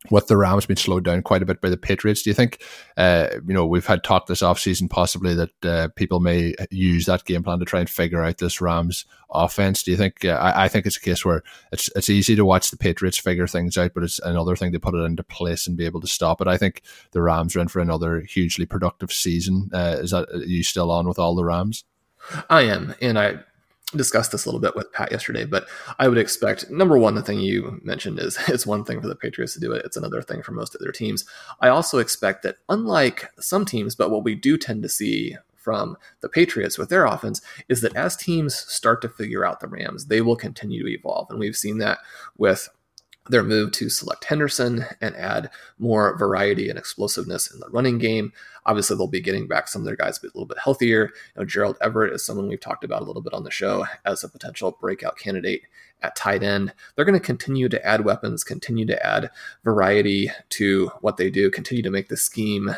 with 0.10 0.28
the 0.28 0.38
Rams 0.38 0.66
being 0.66 0.78
slowed 0.78 1.04
down 1.04 1.22
quite 1.22 1.44
a 1.44 1.46
bit 1.46 1.62
by 1.62 1.70
the 1.70 1.78
Patriots, 1.78 2.24
do 2.24 2.30
you 2.30 2.34
think, 2.34 2.64
uh, 2.98 3.28
you 3.46 3.54
know, 3.54 3.66
we've 3.66 3.86
had 3.86 4.04
talk 4.04 4.26
this 4.26 4.42
offseason 4.42 4.90
possibly 4.90 5.36
that 5.36 5.66
uh, 5.66 5.88
people 5.96 6.20
may 6.20 6.56
use 6.72 7.06
that 7.06 7.26
game 7.26 7.44
plan 7.44 7.60
to 7.60 7.66
try 7.66 7.80
and 7.82 7.90
figure 7.90 8.24
out 8.24 8.40
this 8.40 8.60
Rams 8.60 9.06
offense? 9.30 9.84
Do 9.84 9.92
you 9.92 9.98
think, 9.98 10.26
uh, 10.26 10.40
I, 10.42 10.66
I, 10.66 10.68
think 10.70 10.86
it's 10.86 10.98
a 10.98 11.02
case 11.02 11.24
where 11.24 11.44
it's 11.72 11.90
it's 11.96 12.10
easy 12.10 12.36
to 12.36 12.46
watch 12.46 12.72
the 12.72 12.78
Patriots 12.78 13.20
figure 13.20 13.48
things 13.48 13.78
out, 13.78 13.94
but 13.94 14.04
it's 14.04 14.20
another 14.20 14.56
thing 14.56 14.72
to 14.72 14.80
put 14.80 14.96
it 14.96 15.04
into 15.04 15.24
place 15.24 15.68
and 15.68 15.78
be 15.78 15.86
able 15.86 16.02
to 16.02 16.08
stop 16.08 16.42
it. 16.42 16.48
I 16.48 16.58
think 16.58 16.82
the 17.12 17.22
Rams 17.22 17.56
are 17.56 17.60
in 17.60 17.68
for 17.68 17.80
another 17.80 18.22
hugely 18.22 18.66
productive 18.66 19.12
season. 19.12 19.70
Uh, 19.72 19.98
is 20.00 20.12
that, 20.12 20.28
are 20.30 20.38
you 20.38 20.64
still 20.64 20.90
on 20.90 21.08
with 21.08 21.20
all 21.20 21.36
the 21.36 21.46
Rams? 21.46 21.84
I 22.50 22.64
am. 22.64 22.96
And 23.02 23.20
I 23.20 23.40
discussed 23.96 24.32
this 24.32 24.46
a 24.46 24.48
little 24.48 24.60
bit 24.60 24.76
with 24.76 24.92
Pat 24.92 25.12
yesterday, 25.12 25.46
but 25.46 25.68
I 26.00 26.08
would 26.08 26.18
expect 26.18 26.70
number 26.70 26.98
one, 26.98 27.16
the 27.16 27.22
thing 27.22 27.40
you 27.40 27.80
mentioned 27.84 28.20
is 28.20 28.38
it's 28.48 28.66
one 28.66 28.84
thing 28.84 29.02
for 29.02 29.08
the 29.08 29.16
Patriots 29.16 29.54
to 29.54 29.60
do 29.60 29.72
it, 29.72 29.86
it's 29.86 29.98
another 29.98 30.22
thing 30.22 30.42
for 30.42 30.52
most 30.52 30.76
of 30.76 30.82
their 30.82 30.92
teams. 30.92 31.26
I 31.60 31.70
also 31.70 32.00
expect 32.00 32.44
that, 32.44 32.58
unlike 32.70 33.30
some 33.40 33.66
teams, 33.66 33.96
but 33.96 34.12
what 34.12 34.24
we 34.24 34.36
do 34.36 34.58
tend 34.58 34.84
to 34.84 34.90
see 34.90 35.38
from 35.56 35.96
the 36.22 36.30
Patriots 36.30 36.78
with 36.78 36.90
their 36.90 37.06
offense 37.06 37.42
is 37.70 37.82
that 37.82 37.96
as 37.96 38.18
teams 38.18 38.56
start 38.56 39.02
to 39.04 39.10
figure 39.10 39.46
out 39.46 39.60
the 39.60 39.68
Rams, 39.68 40.08
they 40.08 40.22
will 40.22 40.36
continue 40.36 40.84
to 40.84 40.92
evolve. 40.92 41.30
And 41.30 41.40
we've 41.40 41.56
seen 41.56 41.78
that 41.78 42.00
with 42.38 42.68
their 43.32 43.44
move 43.44 43.72
to 43.74 43.90
select 43.90 44.26
Henderson 44.26 44.86
and 45.00 45.16
add 45.16 45.50
more 45.80 46.18
variety 46.18 46.70
and 46.70 46.78
explosiveness 46.78 47.52
in 47.52 47.60
the 47.60 47.70
running 47.70 47.98
game. 47.98 48.34
Obviously, 48.66 48.96
they'll 48.96 49.08
be 49.08 49.22
getting 49.22 49.48
back 49.48 49.68
some 49.68 49.82
of 49.82 49.86
their 49.86 49.96
guys 49.96 50.20
a, 50.22 50.28
little 50.28 50.46
bit 50.46 50.60
healthier. 50.60 51.06
You 51.06 51.42
know, 51.42 51.46
Gerald 51.46 51.78
Everett 51.82 52.14
is 52.14 52.24
someone 52.24 52.48
we've 52.48 52.60
talked 52.60 52.84
about 52.84 53.02
a 53.02 53.06
little 53.06 53.22
bit 53.22 53.34
on 53.34 53.44
the 53.44 53.52
show 53.52 53.86
as 54.06 54.24
a 54.24 54.30
potential 54.30 54.78
breakout 54.80 55.18
candidate 55.18 55.64
at 56.04 56.16
tight 56.16 56.44
end. 56.44 56.74
They're 56.96 57.06
going 57.06 57.20
to 57.20 57.26
continue 57.26 57.70
to 57.70 57.86
add 57.86 58.06
weapons, 58.06 58.44
continue 58.44 58.86
to 58.86 59.06
add 59.06 59.32
variety 59.64 60.30
to 60.50 60.92
what 61.02 61.18
they 61.18 61.30
do, 61.30 61.50
continue 61.50 61.84
to 61.84 61.92
make 61.92 62.10
the 62.10 62.18
scheme 62.18 62.76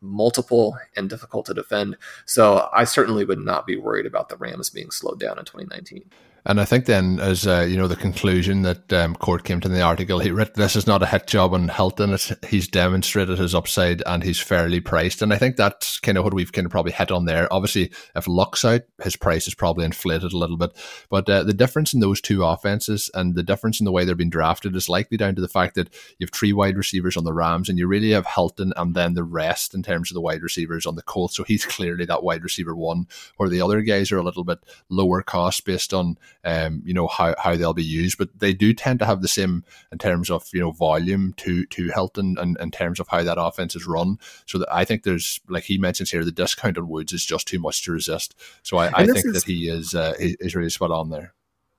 multiple 0.00 0.78
and 0.96 1.10
difficult 1.10 1.46
to 1.46 1.54
defend. 1.54 1.96
So 2.26 2.68
I 2.72 2.84
certainly 2.84 3.24
would 3.24 3.40
not 3.40 3.66
be 3.66 3.76
worried 3.76 4.06
about 4.06 4.28
the 4.28 4.36
Rams 4.36 4.70
being 4.70 4.90
slowed 4.90 5.20
down 5.20 5.38
in 5.38 5.44
2019. 5.44 6.10
And 6.46 6.60
I 6.60 6.66
think 6.66 6.84
then, 6.84 7.20
as 7.20 7.46
uh, 7.46 7.66
you 7.66 7.78
know, 7.78 7.88
the 7.88 7.96
conclusion 7.96 8.62
that 8.62 8.92
um, 8.92 9.16
Court 9.16 9.44
came 9.44 9.60
to 9.60 9.68
in 9.68 9.72
the 9.72 9.80
article, 9.80 10.18
he 10.18 10.30
wrote, 10.30 10.54
"This 10.54 10.76
is 10.76 10.86
not 10.86 11.02
a 11.02 11.06
hit 11.06 11.26
job 11.26 11.54
on 11.54 11.68
Hilton. 11.68 12.12
It's, 12.12 12.32
he's 12.46 12.68
demonstrated 12.68 13.38
his 13.38 13.54
upside, 13.54 14.02
and 14.04 14.22
he's 14.22 14.40
fairly 14.40 14.80
priced." 14.80 15.22
And 15.22 15.32
I 15.32 15.38
think 15.38 15.56
that's 15.56 15.98
kind 16.00 16.18
of 16.18 16.24
what 16.24 16.34
we've 16.34 16.52
kind 16.52 16.66
of 16.66 16.70
probably 16.70 16.92
hit 16.92 17.10
on 17.10 17.24
there. 17.24 17.50
Obviously, 17.50 17.90
if 18.14 18.28
Luck's 18.28 18.62
out, 18.62 18.82
his 19.02 19.16
price 19.16 19.48
is 19.48 19.54
probably 19.54 19.86
inflated 19.86 20.34
a 20.34 20.36
little 20.36 20.58
bit. 20.58 20.72
But 21.08 21.30
uh, 21.30 21.44
the 21.44 21.54
difference 21.54 21.94
in 21.94 22.00
those 22.00 22.20
two 22.20 22.44
offenses 22.44 23.10
and 23.14 23.34
the 23.34 23.42
difference 23.42 23.80
in 23.80 23.84
the 23.86 23.92
way 23.92 24.04
they're 24.04 24.14
being 24.14 24.28
drafted 24.28 24.76
is 24.76 24.88
likely 24.90 25.16
down 25.16 25.34
to 25.36 25.40
the 25.40 25.48
fact 25.48 25.76
that 25.76 25.94
you 26.18 26.26
have 26.26 26.30
three 26.30 26.52
wide 26.52 26.76
receivers 26.76 27.16
on 27.16 27.24
the 27.24 27.32
Rams, 27.32 27.70
and 27.70 27.78
you 27.78 27.86
really 27.86 28.10
have 28.10 28.26
Hilton, 28.26 28.74
and 28.76 28.94
then 28.94 29.14
the 29.14 29.24
rest 29.24 29.74
in 29.74 29.82
terms 29.82 30.10
of 30.10 30.14
the 30.14 30.20
wide 30.20 30.42
receivers 30.42 30.84
on 30.84 30.94
the 30.94 31.02
Colts. 31.02 31.36
So 31.36 31.44
he's 31.44 31.64
clearly 31.64 32.04
that 32.04 32.22
wide 32.22 32.42
receiver 32.42 32.76
one, 32.76 33.06
where 33.38 33.48
the 33.48 33.62
other 33.62 33.80
guys 33.80 34.12
are 34.12 34.18
a 34.18 34.22
little 34.22 34.44
bit 34.44 34.58
lower 34.90 35.22
cost 35.22 35.64
based 35.64 35.94
on 35.94 36.18
um, 36.44 36.82
you 36.84 36.94
know 36.94 37.06
how, 37.06 37.34
how 37.38 37.56
they'll 37.56 37.74
be 37.74 37.82
used, 37.82 38.18
but 38.18 38.28
they 38.38 38.52
do 38.52 38.72
tend 38.74 38.98
to 38.98 39.06
have 39.06 39.22
the 39.22 39.28
same 39.28 39.64
in 39.90 39.98
terms 39.98 40.30
of 40.30 40.48
you 40.52 40.60
know 40.60 40.70
volume 40.70 41.34
to 41.38 41.64
to 41.66 41.90
Hilton 41.94 42.36
and 42.38 42.56
in 42.60 42.70
terms 42.70 43.00
of 43.00 43.08
how 43.08 43.22
that 43.22 43.40
offense 43.40 43.74
is 43.74 43.86
run. 43.86 44.18
So 44.46 44.58
that 44.58 44.72
I 44.72 44.84
think 44.84 45.02
there's 45.02 45.40
like 45.48 45.64
he 45.64 45.78
mentions 45.78 46.10
here, 46.10 46.24
the 46.24 46.32
discount 46.32 46.78
on 46.78 46.88
Woods 46.88 47.12
is 47.12 47.24
just 47.24 47.48
too 47.48 47.58
much 47.58 47.84
to 47.84 47.92
resist. 47.92 48.34
So 48.62 48.76
I, 48.76 48.90
I 48.94 49.06
think 49.06 49.24
is, 49.24 49.32
that 49.32 49.44
he 49.44 49.68
is 49.68 49.94
uh, 49.94 50.14
he, 50.18 50.36
is 50.40 50.54
really 50.54 50.70
spot 50.70 50.90
on 50.90 51.10
there. 51.10 51.34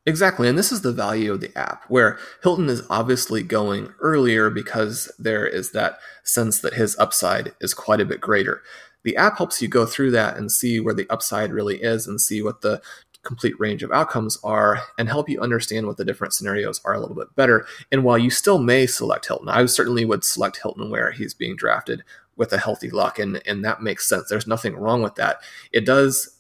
Exactly. 0.08 0.48
And 0.48 0.58
this 0.58 0.72
is 0.72 0.82
the 0.82 0.92
value 0.92 1.34
of 1.34 1.42
the 1.42 1.58
app, 1.58 1.86
where 1.88 2.20
Hilton 2.44 2.70
is 2.70 2.84
obviously 2.92 3.42
going 3.42 3.92
earlier 4.00 4.52
because 4.52 5.12
there 5.18 5.48
is 5.48 5.72
that 5.72 5.98
sense 6.24 6.60
that 6.60 6.76
his 6.76 6.96
upside 7.00 7.54
is 7.60 7.74
quite 7.74 8.00
a 8.00 8.06
bit 8.06 8.22
greater. 8.22 8.62
The 9.04 9.18
app 9.18 9.38
helps 9.38 9.62
you 9.62 9.68
go 9.68 9.86
through 9.86 10.12
that 10.12 10.38
and 10.38 10.52
see 10.52 10.80
where 10.80 10.94
the 10.94 11.10
upside 11.10 11.52
really 11.52 11.82
is 11.82 12.08
and 12.08 12.22
see 12.22 12.42
what 12.42 12.62
the 12.62 12.82
complete 13.26 13.60
range 13.60 13.84
of 13.84 13.92
outcomes 13.92 14.38
are 14.44 14.82
and 14.98 15.10
help 15.10 15.28
you 15.28 15.42
understand 15.42 15.88
what 15.88 15.98
the 15.98 16.06
different 16.06 16.34
scenarios 16.34 16.80
are 16.86 16.94
a 16.94 17.00
little 17.00 17.16
bit 17.16 17.36
better. 17.36 17.66
And 17.92 18.04
while 18.04 18.18
you 18.18 18.30
still 18.30 18.60
may 18.60 18.86
select 18.86 19.28
Hilton, 19.28 19.50
I 19.50 19.66
certainly 19.66 20.06
would 20.06 20.24
select 20.24 20.60
Hilton 20.62 20.90
where 20.90 21.12
he's 21.12 21.34
being 21.34 21.56
drafted 21.56 22.04
with 22.38 22.54
a 22.54 22.58
healthy 22.58 22.90
luck, 22.90 23.18
and, 23.18 23.42
and 23.46 23.64
that 23.64 23.82
makes 23.82 24.08
sense. 24.08 24.30
There's 24.30 24.48
nothing 24.48 24.76
wrong 24.76 25.02
with 25.02 25.16
that. 25.16 25.38
It 25.72 25.86
does 25.86 26.38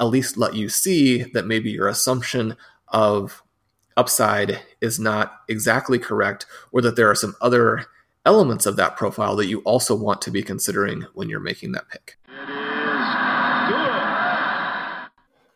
at 0.00 0.06
least 0.06 0.36
let 0.36 0.54
you 0.54 0.68
see 0.68 1.22
that 1.22 1.46
maybe 1.46 1.70
your 1.70 1.88
assumption 1.88 2.56
of 2.88 3.42
upside 3.96 4.60
is 4.80 4.98
not 4.98 5.40
exactly 5.48 5.98
correct, 5.98 6.46
or 6.72 6.80
that 6.82 6.96
there 6.96 7.10
are 7.10 7.14
some 7.14 7.36
other 7.40 7.86
elements 8.26 8.66
of 8.66 8.76
that 8.76 8.96
profile 8.96 9.36
that 9.36 9.46
you 9.46 9.60
also 9.60 9.94
want 9.94 10.22
to 10.22 10.30
be 10.30 10.42
considering 10.42 11.06
when 11.12 11.28
you're 11.28 11.40
making 11.40 11.72
that 11.72 11.88
pick. 11.88 12.16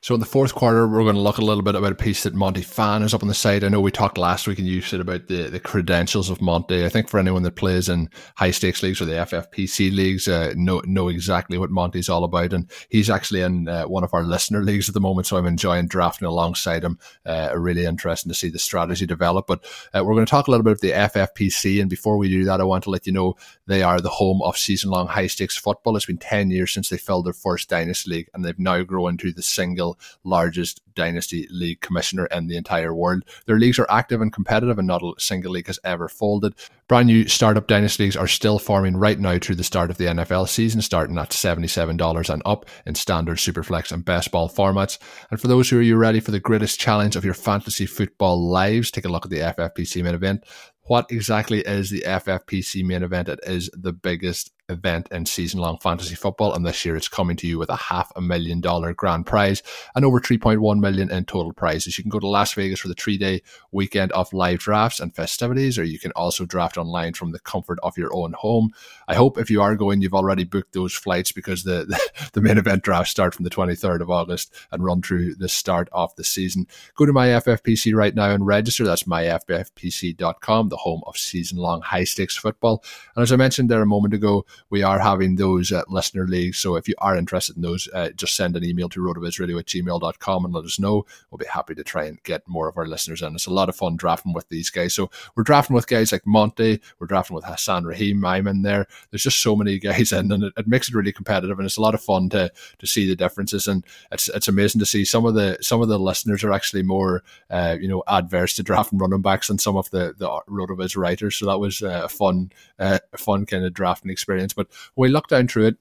So 0.09 0.15
in 0.15 0.21
the 0.21 0.25
fourth 0.25 0.55
quarter, 0.55 0.89
we're 0.89 1.03
going 1.03 1.17
to 1.17 1.21
look 1.21 1.37
a 1.37 1.45
little 1.45 1.63
bit 1.63 1.75
about 1.75 1.93
a 1.93 1.95
piece 1.95 2.23
that 2.23 2.33
Monty 2.33 2.63
Phan 2.63 3.03
is 3.03 3.13
up 3.13 3.21
on 3.21 3.29
the 3.29 3.35
site. 3.35 3.63
I 3.63 3.69
know 3.69 3.83
we 3.83 3.91
talked 3.91 4.17
last 4.17 4.49
week 4.49 4.59
and 4.59 4.67
you 4.67 4.81
said 4.81 5.01
about 5.01 5.27
the, 5.27 5.51
the 5.51 5.61
credentials 5.61 6.31
of 6.31 6.41
Monty. 6.41 6.83
I 6.83 6.89
think 6.89 7.11
for 7.11 7.21
anyone 7.21 7.43
that 7.43 7.57
plays 7.57 7.91
in 7.91 8.09
high 8.35 8.53
stakes 8.53 8.83
leagues 8.83 9.03
or 9.03 9.05
the 9.05 9.13
FFPC 9.13 9.95
leagues, 9.95 10.27
uh, 10.27 10.55
know 10.57 10.81
know 10.87 11.09
exactly 11.09 11.59
what 11.59 11.69
Monty's 11.69 12.09
all 12.09 12.25
about. 12.25 12.55
And 12.55 12.71
he's 12.89 13.11
actually 13.11 13.43
in 13.43 13.69
uh, 13.69 13.85
one 13.85 14.03
of 14.03 14.15
our 14.15 14.23
listener 14.23 14.65
leagues 14.65 14.89
at 14.89 14.95
the 14.95 15.01
moment, 15.03 15.27
so 15.27 15.37
I'm 15.37 15.45
enjoying 15.45 15.89
drafting 15.89 16.27
alongside 16.27 16.85
him. 16.85 16.99
Uh, 17.27 17.51
really 17.55 17.85
interesting 17.85 18.31
to 18.31 18.35
see 18.35 18.49
the 18.49 18.59
strategy 18.59 19.05
develop. 19.05 19.47
But 19.47 19.63
uh, 19.93 20.03
we're 20.03 20.15
going 20.15 20.25
to 20.25 20.31
talk 20.31 20.49
a 20.49 20.51
little 20.51 20.65
bit 20.65 20.73
of 20.73 20.81
the 20.81 20.93
FFPC. 20.93 21.83
And 21.83 21.91
before 21.91 22.17
we 22.17 22.31
do 22.31 22.45
that, 22.45 22.63
I 22.63 22.65
want 22.65 22.85
to 22.85 22.91
let 22.91 23.07
you 23.07 23.13
know 23.13 23.37
they 23.67 23.83
are 23.83 24.01
the 24.01 24.09
home 24.09 24.41
of 24.41 24.57
season 24.57 24.91
long 24.91 25.07
high 25.07 25.27
stakes 25.27 25.59
football. 25.59 25.99
It's 25.99 26.07
been 26.07 26.17
10 26.17 26.51
years 26.51 26.73
since 26.73 26.89
they 26.89 26.97
filled 26.97 27.27
their 27.27 27.35
first 27.35 27.69
Dynasty 27.69 28.09
League, 28.09 28.31
and 28.33 28.43
they've 28.43 28.59
now 28.59 28.83
grown 28.85 29.19
to 29.19 29.33
the 29.33 29.43
single 29.43 29.98
largest 30.25 30.81
dynasty 30.95 31.47
league 31.51 31.81
commissioner 31.81 32.27
in 32.27 32.49
the 32.49 32.57
entire 32.57 32.95
world. 32.95 33.23
Their 33.47 33.59
leagues 33.59 33.79
are 33.79 33.87
active 33.91 34.21
and 34.21 34.33
competitive, 34.33 34.79
and 34.79 34.87
not 34.87 35.03
a 35.03 35.13
single 35.19 35.53
league 35.53 35.69
has 35.69 35.79
ever 35.85 36.09
folded. 36.09 36.55
Brand 36.89 37.07
new 37.07 37.29
startup 37.29 37.67
dynasty 37.67 38.05
leagues 38.05 38.17
are 38.17 38.27
still 38.27 38.59
forming 38.59 38.97
right 38.97 39.19
now 39.19 39.39
through 39.39 39.57
the 39.57 39.65
start 39.65 39.91
of 39.91 39.99
the 39.99 40.07
NFL 40.07 40.49
season, 40.49 40.81
starting 40.81 41.19
at 41.19 41.31
$77 41.31 42.31
and 42.33 42.43
up 42.45 42.67
in 42.87 42.95
standard, 42.95 43.37
superflex, 43.37 43.93
and 43.93 44.05
best 44.05 44.31
ball 44.31 44.49
formats. 44.49 44.99
And 45.31 45.41
for 45.41 45.49
those 45.49 45.69
who 45.69 45.79
are 45.79 45.83
you 45.83 45.97
ready 45.97 46.21
for 46.21 46.31
the 46.31 46.41
greatest 46.41 46.81
challenge 46.81 47.15
of 47.15 47.25
your 47.25 47.35
fantasy 47.35 47.87
football 47.87 48.49
lives, 48.49 48.91
take 48.91 49.05
a 49.05 49.09
look 49.09 49.27
at 49.27 49.31
the 49.31 49.39
FFPC 49.39 50.03
main 50.03 50.15
event. 50.15 50.45
What 50.83 51.11
exactly 51.11 51.61
is 51.61 51.91
the 51.91 52.01
FFPC 52.07 52.83
main 52.83 53.03
event? 53.03 53.29
It 53.29 53.41
is 53.43 53.71
the 53.75 53.93
biggest 53.93 54.51
event 54.69 55.09
in 55.11 55.27
season 55.27 55.61
long 55.61 55.79
fantasy 55.79 56.15
football. 56.15 56.55
And 56.55 56.65
this 56.65 56.85
year 56.85 56.97
it's 56.97 57.09
coming 57.09 57.37
to 57.39 57.47
you 57.47 57.59
with 57.59 57.71
a 57.71 57.77
half 57.77 58.13
a 58.17 58.21
million 58.21 58.61
dollar 58.61 58.93
grand 58.93 59.27
prize 59.27 59.63
and 59.95 60.05
over 60.05 60.21
3.1 60.21 60.81
million 60.81 61.11
in 61.11 61.25
total 61.25 61.53
prizes. 61.53 61.99
You 61.99 62.05
can 62.05 62.11
go 62.11 62.19
to 62.19 62.29
Las 62.29 62.53
Vegas 62.55 62.81
for 62.81 62.89
the 62.89 62.95
three 62.95 63.19
day 63.19 63.43
weekend 63.73 64.13
of 64.13 64.33
live 64.33 64.59
drafts 64.59 65.01
and 65.01 65.15
festivities, 65.15 65.79
or 65.79 65.85
you 65.85 65.99
can 65.99 66.13
also 66.13 66.45
draft 66.45 66.77
online 66.77 67.15
from 67.15 67.33
the 67.33 67.41
comfort 67.41 67.79
of 67.83 67.97
your 67.97 68.15
own 68.15 68.33
home. 68.33 68.71
I 69.07 69.15
hope 69.15 69.39
if 69.39 69.51
you 69.51 69.63
are 69.63 69.77
going, 69.77 70.01
you've 70.01 70.15
already 70.15 70.45
booked 70.45 70.73
those 70.73 70.95
flights 70.95 71.33
because 71.33 71.65
the, 71.65 71.85
the, 71.87 72.29
the 72.35 72.41
main 72.41 72.59
event 72.59 72.83
drafts 72.83 73.11
start 73.11 73.35
from 73.35 73.45
the 73.45 73.51
23rd 73.51 74.01
of 74.01 74.11
August 74.11 74.55
and 74.71 74.85
run 74.85 75.03
through 75.03 75.35
the 75.35 75.49
start 75.49 75.89
of 75.93 76.15
the 76.17 76.25
season. 76.25 76.67
Go 76.95 77.07
to 77.07 77.13
my 77.13 77.29
FFPC 77.29 77.95
right 77.95 78.15
now 78.15 78.31
and 78.31 78.47
register. 78.47 78.85
That's 78.85 79.05
myffpc.com, 79.05 80.69
the 80.69 80.77
home 80.77 81.03
of 81.07 81.17
season 81.17 81.59
long 81.59 81.83
high 81.83 82.05
stakes 82.05 82.37
football. 82.37 82.83
And 83.15 83.23
as 83.23 83.33
I 83.33 83.37
mentioned 83.37 83.69
there 83.69 83.83
a 83.83 83.87
moment 83.87 84.15
ago, 84.15 84.45
we 84.71 84.83
are 84.83 84.99
having 84.99 85.37
those 85.37 85.73
uh, 85.73 85.83
listener 85.89 86.27
leagues. 86.27 86.59
So 86.59 86.77
if 86.77 86.89
you 86.89 86.95
are 86.99 87.17
interested 87.17 87.57
in 87.57 87.63
those, 87.63 87.89
uh, 87.93 88.11
just 88.11 88.37
send 88.37 88.57
an 88.57 88.65
email 88.65 88.89
to 88.91 89.01
rotovizradio 89.01 89.59
at 89.59 89.67
gmail.com 89.67 90.45
and 90.45 90.55
let 90.55 90.65
us 90.65 90.79
know. 90.79 91.07
We'll 91.31 91.39
be 91.39 91.47
happy 91.47 91.75
to 91.75 91.85
try 91.85 92.05
and 92.05 92.23
get 92.23 92.47
more 92.47 92.69
of 92.69 92.77
our 92.77 92.87
listeners 92.87 93.23
in. 93.23 93.35
It's 93.35 93.47
a 93.47 93.53
lot 93.53 93.69
of 93.69 93.77
fun 93.77 93.97
drafting 93.97 94.33
with 94.33 94.49
these 94.49 94.71
guys. 94.71 94.95
So 94.95 95.11
we're 95.35 95.43
drafting 95.43 95.75
with 95.75 95.87
guys 95.87 96.13
like 96.13 96.27
Monty, 96.27 96.81
we're 96.99 97.07
drafting 97.07 97.35
with 97.35 97.45
Hassan 97.45 97.85
Rahim. 97.85 98.25
I'm 98.25 98.47
in 98.47 98.63
there. 98.63 98.87
There's 99.11 99.23
just 99.23 99.41
so 99.43 99.57
many 99.57 99.79
guys 99.79 100.13
in, 100.19 100.31
and 100.33 100.45
it, 100.45 100.53
it 100.57 100.67
makes 100.67 100.89
it 100.89 100.95
really 100.95 101.13
competitive, 101.13 101.59
and 101.59 101.67
it's 101.67 101.77
a 101.77 101.83
lot 101.83 101.95
of 101.95 102.03
fun 102.03 102.29
to 102.31 102.51
to 102.79 102.87
see 102.87 103.09
the 103.09 103.17
differences. 103.17 103.67
And 103.67 103.85
it's 104.13 104.29
it's 104.29 104.49
amazing 104.49 104.81
to 104.81 104.87
see 104.87 105.05
some 105.05 105.25
of 105.25 105.35
the 105.35 105.59
some 105.61 105.81
of 105.81 105.89
the 105.89 105.99
listeners 105.99 106.45
are 106.45 106.53
actually 106.53 106.83
more 106.83 107.23
uh, 107.51 107.77
you 107.81 107.89
know 107.89 108.03
adverse 108.07 108.55
to 108.57 108.63
drafting 108.69 108.99
running 108.99 109.23
backs 109.23 109.49
than 109.49 109.59
some 109.59 109.77
of 109.77 109.91
the 109.91 110.15
the 110.17 110.29
Rotoviz 110.49 110.97
writers. 110.97 111.37
So 111.37 111.47
that 111.47 111.59
was 111.59 111.83
uh, 111.83 112.03
a 112.05 112.09
fun 112.09 112.53
uh, 112.79 112.99
fun 113.17 113.47
kind 113.47 113.65
of 113.65 113.75
drafting 113.75 114.11
experience. 114.11 114.48
But 114.55 114.69
we 114.97 115.09
look 115.09 115.29
down 115.29 115.49
through 115.49 115.67
it 115.67 115.77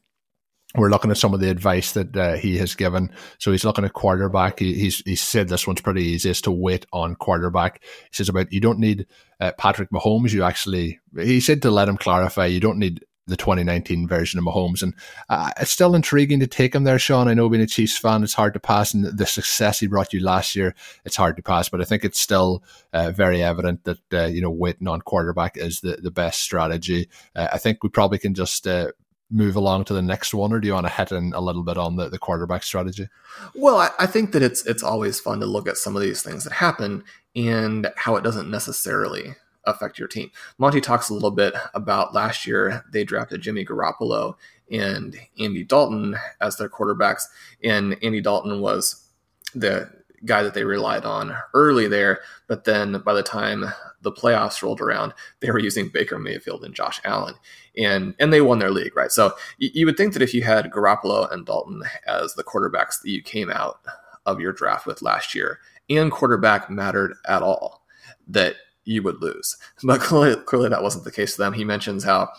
we're 0.75 0.89
looking 0.89 1.11
at 1.11 1.17
some 1.17 1.33
of 1.33 1.39
the 1.39 1.49
advice 1.49 1.93
that 1.93 2.15
uh, 2.15 2.35
he 2.35 2.57
has 2.57 2.75
given. 2.75 3.09
So 3.39 3.51
he's 3.51 3.63
looking 3.63 3.85
at 3.85 3.93
quarterback. 3.93 4.59
He, 4.59 4.73
he's 4.73 5.01
he 5.05 5.15
said 5.15 5.47
this 5.47 5.65
one's 5.65 5.81
pretty 5.81 6.03
easy 6.03 6.29
is 6.29 6.41
to 6.41 6.51
wait 6.51 6.85
on 6.91 7.15
quarterback. 7.15 7.81
He 7.83 8.15
says 8.15 8.29
about 8.29 8.51
you 8.51 8.59
don't 8.59 8.79
need 8.79 9.07
uh, 9.39 9.53
Patrick 9.57 9.89
Mahomes. 9.91 10.33
You 10.33 10.43
actually 10.43 10.99
he 11.15 11.39
said 11.39 11.61
to 11.61 11.71
let 11.71 11.87
him 11.87 11.97
clarify. 11.97 12.45
You 12.47 12.59
don't 12.59 12.79
need 12.79 13.05
the 13.27 13.37
2019 13.37 14.07
version 14.07 14.39
of 14.39 14.45
Mahomes, 14.45 14.81
and 14.81 14.93
uh, 15.29 15.51
it's 15.59 15.71
still 15.71 15.95
intriguing 15.95 16.39
to 16.39 16.47
take 16.47 16.73
him 16.73 16.83
there, 16.83 16.99
Shawn. 16.99 17.27
I 17.27 17.33
know 17.33 17.49
being 17.49 17.63
a 17.63 17.67
Chiefs 17.67 17.97
fan, 17.97 18.23
it's 18.23 18.33
hard 18.33 18.53
to 18.53 18.59
pass, 18.59 18.93
and 18.93 19.05
the 19.05 19.25
success 19.25 19.79
he 19.79 19.87
brought 19.87 20.13
you 20.13 20.19
last 20.19 20.55
year, 20.55 20.75
it's 21.05 21.15
hard 21.15 21.35
to 21.37 21.43
pass. 21.43 21.69
But 21.69 21.81
I 21.81 21.83
think 21.83 22.03
it's 22.03 22.19
still 22.19 22.63
uh, 22.93 23.11
very 23.11 23.43
evident 23.43 23.83
that 23.83 24.13
uh, 24.13 24.25
you 24.25 24.41
know 24.41 24.49
waiting 24.49 24.87
on 24.87 25.01
quarterback 25.01 25.57
is 25.57 25.81
the 25.81 25.97
the 25.97 26.11
best 26.11 26.41
strategy. 26.41 27.09
Uh, 27.35 27.47
I 27.51 27.57
think 27.57 27.83
we 27.83 27.89
probably 27.89 28.17
can 28.17 28.33
just 28.33 28.67
uh, 28.67 28.91
move 29.29 29.55
along 29.55 29.85
to 29.85 29.93
the 29.93 30.01
next 30.01 30.33
one, 30.33 30.53
or 30.53 30.59
do 30.59 30.67
you 30.67 30.73
want 30.73 30.87
to 30.87 30.93
hit 30.93 31.11
in 31.11 31.33
a 31.33 31.41
little 31.41 31.63
bit 31.63 31.77
on 31.77 31.95
the, 31.95 32.09
the 32.09 32.19
quarterback 32.19 32.63
strategy? 32.63 33.07
Well, 33.53 33.77
I, 33.77 33.89
I, 33.99 34.05
think 34.05 34.31
that 34.31 34.41
it's 34.41 34.65
it's 34.65 34.83
always 34.83 35.19
fun 35.19 35.39
to 35.41 35.45
look 35.45 35.67
at 35.67 35.77
some 35.77 35.95
of 35.95 36.01
these 36.01 36.21
things 36.21 36.43
that 36.43 36.53
happen 36.53 37.03
and 37.35 37.91
how 37.95 38.15
it 38.15 38.23
doesn't 38.23 38.49
necessarily 38.49 39.35
affect 39.67 39.99
your 39.99 40.07
team. 40.07 40.31
Monty 40.57 40.81
talks 40.81 41.09
a 41.09 41.13
little 41.13 41.31
bit 41.31 41.53
about 41.75 42.13
last 42.13 42.47
year 42.47 42.83
they 42.91 43.03
drafted 43.03 43.41
Jimmy 43.41 43.65
Garoppolo 43.65 44.35
and 44.71 45.15
Andy 45.39 45.63
Dalton 45.63 46.15
as 46.41 46.57
their 46.57 46.69
quarterbacks, 46.69 47.23
and 47.63 47.97
Andy 48.01 48.21
Dalton 48.21 48.61
was 48.61 49.07
the 49.53 49.89
guy 50.25 50.43
that 50.43 50.53
they 50.53 50.63
relied 50.63 51.05
on 51.05 51.35
early 51.53 51.87
there. 51.87 52.19
But 52.47 52.63
then 52.63 53.01
by 53.05 53.13
the 53.13 53.23
time 53.23 53.65
the 54.01 54.11
playoffs 54.11 54.61
rolled 54.61 54.81
around, 54.81 55.13
they 55.39 55.51
were 55.51 55.59
using 55.59 55.89
Baker 55.89 56.17
Mayfield 56.17 56.63
and 56.63 56.73
Josh 56.73 56.99
Allen, 57.03 57.35
and 57.77 58.15
and 58.19 58.33
they 58.33 58.41
won 58.41 58.59
their 58.59 58.71
league, 58.71 58.95
right? 58.95 59.11
So 59.11 59.33
you, 59.57 59.69
you 59.73 59.85
would 59.85 59.97
think 59.97 60.13
that 60.13 60.21
if 60.21 60.33
you 60.33 60.43
had 60.43 60.71
Garoppolo 60.71 61.31
and 61.31 61.45
Dalton 61.45 61.83
as 62.05 62.33
the 62.33 62.43
quarterbacks 62.43 63.01
that 63.01 63.09
you 63.09 63.21
came 63.21 63.49
out 63.49 63.79
of 64.25 64.39
your 64.39 64.51
draft 64.51 64.85
with 64.85 65.01
last 65.01 65.33
year, 65.35 65.59
and 65.89 66.11
quarterback 66.11 66.69
mattered 66.69 67.15
at 67.25 67.41
all, 67.41 67.85
that 68.27 68.55
you 68.87 69.03
would 69.03 69.21
lose. 69.21 69.57
But 69.83 70.01
clearly, 70.01 70.41
clearly 70.43 70.69
that 70.69 70.83
wasn't 70.83 71.03
the 71.03 71.11
case 71.11 71.35
for 71.35 71.43
them. 71.43 71.53
He 71.53 71.63
mentions 71.63 72.03
how, 72.03 72.29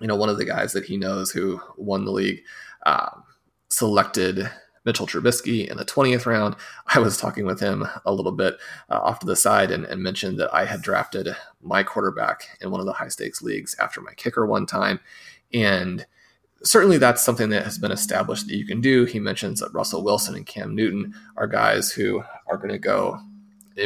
you 0.00 0.06
know, 0.06 0.16
one 0.16 0.28
of 0.28 0.38
the 0.38 0.44
guys 0.44 0.72
that 0.72 0.84
he 0.84 0.96
knows 0.96 1.30
who 1.30 1.60
won 1.76 2.04
the 2.04 2.10
league 2.10 2.42
um, 2.86 3.22
selected 3.68 4.50
Mitchell 4.84 5.06
Trubisky 5.06 5.68
in 5.68 5.76
the 5.76 5.84
20th 5.84 6.26
round. 6.26 6.56
I 6.94 6.98
was 6.98 7.16
talking 7.16 7.44
with 7.44 7.60
him 7.60 7.86
a 8.04 8.12
little 8.12 8.32
bit 8.32 8.56
uh, 8.90 8.98
off 8.98 9.20
to 9.20 9.26
the 9.26 9.36
side 9.36 9.70
and, 9.70 9.84
and, 9.84 10.02
mentioned 10.02 10.38
that 10.40 10.52
I 10.54 10.64
had 10.64 10.82
drafted 10.82 11.28
my 11.60 11.82
quarterback 11.82 12.58
in 12.60 12.70
one 12.70 12.80
of 12.80 12.86
the 12.86 12.92
high 12.92 13.08
stakes 13.08 13.42
leagues 13.42 13.76
after 13.78 14.00
my 14.00 14.14
kicker 14.14 14.46
one 14.46 14.66
time. 14.66 15.00
And 15.52 16.06
certainly 16.62 16.98
that's 16.98 17.22
something 17.22 17.50
that 17.50 17.64
has 17.64 17.78
been 17.78 17.92
established 17.92 18.46
that 18.46 18.56
you 18.56 18.66
can 18.66 18.80
do. 18.80 19.04
He 19.04 19.20
mentions 19.20 19.60
that 19.60 19.74
Russell 19.74 20.02
Wilson 20.02 20.34
and 20.34 20.46
Cam 20.46 20.74
Newton 20.74 21.14
are 21.36 21.46
guys 21.46 21.92
who 21.92 22.22
are 22.46 22.56
going 22.56 22.70
to 22.70 22.78
go 22.78 23.20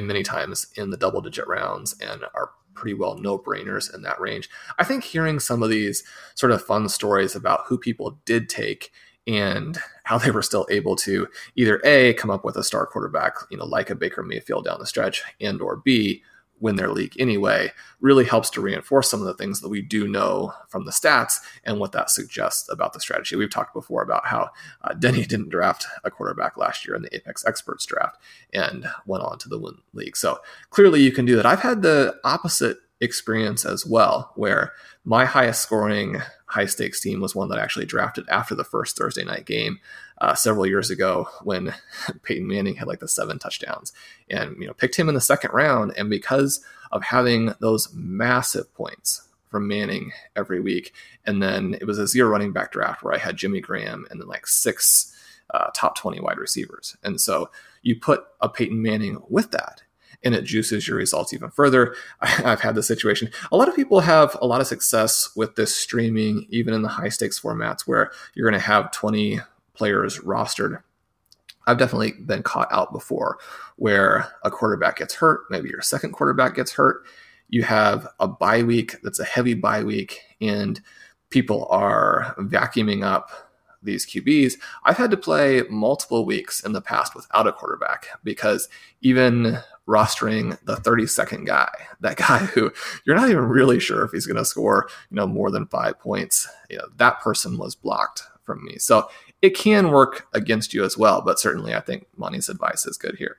many 0.01 0.23
times 0.23 0.67
in 0.77 0.91
the 0.91 0.97
double 0.97 1.21
digit 1.21 1.47
rounds 1.47 1.95
and 2.01 2.23
are 2.35 2.51
pretty 2.75 2.95
well 2.95 3.17
no 3.17 3.39
brainers 3.39 3.93
in 3.95 4.03
that 4.03 4.21
range. 4.21 4.49
I 4.79 4.85
think 4.85 5.05
hearing 5.05 5.39
some 5.39 5.63
of 5.63 5.71
these 5.71 6.03
sort 6.35 6.53
of 6.53 6.65
fun 6.65 6.89
stories 6.89 7.35
about 7.35 7.65
who 7.67 7.79
people 7.79 8.19
did 8.25 8.49
take 8.49 8.91
and 9.27 9.79
how 10.05 10.19
they 10.19 10.31
were 10.31 10.43
still 10.43 10.67
able 10.71 10.97
to 10.97 11.29
either 11.55 11.81
a 11.85 12.15
come 12.15 12.31
up 12.31 12.45
with 12.45 12.57
a 12.57 12.65
star 12.65 12.87
quarterback, 12.87 13.35
you 13.51 13.57
know, 13.57 13.65
like 13.65 13.91
a 13.91 13.95
Baker 13.95 14.23
Mayfield 14.23 14.65
down 14.65 14.81
the 14.81 14.87
stretch, 14.87 15.23
and 15.41 15.61
or 15.61 15.77
b 15.77 16.23
win 16.63 16.77
their 16.77 16.91
league 16.91 17.15
anyway, 17.19 17.73
really 18.01 18.25
helps 18.25 18.49
to 18.49 18.61
reinforce 18.61 19.11
some 19.11 19.21
of 19.21 19.27
the 19.27 19.35
things 19.35 19.61
that 19.61 19.69
we 19.69 19.83
do 19.83 20.07
know 20.07 20.55
from 20.69 20.85
the 20.85 20.93
stats 20.93 21.41
and 21.65 21.79
what 21.79 21.93
that 21.93 22.09
suggests 22.09 22.71
about 22.71 22.93
the 22.93 23.01
strategy. 23.01 23.37
We've 23.37 23.51
talked 23.51 23.75
before 23.75 24.03
about 24.03 24.27
how 24.27 24.51
uh, 24.83 24.95
Denny 24.95 25.25
didn't 25.27 25.51
draft 25.51 25.87
a 26.05 26.11
quarterback 26.11 26.57
last 26.57 26.87
year 26.87 26.95
in 26.95 27.03
the 27.03 27.15
Apex 27.15 27.45
Experts 27.45 27.85
draft 27.85 28.17
and 28.53 28.87
went 29.05 29.25
on 29.25 29.39
to 29.39 29.49
the 29.49 29.59
win 29.59 29.79
league. 29.93 30.17
So 30.17 30.39
clearly 30.71 31.03
you 31.03 31.11
can 31.13 31.27
do 31.27 31.37
that. 31.37 31.47
I've 31.47 31.61
had 31.61 31.83
the 31.83 32.19
opposite 32.25 32.79
experience 33.01 33.65
as 33.65 33.85
well, 33.85 34.31
where 34.37 34.73
my 35.05 35.25
highest 35.25 35.63
scoring 35.63 36.23
high 36.47 36.67
stakes 36.67 37.01
team 37.01 37.21
was 37.21 37.35
one 37.35 37.49
that 37.49 37.59
I 37.59 37.63
actually 37.63 37.87
drafted 37.87 38.29
after 38.29 38.55
the 38.55 38.63
first 38.63 38.97
Thursday 38.97 39.25
night 39.25 39.47
game 39.47 39.81
uh, 40.23 40.35
several 40.35 40.65
years 40.65 40.89
ago 40.89 41.29
when 41.43 41.75
Peyton 42.23 42.47
Manning 42.47 42.77
had 42.77 42.87
like 42.87 43.01
the 43.01 43.09
seven 43.09 43.39
touchdowns 43.39 43.93
and 44.31 44.57
you 44.59 44.67
know 44.67 44.73
picked 44.73 44.97
him 44.97 45.09
in 45.09 45.15
the 45.15 45.21
second 45.21 45.51
round 45.53 45.93
and 45.99 46.09
because 46.09 46.65
of 46.93 47.03
having 47.03 47.55
those 47.61 47.93
massive 47.93 48.73
points 48.73 49.29
from 49.51 49.67
Manning 49.67 50.13
every 50.37 50.61
week 50.61 50.95
and 51.27 51.43
then 51.43 51.75
it 51.75 51.87
was 51.87 51.99
a 51.99 52.07
zero 52.07 52.31
running 52.31 52.53
back 52.53 52.71
draft 52.71 53.03
where 53.03 53.13
I 53.13 53.19
had 53.19 53.37
Jimmy 53.37 53.61
Graham 53.61 54.07
and 54.11 54.21
then 54.21 54.29
like 54.29 54.47
six 54.47 55.13
uh, 55.51 55.71
top 55.75 55.99
20 55.99 56.21
wide 56.21 56.39
receivers 56.39 56.97
and 57.03 57.21
so 57.21 57.51
you 57.83 57.97
put 57.97 58.25
a 58.41 58.49
Peyton 58.49 58.81
Manning 58.81 59.21
with 59.29 59.51
that 59.51 59.83
and 60.25 60.37
it 60.37 60.45
juices 60.45 60.87
your 60.87 60.97
results 60.97 61.33
even 61.33 61.51
further. 61.51 61.97
I've 62.21 62.61
had 62.61 62.77
this 62.77 62.87
situation. 62.87 63.33
A 63.51 63.57
lot 63.57 63.69
of 63.69 63.75
people 63.75 63.99
have 63.99 64.37
a 64.41 64.47
lot 64.47 64.61
of 64.61 64.69
success 64.69 65.31
with 65.35 65.57
this 65.57 65.75
streaming, 65.75 66.47
even 66.49 66.75
in 66.75 66.83
the 66.83 66.89
high 66.89 67.09
stakes 67.09 67.41
formats 67.41 67.89
where 67.89 68.13
you're 68.35 68.49
going 68.49 68.61
to 68.61 68.65
have 68.65 68.93
20 68.93 69.41
players 69.75 70.19
rostered. 70.21 70.83
I've 71.67 71.79
definitely 71.79 72.13
been 72.13 72.43
caught 72.43 72.73
out 72.73 72.93
before 72.93 73.39
where 73.77 74.29
a 74.43 74.51
quarterback 74.51 74.99
gets 74.99 75.15
hurt, 75.15 75.43
maybe 75.51 75.69
your 75.69 75.83
second 75.83 76.13
quarterback 76.13 76.55
gets 76.55 76.73
hurt. 76.73 77.05
You 77.49 77.63
have 77.63 78.09
a 78.19 78.27
bye 78.27 78.63
week 78.63 78.97
that's 79.03 79.21
a 79.21 79.25
heavy 79.25 79.55
bye 79.55 79.85
week, 79.85 80.21
and 80.41 80.81
people 81.31 81.67
are 81.71 82.35
vacuuming 82.39 83.05
up 83.05 83.31
these 83.83 84.07
QBs. 84.07 84.55
I've 84.85 84.97
had 84.97 85.11
to 85.11 85.17
play 85.17 85.63
multiple 85.69 86.25
weeks 86.25 86.65
in 86.65 86.73
the 86.73 86.81
past 86.81 87.15
without 87.15 87.47
a 87.47 87.53
quarterback 87.53 88.07
because 88.23 88.69
even 89.01 89.59
rostering 89.89 90.59
the 90.65 90.77
32nd 90.77 91.47
guy, 91.47 91.71
that 92.01 92.17
guy 92.29 92.39
who 92.39 92.71
you're 93.05 93.17
not 93.17 93.29
even 93.29 93.45
really 93.45 93.81
sure 93.81 94.05
if 94.05 94.13
he's 94.13 94.27
going 94.27 94.37
to 94.37 94.45
score, 94.45 94.89
you 95.11 95.17
know, 95.17 95.27
more 95.27 95.51
than 95.51 95.67
five 95.67 95.99
points, 95.99 96.49
you 96.71 96.79
know, 96.79 96.87
that 96.97 97.21
person 97.21 97.59
was 97.59 97.75
blocked 97.75 98.23
from 98.45 98.65
me. 98.65 98.79
So 98.79 99.09
it 99.43 99.57
can 99.57 99.91
work 99.91 100.29
against 100.33 100.73
you 100.73 100.85
as 100.85 100.97
well, 100.97 101.21
but 101.21 101.39
certainly 101.39 101.75
I 101.75 101.81
think 101.81 102.07
Monty's 102.17 102.49
advice 102.49 102.87
is 102.87 102.97
good 102.97 103.17
here. 103.17 103.39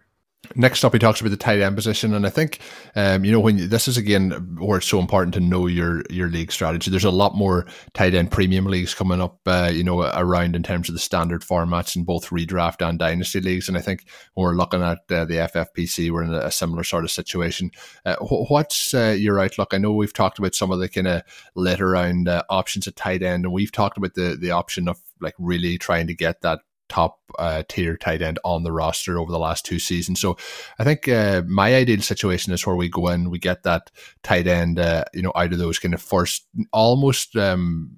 Next 0.56 0.84
up, 0.84 0.91
he 0.91 0.99
talks 0.99 1.22
about 1.22 1.30
the 1.30 1.38
tight 1.38 1.62
end 1.62 1.78
position, 1.78 2.14
and 2.14 2.28
I 2.28 2.30
think 2.30 2.60
um, 2.97 3.24
you 3.24 3.32
know 3.32 3.39
when 3.39 3.58
you, 3.58 3.68
this 3.68 3.88
is 3.88 3.95
again 3.95 4.32
where 4.60 4.78
it's 4.78 4.88
so 4.88 4.99
important 4.99 5.34
to 5.36 5.39
know 5.39 5.68
your 5.68 6.04
your 6.10 6.28
league 6.28 6.51
strategy. 6.51 6.91
There's 6.91 7.06
a 7.06 7.12
lot 7.12 7.34
more 7.34 7.66
tight 7.93 8.14
end 8.14 8.30
premium 8.30 8.66
leagues 8.66 8.93
coming 8.93 9.22
up, 9.22 9.39
uh, 9.45 9.72
you 9.74 9.86
know, 9.86 10.01
around 10.01 10.58
in 10.58 10.62
terms 10.62 10.89
of 10.89 10.95
the 10.95 10.99
standard 10.99 11.43
formats 11.43 11.95
in 11.95 12.04
both 12.04 12.30
redraft 12.30 12.88
and 12.88 12.99
dynasty 12.99 13.39
leagues. 13.39 13.70
And 13.70 13.78
I 13.78 13.82
think 13.82 14.06
when 14.34 14.43
we're 14.43 14.56
looking 14.56 14.84
at 14.84 14.99
uh, 15.10 15.24
the 15.24 15.36
FFPC, 15.36 16.12
we're 16.12 16.24
in 16.24 16.34
a, 16.34 16.51
similar 16.51 16.84
sort 16.84 17.06
of 17.06 17.12
situation. 17.12 17.72
Uh, 18.06 18.18
what's 18.18 18.93
uh, 18.93 19.16
your 19.18 19.39
outlook? 19.39 19.74
I 19.74 19.78
know 19.78 19.93
we've 19.93 20.14
talked 20.14 20.39
about 20.39 20.56
some 20.56 20.72
of 20.72 20.80
the 20.80 20.89
kind 20.89 21.08
of 21.08 21.24
later 21.56 21.91
round 21.91 22.28
uh, 22.28 22.43
options 22.49 22.86
at 22.86 22.97
tight 22.97 23.24
end, 23.24 23.45
and 23.45 23.54
we've 23.54 23.72
talked 23.72 23.97
about 23.97 24.16
the 24.16 24.36
the 24.39 24.51
option 24.51 24.89
of 24.89 25.01
like 25.24 25.36
really 25.40 25.78
trying 25.78 26.08
to 26.08 26.14
get 26.14 26.42
that 26.42 26.60
top 26.90 27.18
uh, 27.40 27.64
tier 27.68 27.98
tight 27.98 28.22
end 28.22 28.38
on 28.44 28.64
the 28.64 28.72
roster 28.72 29.18
over 29.18 29.32
the 29.32 29.40
last 29.40 29.66
two 29.66 29.80
seasons. 29.80 30.22
So 30.22 30.38
I 30.78 30.84
think 30.84 31.08
uh, 31.08 31.42
my 31.48 31.74
ideal 31.74 32.02
situation 32.02 32.54
is 32.54 32.68
where 32.68 32.76
we 32.76 32.88
go 32.88 33.08
in, 33.08 33.32
we 33.32 33.40
get 33.40 33.64
that 33.64 33.90
tight 34.22 34.46
end, 34.46 34.78
uh, 34.78 35.06
you 35.14 35.24
know, 35.24 35.32
out 35.36 35.54
of 35.54 35.58
those 35.58 35.80
kind 35.80 35.96
of 35.96 36.02
first, 36.02 36.46
almost 36.72 37.36
um, 37.36 37.98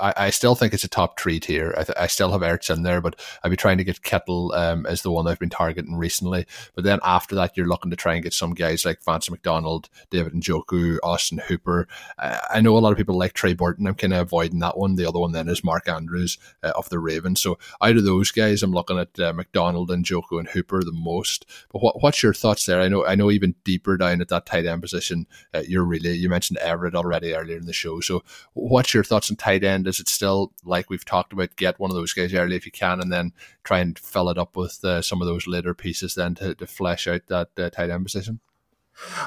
I, 0.00 0.14
I, 0.16 0.30
still 0.30 0.54
think 0.54 0.74
it's 0.74 0.84
a 0.84 0.88
top 0.88 1.18
three 1.18 1.40
tier. 1.40 1.74
I, 1.76 1.84
th- 1.84 1.98
I 1.98 2.06
still 2.06 2.32
have 2.32 2.40
Ertz 2.40 2.74
in 2.74 2.82
there, 2.82 3.00
but 3.00 3.20
I'd 3.42 3.50
be 3.50 3.56
trying 3.56 3.78
to 3.78 3.84
get 3.84 4.02
Kittle 4.02 4.52
um, 4.54 4.86
as 4.86 5.02
the 5.02 5.10
one 5.10 5.26
I've 5.26 5.38
been 5.38 5.50
targeting 5.50 5.96
recently. 5.96 6.46
But 6.74 6.84
then 6.84 6.98
after 7.02 7.34
that, 7.36 7.56
you're 7.56 7.68
looking 7.68 7.90
to 7.90 7.96
try 7.96 8.14
and 8.14 8.22
get 8.22 8.32
some 8.32 8.54
guys 8.54 8.84
like 8.84 9.04
Vance 9.04 9.30
McDonald, 9.30 9.88
David 10.10 10.32
Njoku, 10.32 10.98
Austin 11.02 11.38
Hooper. 11.38 11.86
I 12.18 12.60
know 12.60 12.76
a 12.76 12.80
lot 12.80 12.92
of 12.92 12.98
people 12.98 13.18
like 13.18 13.32
Trey 13.32 13.54
Burton. 13.54 13.86
I'm 13.86 13.94
kind 13.94 14.12
of 14.12 14.20
avoiding 14.20 14.58
that 14.60 14.76
one. 14.76 14.96
The 14.96 15.06
other 15.06 15.18
one 15.18 15.32
then 15.32 15.48
is 15.48 15.64
Mark 15.64 15.88
Andrews 15.88 16.38
uh, 16.62 16.72
of 16.76 16.88
the 16.88 16.98
Ravens. 16.98 17.40
So 17.40 17.58
out 17.80 17.96
of 17.96 18.04
those 18.04 18.30
guys, 18.30 18.62
I'm 18.62 18.72
looking 18.72 18.98
at 18.98 19.18
uh, 19.18 19.32
McDonald 19.32 19.90
and 19.90 20.04
Njoku 20.04 20.38
and 20.38 20.48
Hooper 20.48 20.82
the 20.82 20.92
most. 20.92 21.46
But 21.72 21.82
what, 21.82 22.02
what's 22.02 22.22
your 22.22 22.34
thoughts 22.34 22.66
there? 22.66 22.80
I 22.80 22.88
know 22.88 23.06
I 23.06 23.14
know 23.14 23.30
even 23.30 23.54
deeper 23.64 23.96
down 23.96 24.20
at 24.20 24.28
that 24.28 24.46
tight 24.46 24.66
end 24.66 24.82
position, 24.82 25.26
uh, 25.52 25.62
you're 25.66 25.84
really 25.84 26.12
you 26.12 26.28
mentioned 26.28 26.58
Everett 26.58 26.94
already 26.94 27.34
earlier 27.34 27.56
in 27.56 27.66
the 27.66 27.72
show. 27.72 28.00
So 28.00 28.22
what's 28.54 28.94
your 28.94 29.04
thoughts 29.04 29.30
on 29.30 29.36
tight 29.36 29.64
end? 29.64 29.83
Is 29.86 30.00
it 30.00 30.08
still 30.08 30.52
like 30.64 30.90
we've 30.90 31.04
talked 31.04 31.32
about? 31.32 31.56
Get 31.56 31.78
one 31.78 31.90
of 31.90 31.96
those 31.96 32.12
guys 32.12 32.34
early 32.34 32.56
if 32.56 32.66
you 32.66 32.72
can, 32.72 33.00
and 33.00 33.12
then 33.12 33.32
try 33.62 33.80
and 33.80 33.98
fill 33.98 34.28
it 34.28 34.38
up 34.38 34.56
with 34.56 34.84
uh, 34.84 35.02
some 35.02 35.20
of 35.20 35.26
those 35.26 35.46
later 35.46 35.74
pieces 35.74 36.14
then 36.14 36.34
to, 36.36 36.54
to 36.54 36.66
flesh 36.66 37.06
out 37.06 37.26
that 37.28 37.50
uh, 37.58 37.70
tight 37.70 37.90
end 37.90 38.04
position. 38.04 38.40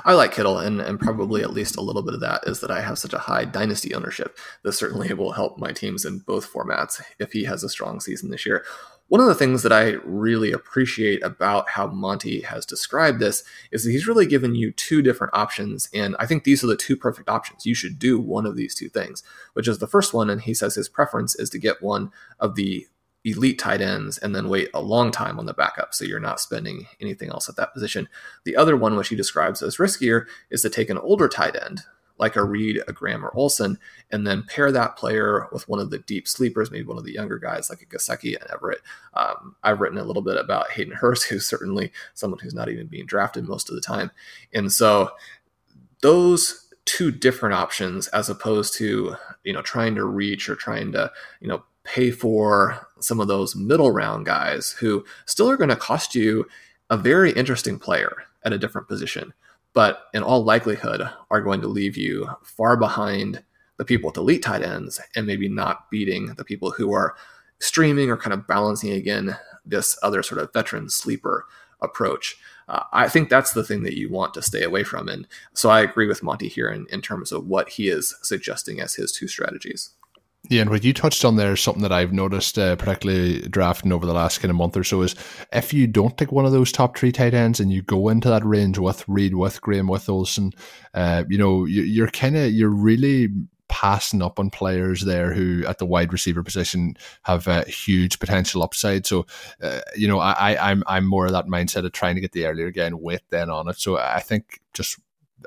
I 0.05 0.13
like 0.13 0.33
Kittle, 0.33 0.59
and, 0.59 0.79
and 0.79 0.99
probably 0.99 1.41
at 1.41 1.51
least 1.51 1.75
a 1.75 1.81
little 1.81 2.01
bit 2.01 2.13
of 2.13 2.21
that 2.21 2.47
is 2.47 2.61
that 2.61 2.71
I 2.71 2.81
have 2.81 2.97
such 2.97 3.13
a 3.13 3.19
high 3.19 3.43
dynasty 3.43 3.93
ownership. 3.93 4.37
This 4.63 4.77
certainly 4.77 5.13
will 5.13 5.33
help 5.33 5.57
my 5.57 5.73
teams 5.73 6.05
in 6.05 6.19
both 6.19 6.51
formats 6.51 7.01
if 7.19 7.33
he 7.33 7.43
has 7.43 7.63
a 7.63 7.69
strong 7.69 7.99
season 7.99 8.29
this 8.29 8.45
year. 8.45 8.63
One 9.09 9.21
of 9.21 9.27
the 9.27 9.35
things 9.35 9.63
that 9.63 9.71
I 9.71 9.91
really 10.03 10.51
appreciate 10.51 11.23
about 11.23 11.69
how 11.69 11.87
Monty 11.87 12.41
has 12.41 12.65
described 12.65 13.19
this 13.19 13.43
is 13.71 13.85
that 13.85 13.91
he's 13.91 14.07
really 14.07 14.25
given 14.25 14.53
you 14.53 14.71
two 14.73 15.01
different 15.01 15.33
options. 15.33 15.87
And 15.93 16.15
I 16.19 16.25
think 16.25 16.43
these 16.43 16.61
are 16.61 16.67
the 16.67 16.75
two 16.75 16.97
perfect 16.97 17.29
options. 17.29 17.65
You 17.65 17.73
should 17.73 17.99
do 17.99 18.19
one 18.19 18.45
of 18.45 18.57
these 18.57 18.75
two 18.75 18.89
things, 18.89 19.23
which 19.53 19.67
is 19.67 19.79
the 19.79 19.87
first 19.87 20.13
one. 20.13 20.29
And 20.29 20.41
he 20.41 20.53
says 20.53 20.75
his 20.75 20.89
preference 20.89 21.35
is 21.35 21.49
to 21.51 21.59
get 21.59 21.81
one 21.81 22.11
of 22.41 22.55
the 22.55 22.85
elite 23.23 23.59
tight 23.59 23.81
ends 23.81 24.17
and 24.17 24.35
then 24.35 24.49
wait 24.49 24.69
a 24.73 24.81
long 24.81 25.11
time 25.11 25.39
on 25.39 25.45
the 25.45 25.53
backup 25.53 25.93
so 25.93 26.03
you're 26.03 26.19
not 26.19 26.39
spending 26.39 26.87
anything 26.99 27.29
else 27.29 27.47
at 27.47 27.55
that 27.55 27.73
position. 27.73 28.09
The 28.43 28.57
other 28.57 28.75
one, 28.75 28.97
which 28.97 29.09
he 29.09 29.15
describes 29.15 29.61
as 29.61 29.77
riskier, 29.77 30.25
is 30.49 30.61
to 30.63 30.69
take 30.69 30.89
an 30.89 30.97
older 30.97 31.29
tight 31.29 31.55
end 31.55 31.83
like 32.17 32.35
a 32.35 32.43
Reed, 32.43 32.81
a 32.87 32.93
Graham, 32.93 33.25
or 33.25 33.35
Olsen, 33.35 33.77
and 34.11 34.25
then 34.25 34.43
pair 34.43 34.71
that 34.71 34.95
player 34.95 35.47
with 35.51 35.67
one 35.69 35.79
of 35.79 35.89
the 35.89 35.99
deep 35.99 36.27
sleepers, 36.27 36.71
maybe 36.71 36.87
one 36.87 36.97
of 36.97 37.03
the 37.03 37.13
younger 37.13 37.37
guys 37.37 37.69
like 37.69 37.81
a 37.81 37.85
Gesicki 37.85 38.39
and 38.39 38.49
Everett. 38.51 38.81
Um, 39.13 39.55
I've 39.63 39.79
written 39.79 39.97
a 39.97 40.03
little 40.03 40.21
bit 40.21 40.37
about 40.37 40.71
Hayden 40.71 40.93
Hurst, 40.93 41.23
who's 41.29 41.45
certainly 41.45 41.91
someone 42.13 42.39
who's 42.39 42.53
not 42.53 42.69
even 42.69 42.87
being 42.87 43.05
drafted 43.05 43.47
most 43.47 43.69
of 43.69 43.75
the 43.75 43.81
time. 43.81 44.11
And 44.53 44.71
so 44.71 45.11
those 46.01 46.67
two 46.85 47.11
different 47.11 47.53
options, 47.53 48.07
as 48.09 48.29
opposed 48.29 48.73
to 48.75 49.15
you 49.43 49.53
know 49.53 49.61
trying 49.61 49.95
to 49.95 50.05
reach 50.05 50.49
or 50.49 50.55
trying 50.55 50.91
to 50.93 51.11
you 51.41 51.47
know 51.47 51.63
pay 51.83 52.11
for 52.11 52.87
some 52.99 53.19
of 53.19 53.27
those 53.27 53.55
middle 53.55 53.91
round 53.91 54.25
guys 54.25 54.71
who 54.71 55.05
still 55.25 55.49
are 55.49 55.57
going 55.57 55.69
to 55.69 55.75
cost 55.75 56.15
you 56.15 56.47
a 56.89 56.97
very 56.97 57.31
interesting 57.31 57.79
player 57.79 58.23
at 58.43 58.53
a 58.53 58.57
different 58.57 58.87
position 58.87 59.33
but 59.77 60.07
in 60.11 60.23
all 60.23 60.43
likelihood 60.43 61.07
are 61.29 61.39
going 61.39 61.61
to 61.61 61.67
leave 61.67 61.95
you 61.95 62.27
far 62.41 62.75
behind 62.75 63.43
the 63.77 63.85
people 63.85 64.07
with 64.07 64.17
elite 64.17 64.41
tight 64.41 64.63
ends 64.63 64.99
and 65.15 65.27
maybe 65.27 65.47
not 65.47 65.87
beating 65.91 66.33
the 66.33 66.43
people 66.43 66.71
who 66.71 66.91
are 66.91 67.15
streaming 67.59 68.09
or 68.09 68.17
kind 68.17 68.33
of 68.33 68.47
balancing 68.47 68.91
again 68.91 69.37
this 69.63 69.95
other 70.01 70.23
sort 70.23 70.41
of 70.41 70.51
veteran 70.51 70.89
sleeper 70.89 71.45
approach. 71.79 72.37
Uh, 72.67 72.85
I 72.91 73.07
think 73.07 73.29
that's 73.29 73.53
the 73.53 73.63
thing 73.63 73.83
that 73.83 73.95
you 73.95 74.09
want 74.09 74.33
to 74.33 74.41
stay 74.41 74.63
away 74.63 74.83
from. 74.83 75.07
And 75.07 75.27
so 75.53 75.69
I 75.69 75.81
agree 75.81 76.07
with 76.07 76.23
Monty 76.23 76.47
here 76.47 76.69
in, 76.69 76.87
in 76.89 77.03
terms 77.03 77.31
of 77.31 77.45
what 77.45 77.69
he 77.69 77.87
is 77.87 78.15
suggesting 78.23 78.81
as 78.81 78.95
his 78.95 79.11
two 79.11 79.27
strategies. 79.27 79.91
Yeah, 80.49 80.61
and 80.61 80.69
what 80.69 80.83
you 80.83 80.93
touched 80.93 81.25
on 81.25 81.35
there 81.35 81.53
is 81.53 81.61
something 81.61 81.83
that 81.83 81.91
I've 81.91 82.13
noticed, 82.13 82.57
uh, 82.57 82.75
particularly 82.77 83.41
drafting 83.41 83.91
over 83.91 84.05
the 84.05 84.13
last 84.13 84.39
kind 84.39 84.49
of 84.49 84.55
month 84.55 84.77
or 84.77 84.83
so, 84.83 85.01
is 85.01 85.15
if 85.51 85.73
you 85.73 85.87
don't 85.87 86.17
take 86.17 86.31
one 86.31 86.45
of 86.45 86.53
those 86.53 86.71
top 86.71 86.97
three 86.97 87.11
tight 87.11 87.33
ends 87.33 87.59
and 87.59 87.71
you 87.71 87.81
go 87.81 88.07
into 88.07 88.29
that 88.29 88.45
range 88.45 88.77
with 88.77 89.03
Reed, 89.07 89.35
with 89.35 89.61
Graham, 89.61 89.87
with 89.87 90.07
Olsen, 90.07 90.53
uh, 90.93 91.25
you 91.29 91.37
know, 91.37 91.65
you, 91.65 92.03
are 92.03 92.07
kind 92.07 92.37
of 92.37 92.51
you're 92.51 92.69
really 92.69 93.27
passing 93.67 94.21
up 94.21 94.39
on 94.39 94.49
players 94.49 95.01
there 95.01 95.33
who 95.33 95.65
at 95.67 95.77
the 95.77 95.85
wide 95.85 96.13
receiver 96.13 96.41
position 96.41 96.95
have 97.23 97.47
a 97.47 97.63
huge 97.63 98.17
potential 98.17 98.63
upside. 98.63 99.05
So, 99.05 99.25
uh, 99.61 99.81
you 99.97 100.07
know, 100.07 100.19
I, 100.19 100.71
I'm 100.71 100.83
I'm 100.87 101.05
more 101.05 101.25
of 101.25 101.33
that 101.33 101.47
mindset 101.47 101.85
of 101.85 101.91
trying 101.91 102.15
to 102.15 102.21
get 102.21 102.31
the 102.31 102.45
earlier 102.45 102.71
and 102.77 103.01
wait 103.01 103.21
then 103.29 103.49
on 103.49 103.67
it. 103.67 103.79
So 103.79 103.97
I 103.97 104.21
think 104.21 104.61
just 104.73 104.97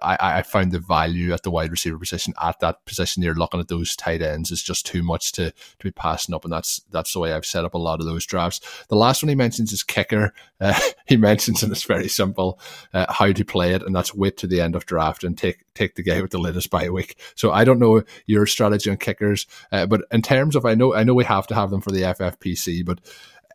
I, 0.03 0.39
I 0.39 0.43
found 0.43 0.73
the 0.73 0.79
value 0.79 1.33
at 1.33 1.43
the 1.43 1.51
wide 1.51 1.71
receiver 1.71 1.99
position 1.99 2.35
at 2.43 2.61
that 2.61 2.85
position. 2.85 3.23
You're 3.23 3.35
looking 3.35 3.61
at 3.61 3.69
those 3.69 3.97
tight 3.97 4.23
ends 4.23 4.51
is 4.51 4.63
just 4.63 4.87
too 4.87 5.03
much 5.03 5.33
to 5.33 5.51
to 5.51 5.83
be 5.83 5.91
passing 5.91 6.35
up, 6.35 6.45
and 6.45 6.53
that's 6.53 6.81
that's 6.91 7.13
the 7.13 7.19
way 7.19 7.33
I've 7.33 7.47
set 7.47 7.65
up 7.65 7.75
a 7.75 7.79
lot 7.79 8.01
of 8.01 8.07
those 8.07 8.27
drafts. 8.27 8.61
The 8.89 8.97
last 8.97 9.23
one 9.23 9.29
he 9.29 9.35
mentions 9.35 9.73
is 9.73 9.83
kicker. 9.83 10.33
Uh, 10.63 10.79
he 11.07 11.17
mentions, 11.17 11.63
and 11.63 11.73
it's 11.73 11.85
very 11.85 12.07
simple, 12.07 12.61
uh, 12.93 13.11
how 13.11 13.33
to 13.33 13.45
play 13.47 13.73
it, 13.73 13.83
and 13.83 13.97
that's 13.97 14.15
wait 14.15 14.37
to 14.37 14.47
the 14.47 14.61
end 14.61 14.77
of 14.77 14.85
draft 14.85 15.25
and 15.25 15.39
take 15.39 15.65
take 15.75 15.95
the 15.95 16.03
guy 16.03 16.21
with 16.21 16.33
the 16.33 16.39
latest 16.39 16.69
bye 16.69 16.91
week. 16.91 17.19
So 17.35 17.51
I 17.51 17.65
don't 17.65 17.79
know 17.79 18.03
your 18.27 18.45
strategy 18.45 18.91
on 18.91 18.99
kickers, 18.99 19.47
uh, 19.73 19.87
but 19.87 20.03
in 20.11 20.21
terms 20.21 20.55
of 20.57 20.67
I 20.67 20.75
know 20.75 20.95
I 20.95 21.03
know 21.03 21.15
we 21.15 21.25
have 21.25 21.47
to 21.47 21.55
have 21.55 21.71
them 21.71 21.81
for 21.81 21.93
the 21.93 22.03
FFPC, 22.03 22.85
but 22.85 23.01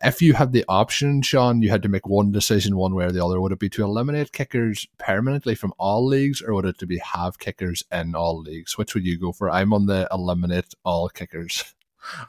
if 0.04 0.20
you 0.20 0.34
had 0.34 0.52
the 0.52 0.64
option, 0.68 1.22
Shawn, 1.22 1.62
you 1.62 1.70
had 1.70 1.82
to 1.82 1.88
make 1.88 2.06
one 2.06 2.32
decision 2.32 2.76
one 2.76 2.94
way 2.94 3.06
or 3.06 3.12
the 3.12 3.24
other. 3.24 3.40
Would 3.40 3.52
it 3.52 3.58
be 3.58 3.70
to 3.70 3.84
eliminate 3.84 4.32
kickers 4.32 4.86
permanently 4.98 5.54
from 5.54 5.72
all 5.78 6.06
leagues, 6.06 6.42
or 6.42 6.54
would 6.54 6.66
it 6.66 6.78
to 6.78 6.86
be 6.86 6.98
have 6.98 7.38
kickers 7.38 7.82
in 7.90 8.14
all 8.14 8.40
leagues? 8.40 8.76
Which 8.76 8.94
would 8.94 9.06
you 9.06 9.18
go 9.18 9.32
for? 9.32 9.50
I'm 9.50 9.72
on 9.72 9.86
the 9.86 10.08
eliminate 10.12 10.74
all 10.84 11.08
kickers. 11.08 11.74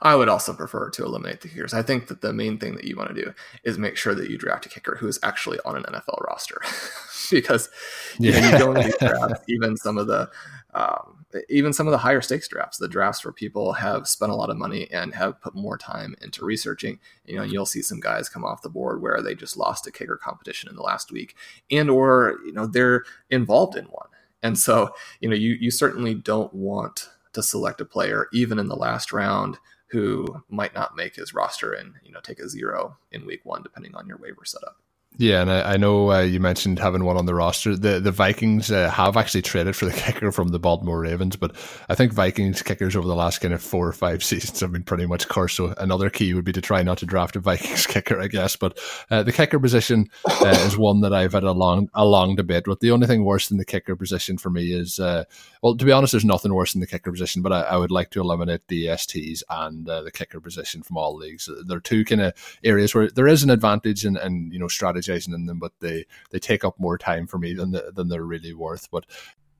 I 0.01 0.15
would 0.15 0.29
also 0.29 0.53
prefer 0.53 0.89
to 0.91 1.05
eliminate 1.05 1.41
the 1.41 1.49
kickers. 1.49 1.73
I 1.73 1.83
think 1.83 2.07
that 2.07 2.21
the 2.21 2.33
main 2.33 2.57
thing 2.57 2.75
that 2.75 2.85
you 2.85 2.95
want 2.95 3.13
to 3.13 3.21
do 3.21 3.33
is 3.63 3.77
make 3.77 3.95
sure 3.95 4.15
that 4.15 4.29
you 4.29 4.37
draft 4.37 4.65
a 4.65 4.69
kicker 4.69 4.95
who 4.95 5.07
is 5.07 5.19
actually 5.21 5.59
on 5.65 5.77
an 5.77 5.83
NFL 5.83 6.25
roster, 6.25 6.61
because 7.31 7.69
you, 8.17 8.31
yeah. 8.31 8.39
know, 8.39 8.51
you 8.51 8.57
go 8.57 8.71
into 8.71 8.83
these 8.83 8.97
drafts, 8.97 9.43
even 9.47 9.77
some 9.77 9.97
of 9.97 10.07
the 10.07 10.29
um, 10.73 11.16
even 11.49 11.73
some 11.73 11.87
of 11.87 11.91
the 11.91 11.97
higher 11.97 12.21
stakes 12.21 12.47
drafts, 12.47 12.77
the 12.77 12.87
drafts 12.87 13.23
where 13.23 13.33
people 13.33 13.73
have 13.73 14.07
spent 14.07 14.31
a 14.31 14.35
lot 14.35 14.49
of 14.49 14.57
money 14.57 14.87
and 14.91 15.13
have 15.13 15.41
put 15.41 15.55
more 15.55 15.77
time 15.77 16.15
into 16.21 16.45
researching. 16.45 16.99
You 17.25 17.37
know, 17.37 17.43
you'll 17.43 17.65
see 17.65 17.81
some 17.81 17.99
guys 17.99 18.29
come 18.29 18.45
off 18.45 18.61
the 18.61 18.69
board 18.69 19.01
where 19.01 19.21
they 19.21 19.35
just 19.35 19.57
lost 19.57 19.87
a 19.87 19.91
kicker 19.91 20.17
competition 20.17 20.69
in 20.69 20.75
the 20.75 20.81
last 20.81 21.11
week, 21.11 21.35
and 21.69 21.89
or 21.89 22.37
you 22.45 22.53
know 22.53 22.65
they're 22.65 23.03
involved 23.29 23.77
in 23.77 23.85
one. 23.85 24.07
And 24.43 24.57
so, 24.57 24.91
you 25.19 25.29
know, 25.29 25.35
you 25.35 25.57
you 25.59 25.71
certainly 25.71 26.13
don't 26.13 26.53
want 26.53 27.09
to 27.33 27.43
select 27.43 27.81
a 27.81 27.85
player 27.85 28.27
even 28.33 28.59
in 28.59 28.67
the 28.67 28.75
last 28.75 29.11
round 29.11 29.57
who 29.89 30.43
might 30.49 30.73
not 30.73 30.95
make 30.95 31.15
his 31.15 31.33
roster 31.33 31.73
and 31.73 31.93
you 32.03 32.11
know 32.11 32.19
take 32.21 32.39
a 32.39 32.49
zero 32.49 32.97
in 33.11 33.25
week 33.25 33.41
one 33.45 33.63
depending 33.63 33.95
on 33.95 34.07
your 34.07 34.17
waiver 34.17 34.45
setup. 34.45 34.77
Yeah, 35.19 35.41
and 35.41 35.51
I, 35.51 35.73
I 35.73 35.77
know 35.77 36.11
uh, 36.11 36.21
you 36.21 36.39
mentioned 36.39 36.77
having 36.77 37.03
one 37.03 37.17
on 37.17 37.25
the 37.25 37.33
roster. 37.33 37.75
The 37.75 37.99
the 37.99 38.11
Vikings 38.11 38.71
uh, 38.71 38.91
have 38.91 39.17
actually 39.17 39.41
traded 39.41 39.75
for 39.75 39.85
the 39.85 39.91
kicker 39.99 40.31
from 40.31 40.49
the 40.49 40.59
Baltimore 40.59 40.99
Ravens, 40.99 41.35
but 41.35 41.55
I 41.89 41.95
think 41.95 42.13
Vikings 42.13 42.61
kickers 42.61 42.95
over 42.95 43.07
the 43.07 43.15
last 43.15 43.39
kind 43.39 43.51
of 43.51 43.61
four 43.61 43.87
or 43.87 43.93
five 43.93 44.23
seasons 44.23 44.59
have 44.59 44.71
been 44.71 44.83
pretty 44.83 45.07
much 45.07 45.27
cursed. 45.27 45.55
So 45.55 45.73
another 45.79 46.11
key 46.11 46.35
would 46.35 46.45
be 46.45 46.53
to 46.53 46.61
try 46.61 46.83
not 46.83 46.99
to 46.99 47.07
draft 47.07 47.35
a 47.35 47.39
Vikings 47.47 47.87
kicker, 47.87 48.21
I 48.21 48.27
guess. 48.27 48.55
But 48.55 48.77
uh, 49.09 49.23
the 49.23 49.31
kicker 49.31 49.59
position 49.59 50.07
uh, 50.27 50.55
is 50.67 50.77
one 50.77 51.01
that 51.01 51.13
I've 51.13 51.33
had 51.33 51.43
a 51.43 51.51
long 51.51 51.89
a 51.95 52.05
long 52.05 52.35
debate 52.35 52.67
with. 52.67 52.79
The 52.79 52.91
only 52.91 53.07
thing 53.07 53.25
worse 53.25 53.49
than 53.49 53.57
the 53.57 53.65
kicker 53.65 53.95
position 53.95 54.37
for 54.37 54.51
me 54.51 54.71
is, 54.71 54.99
uh, 54.99 55.23
well, 55.63 55.75
to 55.75 55.85
be 55.85 55.91
honest, 55.91 56.11
there's 56.11 56.25
nothing 56.25 56.53
worse 56.53 56.73
than 56.73 56.81
the 56.81 56.87
kicker 56.87 57.11
position, 57.11 57.41
but 57.41 57.51
I, 57.51 57.61
I 57.61 57.77
would 57.77 57.91
like 57.91 58.11
to 58.11 58.21
eliminate 58.21 58.67
DSTs 58.67 59.41
and 59.49 59.89
uh, 59.89 60.03
the 60.03 60.11
kicker 60.11 60.39
position 60.39 60.83
from 60.83 60.97
all 60.97 61.15
leagues. 61.15 61.49
There 61.65 61.77
are 61.77 61.81
two 61.81 62.05
kind 62.05 62.21
of 62.21 62.59
areas 62.63 62.93
where 62.93 63.09
there 63.09 63.27
is 63.27 63.41
an 63.41 63.49
advantage 63.49 64.05
and 64.05 64.15
and 64.15 64.53
you 64.53 64.59
know 64.59 64.67
strategy 64.67 65.06
strategizing 65.07 65.33
in 65.33 65.45
them, 65.45 65.59
but 65.59 65.73
they 65.79 66.05
they 66.31 66.39
take 66.39 66.63
up 66.63 66.79
more 66.79 66.97
time 66.97 67.27
for 67.27 67.37
me 67.37 67.53
than 67.53 67.71
the, 67.71 67.91
than 67.95 68.09
they're 68.09 68.23
really 68.23 68.53
worth. 68.53 68.89
But 68.91 69.05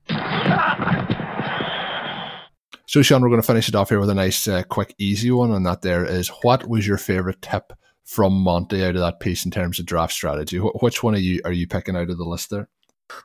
so, 2.86 3.02
Shawn, 3.02 3.22
we're 3.22 3.28
going 3.28 3.40
to 3.40 3.46
finish 3.46 3.68
it 3.68 3.74
off 3.74 3.90
here 3.90 4.00
with 4.00 4.10
a 4.10 4.14
nice, 4.14 4.48
uh, 4.48 4.62
quick, 4.62 4.94
easy 4.98 5.30
one, 5.30 5.52
and 5.52 5.66
that 5.66 5.82
there 5.82 6.04
is 6.04 6.28
what 6.42 6.68
was 6.68 6.86
your 6.86 6.98
favorite 6.98 7.42
tip 7.42 7.72
from 8.04 8.32
Monty 8.32 8.84
out 8.84 8.94
of 8.94 9.02
that 9.02 9.20
piece 9.20 9.44
in 9.44 9.50
terms 9.50 9.78
of 9.78 9.86
draft 9.86 10.12
strategy? 10.12 10.58
Wh- 10.58 10.82
which 10.82 11.02
one 11.02 11.14
are 11.14 11.18
you 11.18 11.40
are 11.44 11.52
you 11.52 11.66
picking 11.66 11.96
out 11.96 12.10
of 12.10 12.18
the 12.18 12.24
list 12.24 12.50
there? 12.50 12.68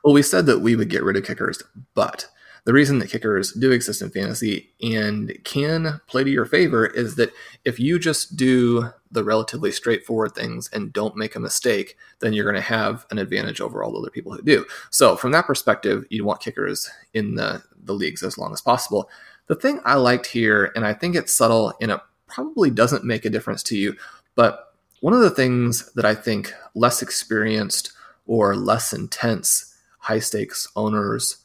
Well, 0.02 0.14
we 0.14 0.22
said 0.22 0.46
that 0.46 0.60
we 0.60 0.76
would 0.76 0.88
get 0.88 1.02
rid 1.02 1.16
of 1.16 1.24
kickers, 1.24 1.62
but 1.94 2.26
the 2.64 2.72
reason 2.72 2.98
that 2.98 3.10
kickers 3.10 3.52
do 3.52 3.70
exist 3.70 4.00
in 4.00 4.10
fantasy 4.10 4.70
and 4.82 5.38
can 5.44 6.00
play 6.06 6.24
to 6.24 6.30
your 6.30 6.46
favor 6.46 6.86
is 6.86 7.16
that 7.16 7.32
if 7.64 7.78
you 7.78 7.98
just 7.98 8.36
do 8.36 8.88
the 9.10 9.22
relatively 9.22 9.70
straightforward 9.70 10.34
things 10.34 10.70
and 10.72 10.92
don't 10.92 11.16
make 11.16 11.36
a 11.36 11.40
mistake, 11.40 11.96
then 12.20 12.32
you're 12.32 12.50
going 12.50 12.54
to 12.54 12.62
have 12.62 13.04
an 13.10 13.18
advantage 13.18 13.60
over 13.60 13.82
all 13.82 13.92
the 13.92 13.98
other 13.98 14.10
people 14.10 14.32
who 14.32 14.42
do. 14.42 14.64
So, 14.90 15.14
from 15.14 15.32
that 15.32 15.46
perspective, 15.46 16.06
you 16.08 16.24
want 16.24 16.40
kickers 16.40 16.90
in 17.12 17.34
the, 17.34 17.62
the 17.76 17.92
leagues 17.92 18.22
as 18.22 18.38
long 18.38 18.52
as 18.52 18.62
possible. 18.62 19.10
The 19.46 19.54
thing 19.54 19.80
I 19.84 19.96
liked 19.96 20.26
here, 20.26 20.72
and 20.74 20.86
I 20.86 20.94
think 20.94 21.16
it's 21.16 21.34
subtle 21.34 21.74
and 21.82 21.90
it 21.90 22.00
probably 22.28 22.70
doesn't 22.70 23.04
make 23.04 23.26
a 23.26 23.30
difference 23.30 23.62
to 23.64 23.76
you, 23.76 23.94
but 24.34 24.74
one 25.00 25.12
of 25.12 25.20
the 25.20 25.28
things 25.28 25.92
that 25.92 26.06
I 26.06 26.14
think 26.14 26.54
less 26.74 27.02
experienced 27.02 27.92
or 28.26 28.56
less 28.56 28.94
intense 28.94 29.76
high 29.98 30.18
stakes 30.18 30.66
owners 30.76 31.43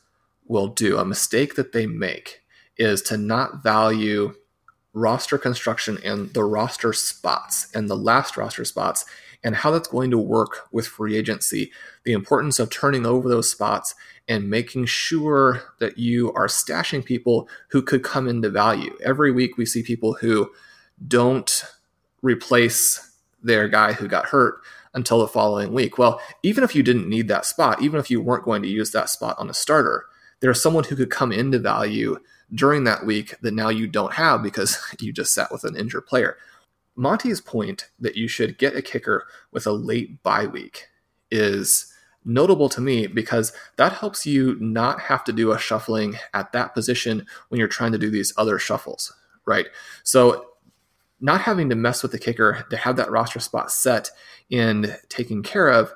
will 0.49 0.67
do, 0.67 0.97
a 0.97 1.05
mistake 1.05 1.55
that 1.55 1.71
they 1.71 1.85
make, 1.85 2.41
is 2.75 3.01
to 3.03 3.15
not 3.15 3.63
value 3.63 4.33
roster 4.93 5.37
construction 5.37 5.97
and 6.03 6.33
the 6.33 6.43
roster 6.43 6.91
spots 6.91 7.71
and 7.73 7.89
the 7.89 7.95
last 7.95 8.35
roster 8.35 8.65
spots 8.65 9.05
and 9.43 9.55
how 9.55 9.71
that's 9.71 9.87
going 9.87 10.11
to 10.11 10.17
work 10.17 10.67
with 10.71 10.87
free 10.87 11.15
agency, 11.15 11.71
the 12.03 12.11
importance 12.11 12.59
of 12.59 12.69
turning 12.69 13.05
over 13.05 13.29
those 13.29 13.49
spots 13.49 13.95
and 14.27 14.49
making 14.49 14.85
sure 14.85 15.61
that 15.79 15.97
you 15.97 16.33
are 16.33 16.47
stashing 16.47 17.05
people 17.05 17.47
who 17.69 17.81
could 17.81 18.03
come 18.03 18.27
into 18.27 18.49
value. 18.49 18.97
Every 19.03 19.31
week 19.31 19.57
we 19.57 19.65
see 19.65 19.81
people 19.81 20.13
who 20.15 20.51
don't 21.07 21.63
replace 22.21 23.15
their 23.41 23.69
guy 23.69 23.93
who 23.93 24.07
got 24.07 24.25
hurt 24.25 24.61
until 24.93 25.19
the 25.19 25.27
following 25.27 25.71
week. 25.71 25.97
Well, 25.97 26.19
even 26.43 26.63
if 26.63 26.75
you 26.75 26.83
didn't 26.83 27.07
need 27.07 27.27
that 27.29 27.45
spot, 27.45 27.81
even 27.81 27.99
if 27.99 28.11
you 28.11 28.21
weren't 28.21 28.43
going 28.43 28.61
to 28.63 28.67
use 28.67 28.91
that 28.91 29.09
spot 29.09 29.37
on 29.39 29.49
a 29.49 29.53
starter, 29.53 30.05
there's 30.39 30.61
someone 30.61 30.83
who 30.83 30.95
could 30.95 31.09
come 31.09 31.31
into 31.31 31.59
value 31.59 32.17
during 32.53 32.83
that 32.85 33.05
week 33.05 33.35
that 33.41 33.53
now 33.53 33.69
you 33.69 33.87
don't 33.87 34.13
have 34.13 34.41
because 34.41 34.77
you 34.99 35.13
just 35.13 35.33
sat 35.33 35.51
with 35.51 35.63
an 35.63 35.75
injured 35.75 36.05
player. 36.05 36.37
Monty's 36.95 37.39
point 37.39 37.89
that 37.99 38.17
you 38.17 38.27
should 38.27 38.57
get 38.57 38.75
a 38.75 38.81
kicker 38.81 39.25
with 39.51 39.65
a 39.65 39.71
late 39.71 40.21
bye 40.23 40.45
week 40.45 40.87
is 41.31 41.93
notable 42.25 42.67
to 42.69 42.81
me 42.81 43.07
because 43.07 43.53
that 43.77 43.93
helps 43.93 44.25
you 44.25 44.57
not 44.59 44.99
have 44.99 45.23
to 45.23 45.31
do 45.31 45.51
a 45.51 45.59
shuffling 45.59 46.17
at 46.33 46.51
that 46.51 46.73
position 46.73 47.25
when 47.47 47.59
you're 47.59 47.67
trying 47.67 47.93
to 47.93 47.97
do 47.97 48.09
these 48.09 48.33
other 48.37 48.59
shuffles, 48.59 49.13
right? 49.45 49.67
So 50.03 50.47
not 51.21 51.41
having 51.41 51.69
to 51.69 51.75
mess 51.75 52.03
with 52.03 52.11
the 52.11 52.19
kicker 52.19 52.65
to 52.69 52.77
have 52.77 52.95
that 52.97 53.11
roster 53.11 53.39
spot 53.39 53.71
set 53.71 54.11
and 54.51 54.97
taken 55.09 55.43
care 55.43 55.69
of, 55.69 55.93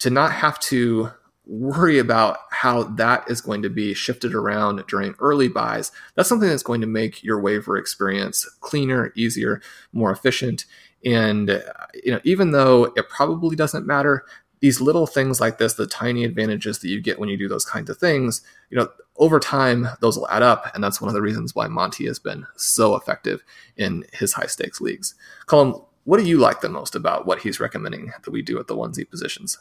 to 0.00 0.10
not 0.10 0.32
have 0.32 0.58
to 0.60 1.10
worry 1.46 1.98
about 1.98 2.38
how 2.50 2.84
that 2.84 3.28
is 3.28 3.40
going 3.40 3.62
to 3.62 3.68
be 3.68 3.94
shifted 3.94 4.34
around 4.34 4.84
during 4.86 5.14
early 5.18 5.48
buys. 5.48 5.90
That's 6.14 6.28
something 6.28 6.48
that's 6.48 6.62
going 6.62 6.80
to 6.82 6.86
make 6.86 7.22
your 7.22 7.40
waiver 7.40 7.76
experience 7.76 8.44
cleaner, 8.60 9.12
easier, 9.16 9.60
more 9.92 10.12
efficient. 10.12 10.64
And 11.04 11.50
uh, 11.50 11.60
you 11.94 12.12
know, 12.12 12.20
even 12.24 12.52
though 12.52 12.92
it 12.96 13.08
probably 13.08 13.56
doesn't 13.56 13.86
matter, 13.86 14.24
these 14.60 14.80
little 14.80 15.08
things 15.08 15.40
like 15.40 15.58
this, 15.58 15.74
the 15.74 15.88
tiny 15.88 16.24
advantages 16.24 16.78
that 16.78 16.88
you 16.88 17.00
get 17.00 17.18
when 17.18 17.28
you 17.28 17.36
do 17.36 17.48
those 17.48 17.64
kinds 17.64 17.90
of 17.90 17.98
things, 17.98 18.42
you 18.70 18.78
know, 18.78 18.88
over 19.16 19.40
time 19.40 19.88
those 20.00 20.16
will 20.16 20.28
add 20.28 20.42
up, 20.42 20.72
and 20.74 20.82
that's 20.82 21.00
one 21.00 21.08
of 21.08 21.14
the 21.14 21.20
reasons 21.20 21.54
why 21.54 21.66
Monty 21.66 22.06
has 22.06 22.20
been 22.20 22.46
so 22.56 22.94
effective 22.94 23.42
in 23.76 24.04
his 24.12 24.34
high 24.34 24.46
stakes 24.46 24.80
leagues. 24.80 25.16
Colm, 25.46 25.84
what 26.04 26.18
do 26.18 26.24
you 26.24 26.38
like 26.38 26.60
the 26.60 26.68
most 26.68 26.94
about 26.94 27.26
what 27.26 27.40
he's 27.40 27.58
recommending 27.58 28.12
that 28.24 28.30
we 28.30 28.42
do 28.42 28.58
at 28.60 28.68
the 28.68 28.76
onesie 28.76 29.08
positions? 29.08 29.58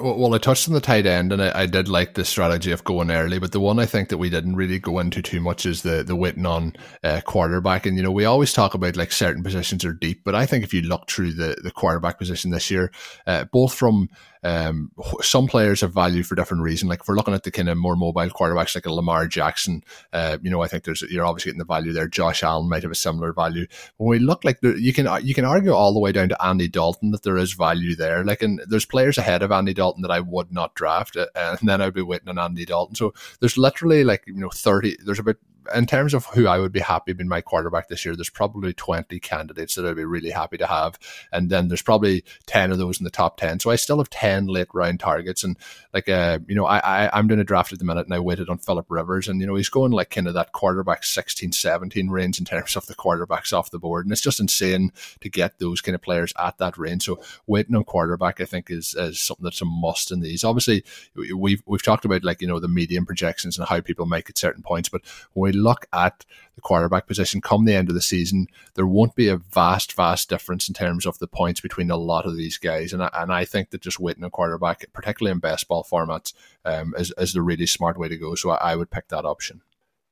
Well, 0.00 0.34
I 0.34 0.38
touched 0.38 0.66
on 0.66 0.72
the 0.72 0.80
tight 0.80 1.04
end, 1.04 1.30
and 1.30 1.42
I, 1.42 1.62
I, 1.62 1.66
did 1.66 1.86
like 1.86 2.14
the 2.14 2.24
strategy 2.24 2.72
of 2.72 2.84
going 2.84 3.10
early. 3.10 3.38
But 3.38 3.52
the 3.52 3.60
one 3.60 3.78
I 3.78 3.84
think 3.84 4.08
that 4.08 4.16
we 4.16 4.30
didn't 4.30 4.56
really 4.56 4.78
go 4.78 4.98
into 4.98 5.20
too 5.20 5.40
much 5.40 5.66
is 5.66 5.82
the 5.82 6.02
the 6.02 6.16
waiting 6.16 6.46
on 6.46 6.74
uh, 7.04 7.20
quarterback. 7.22 7.84
And 7.84 7.98
you 7.98 8.02
know, 8.02 8.10
we 8.10 8.24
always 8.24 8.54
talk 8.54 8.72
about 8.72 8.96
like 8.96 9.12
certain 9.12 9.42
positions 9.42 9.84
are 9.84 9.92
deep, 9.92 10.22
but 10.24 10.34
I 10.34 10.46
think 10.46 10.64
if 10.64 10.72
you 10.72 10.80
look 10.82 11.10
through 11.10 11.32
the 11.32 11.56
the 11.62 11.70
quarterback 11.70 12.18
position 12.18 12.50
this 12.50 12.70
year, 12.70 12.90
uh, 13.26 13.44
both 13.44 13.74
from 13.74 14.08
um, 14.42 14.90
some 15.20 15.46
players 15.46 15.82
have 15.82 15.92
value 15.92 16.22
for 16.22 16.34
different 16.34 16.62
reasons. 16.62 16.88
Like 16.88 17.00
if 17.00 17.08
we're 17.08 17.16
looking 17.16 17.34
at 17.34 17.42
the 17.42 17.50
kind 17.50 17.68
of 17.68 17.76
more 17.76 17.96
mobile 17.96 18.30
quarterbacks 18.30 18.74
like 18.74 18.86
a 18.86 18.92
Lamar 18.92 19.26
Jackson, 19.26 19.82
uh, 20.12 20.38
you 20.42 20.50
know, 20.50 20.62
I 20.62 20.68
think 20.68 20.84
there's 20.84 21.02
you're 21.02 21.26
obviously 21.26 21.50
getting 21.50 21.58
the 21.58 21.64
value 21.64 21.92
there. 21.92 22.08
Josh 22.08 22.42
Allen 22.42 22.68
might 22.68 22.82
have 22.82 22.92
a 22.92 22.96
similar 22.96 23.32
value. 23.32 23.66
When 23.98 24.08
we 24.08 24.18
look 24.18 24.44
like 24.44 24.60
there, 24.60 24.76
you 24.76 24.92
can 24.92 25.08
you 25.22 25.34
can 25.34 25.44
argue 25.44 25.72
all 25.72 25.92
the 25.92 26.00
way 26.00 26.12
down 26.12 26.30
to 26.30 26.42
Andy 26.42 26.68
Dalton 26.68 27.10
that 27.10 27.22
there 27.22 27.36
is 27.36 27.52
value 27.52 27.94
there. 27.94 28.24
Like 28.24 28.42
and 28.42 28.62
there's 28.66 28.86
players 28.86 29.18
ahead 29.18 29.42
of 29.42 29.52
Andy 29.52 29.74
Dalton 29.74 29.89
that 30.02 30.10
I 30.10 30.20
would 30.20 30.52
not 30.52 30.74
draft, 30.74 31.16
and 31.16 31.58
then 31.62 31.80
I'd 31.80 31.94
be 31.94 32.02
waiting 32.02 32.28
on 32.28 32.38
Andy 32.38 32.64
Dalton. 32.64 32.94
So 32.94 33.12
there's 33.40 33.58
literally 33.58 34.04
like 34.04 34.24
you 34.26 34.34
know 34.34 34.50
thirty. 34.50 34.96
There's 35.04 35.18
about 35.18 35.36
in 35.74 35.86
terms 35.86 36.14
of 36.14 36.26
who 36.26 36.46
I 36.46 36.58
would 36.58 36.72
be 36.72 36.80
happy 36.80 37.12
being 37.12 37.28
my 37.28 37.40
quarterback 37.40 37.88
this 37.88 38.04
year, 38.04 38.16
there's 38.16 38.30
probably 38.30 38.72
20 38.72 39.18
candidates 39.20 39.74
that 39.74 39.86
I'd 39.86 39.96
be 39.96 40.04
really 40.04 40.30
happy 40.30 40.56
to 40.58 40.66
have. 40.66 40.98
And 41.32 41.50
then 41.50 41.68
there's 41.68 41.82
probably 41.82 42.24
10 42.46 42.72
of 42.72 42.78
those 42.78 42.98
in 42.98 43.04
the 43.04 43.10
top 43.10 43.36
10. 43.36 43.60
So 43.60 43.70
I 43.70 43.76
still 43.76 43.98
have 43.98 44.10
10 44.10 44.46
late 44.46 44.68
round 44.72 45.00
targets. 45.00 45.44
And 45.44 45.56
like, 45.92 46.08
uh, 46.08 46.40
you 46.46 46.54
know, 46.54 46.66
I, 46.66 46.78
I, 46.78 47.18
I'm 47.18 47.28
doing 47.28 47.40
a 47.40 47.44
draft 47.44 47.72
at 47.72 47.78
the 47.78 47.84
minute 47.84 48.06
and 48.06 48.14
I 48.14 48.18
waited 48.18 48.48
on 48.48 48.58
Philip 48.58 48.86
Rivers 48.88 49.28
and, 49.28 49.40
you 49.40 49.46
know, 49.46 49.54
he's 49.54 49.68
going 49.68 49.92
like 49.92 50.10
kind 50.10 50.26
of 50.26 50.34
that 50.34 50.52
quarterback 50.52 51.04
16, 51.04 51.52
17 51.52 52.08
range 52.08 52.38
in 52.38 52.44
terms 52.44 52.76
of 52.76 52.86
the 52.86 52.94
quarterbacks 52.94 53.52
off 53.52 53.70
the 53.70 53.78
board. 53.78 54.06
And 54.06 54.12
it's 54.12 54.20
just 54.20 54.40
insane 54.40 54.92
to 55.20 55.28
get 55.28 55.58
those 55.58 55.80
kind 55.80 55.94
of 55.94 56.02
players 56.02 56.32
at 56.38 56.58
that 56.58 56.78
range. 56.78 57.04
So 57.04 57.22
waiting 57.46 57.76
on 57.76 57.84
quarterback, 57.84 58.40
I 58.40 58.44
think 58.44 58.70
is, 58.70 58.94
is 58.94 59.20
something 59.20 59.44
that's 59.44 59.62
a 59.62 59.66
must 59.66 60.10
in 60.10 60.20
these. 60.20 60.44
Obviously 60.44 60.84
we've, 61.14 61.62
we've 61.66 61.82
talked 61.82 62.04
about 62.04 62.24
like, 62.24 62.40
you 62.40 62.48
know, 62.48 62.60
the 62.60 62.68
median 62.68 63.06
projections 63.06 63.58
and 63.58 63.68
how 63.68 63.80
people 63.80 64.06
make 64.06 64.28
at 64.28 64.38
certain 64.38 64.62
points, 64.62 64.88
but 64.88 65.02
when 65.32 65.52
we 65.52 65.59
look 65.62 65.86
at 65.92 66.24
the 66.54 66.60
quarterback 66.60 67.06
position 67.06 67.40
come 67.40 67.64
the 67.64 67.74
end 67.74 67.88
of 67.88 67.94
the 67.94 68.00
season, 68.00 68.46
there 68.74 68.86
won't 68.86 69.14
be 69.14 69.28
a 69.28 69.36
vast, 69.36 69.94
vast 69.94 70.28
difference 70.28 70.68
in 70.68 70.74
terms 70.74 71.06
of 71.06 71.18
the 71.18 71.26
points 71.26 71.60
between 71.60 71.90
a 71.90 71.96
lot 71.96 72.26
of 72.26 72.36
these 72.36 72.58
guys. 72.58 72.92
And 72.92 73.02
I, 73.02 73.10
and 73.14 73.32
I 73.32 73.44
think 73.44 73.70
that 73.70 73.80
just 73.80 74.00
waiting 74.00 74.24
a 74.24 74.30
quarterback, 74.30 74.84
particularly 74.92 75.32
in 75.32 75.38
best 75.38 75.68
ball 75.68 75.84
formats, 75.84 76.32
um, 76.64 76.94
is, 76.98 77.12
is 77.16 77.32
the 77.32 77.42
really 77.42 77.66
smart 77.66 77.98
way 77.98 78.08
to 78.08 78.16
go. 78.16 78.34
So 78.34 78.50
I, 78.50 78.72
I 78.72 78.76
would 78.76 78.90
pick 78.90 79.08
that 79.08 79.24
option. 79.24 79.62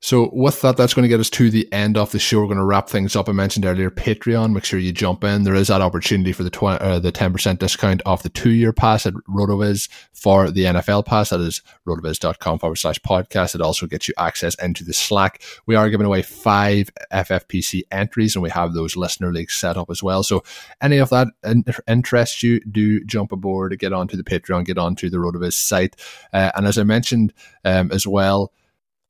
So 0.00 0.30
with 0.32 0.60
that, 0.60 0.76
that's 0.76 0.94
going 0.94 1.02
to 1.02 1.08
get 1.08 1.18
us 1.18 1.30
to 1.30 1.50
the 1.50 1.70
end 1.72 1.98
of 1.98 2.12
the 2.12 2.20
show. 2.20 2.38
We're 2.38 2.46
going 2.46 2.58
to 2.58 2.64
wrap 2.64 2.88
things 2.88 3.16
up. 3.16 3.28
I 3.28 3.32
mentioned 3.32 3.66
earlier 3.66 3.90
Patreon. 3.90 4.52
Make 4.52 4.64
sure 4.64 4.78
you 4.78 4.92
jump 4.92 5.24
in. 5.24 5.42
There 5.42 5.56
is 5.56 5.66
that 5.68 5.80
opportunity 5.80 6.32
for 6.32 6.44
the 6.44 6.64
uh, 6.64 7.00
the 7.00 7.10
ten 7.10 7.32
percent 7.32 7.58
discount 7.58 8.00
off 8.06 8.22
the 8.22 8.28
two 8.28 8.50
year 8.50 8.72
pass 8.72 9.06
at 9.06 9.14
Rotoviz 9.28 9.88
for 10.12 10.52
the 10.52 10.64
NFL 10.64 11.04
pass. 11.04 11.30
That 11.30 11.40
is 11.40 11.62
rotoviz.com 11.84 12.60
forward 12.60 12.76
slash 12.76 13.00
podcast. 13.00 13.56
It 13.56 13.60
also 13.60 13.86
gets 13.86 14.06
you 14.06 14.14
access 14.18 14.54
into 14.62 14.84
the 14.84 14.92
Slack. 14.92 15.42
We 15.66 15.74
are 15.74 15.90
giving 15.90 16.06
away 16.06 16.22
five 16.22 16.90
FFPC 17.12 17.82
entries, 17.90 18.36
and 18.36 18.42
we 18.42 18.50
have 18.50 18.74
those 18.74 18.94
listener 18.94 19.32
leagues 19.32 19.54
set 19.54 19.76
up 19.76 19.90
as 19.90 20.00
well. 20.00 20.22
So 20.22 20.44
any 20.80 20.98
of 20.98 21.10
that 21.10 21.26
in- 21.42 21.64
interests 21.88 22.40
you, 22.44 22.60
do 22.60 23.04
jump 23.04 23.32
aboard, 23.32 23.76
get 23.80 23.92
onto 23.92 24.16
the 24.16 24.24
Patreon, 24.24 24.64
get 24.64 24.78
onto 24.78 25.10
the 25.10 25.16
Rotoviz 25.16 25.54
site, 25.54 25.96
uh, 26.32 26.52
and 26.54 26.68
as 26.68 26.78
I 26.78 26.84
mentioned 26.84 27.34
um, 27.64 27.90
as 27.90 28.06
well 28.06 28.52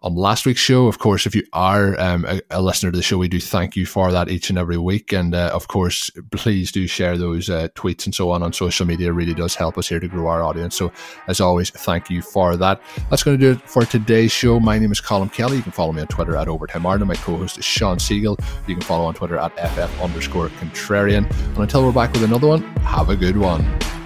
on 0.01 0.15
last 0.15 0.47
week's 0.47 0.61
show. 0.61 0.87
Of 0.87 0.99
course, 0.99 1.27
if 1.27 1.35
you 1.35 1.43
are 1.53 1.99
um, 2.01 2.25
a, 2.25 2.41
a, 2.51 2.63
listener 2.63 2.91
to 2.91 2.97
the 2.97 3.03
show, 3.03 3.19
we 3.19 3.29
do 3.29 3.41
thank 3.41 3.75
you 3.75 3.85
for 3.85 4.13
that 4.13 4.29
each 4.29 4.49
and 4.49 4.59
every 4.59 4.79
week. 4.79 5.13
And 5.13 5.35
uh, 5.35 5.51
of 5.53 5.69
course, 5.69 6.11
please 6.31 6.71
do 6.71 6.87
share 6.87 7.19
those 7.19 7.51
uh, 7.51 7.69
tweets 7.75 8.05
and 8.05 8.15
so 8.15 8.31
on 8.31 8.43
on 8.43 8.53
social 8.53 8.87
media. 8.87 9.09
It 9.09 9.13
really 9.13 9.35
does 9.35 9.55
help 9.55 9.77
us 9.77 9.89
here 9.89 9.99
to 9.99 10.09
grow 10.09 10.29
our 10.29 10.43
audience. 10.43 10.77
So, 10.77 10.93
as 11.27 11.41
always, 11.41 11.71
thank 11.71 12.11
you 12.11 12.23
for 12.23 12.57
that. 12.57 12.81
That's 13.11 13.23
going 13.23 13.39
to 13.39 13.45
do 13.45 13.59
it 13.59 13.69
for 13.69 13.85
today's 13.85 14.31
show. 14.33 14.61
My 14.61 14.79
name 14.79 14.93
is 14.93 15.01
Colm 15.01 15.33
Kelly. 15.33 15.57
You 15.57 15.63
can 15.63 15.73
follow 15.73 15.93
me 15.93 16.03
on 16.03 16.09
Twitter 16.09 16.37
at 16.37 16.49
Overtime 16.49 16.87
Ireland. 16.87 17.09
My 17.09 17.15
co 17.17 17.37
host 17.37 17.59
is 17.59 17.65
Shawn 17.65 17.99
Siegele. 17.99 18.39
You 18.69 18.75
can 18.75 18.85
follow 18.85 19.07
on 19.07 19.15
Twitter 19.15 19.37
at 19.37 19.53
FF 19.57 20.01
underscore 20.01 20.49
contrarian. 20.49 21.29
And 21.31 21.59
until 21.59 21.85
we're 21.85 21.93
back 21.93 22.13
with 22.13 22.23
another 22.23 22.47
one, 22.47 22.63
have 22.83 23.09
a 23.09 23.17
good 23.17 23.37
one. 23.37 23.98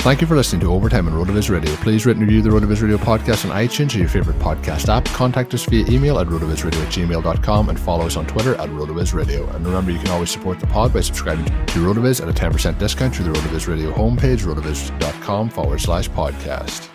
Thank 0.00 0.22
you 0.22 0.26
for 0.26 0.34
listening 0.34 0.62
to 0.62 0.72
Overtime 0.72 1.08
and 1.08 1.16
on 1.16 1.26
RotoViz 1.26 1.50
Radio. 1.50 1.74
Please 1.76 2.06
rate 2.06 2.16
and 2.16 2.22
review 2.22 2.40
the 2.40 2.50
road 2.50 2.62
RotoViz 2.62 2.80
Radio 2.80 2.96
podcast 2.96 3.44
on 3.44 3.54
iTunes 3.54 3.94
or 3.94 3.98
your 3.98 4.08
favorite 4.08 4.38
podcast 4.38 4.88
app. 4.88 5.04
Contact 5.04 5.52
us 5.52 5.66
via 5.66 5.84
email 5.90 6.18
at 6.18 6.26
rotovizradio 6.26 6.82
at 6.82 6.90
gmail.com 6.90 7.68
and 7.68 7.78
follow 7.78 8.06
us 8.06 8.16
on 8.16 8.26
Twitter 8.26 8.54
at 8.54 8.70
road 8.70 8.88
RotoViz 8.88 9.12
Radio. 9.12 9.46
And 9.50 9.66
remember, 9.66 9.90
you 9.90 9.98
can 9.98 10.08
always 10.08 10.30
support 10.30 10.58
the 10.58 10.66
pod 10.66 10.94
by 10.94 11.00
subscribing 11.00 11.44
to 11.44 11.52
RotoViz 11.52 12.22
at 12.22 12.28
a 12.28 12.32
10% 12.32 12.78
discount 12.78 13.14
through 13.14 13.26
the 13.26 13.32
road 13.32 13.42
RotoViz 13.42 13.68
Radio 13.68 13.92
homepage, 13.92 14.42
rotoviz.com 14.42 15.50
forward 15.50 15.80
slash 15.82 16.08
podcast. 16.08 16.89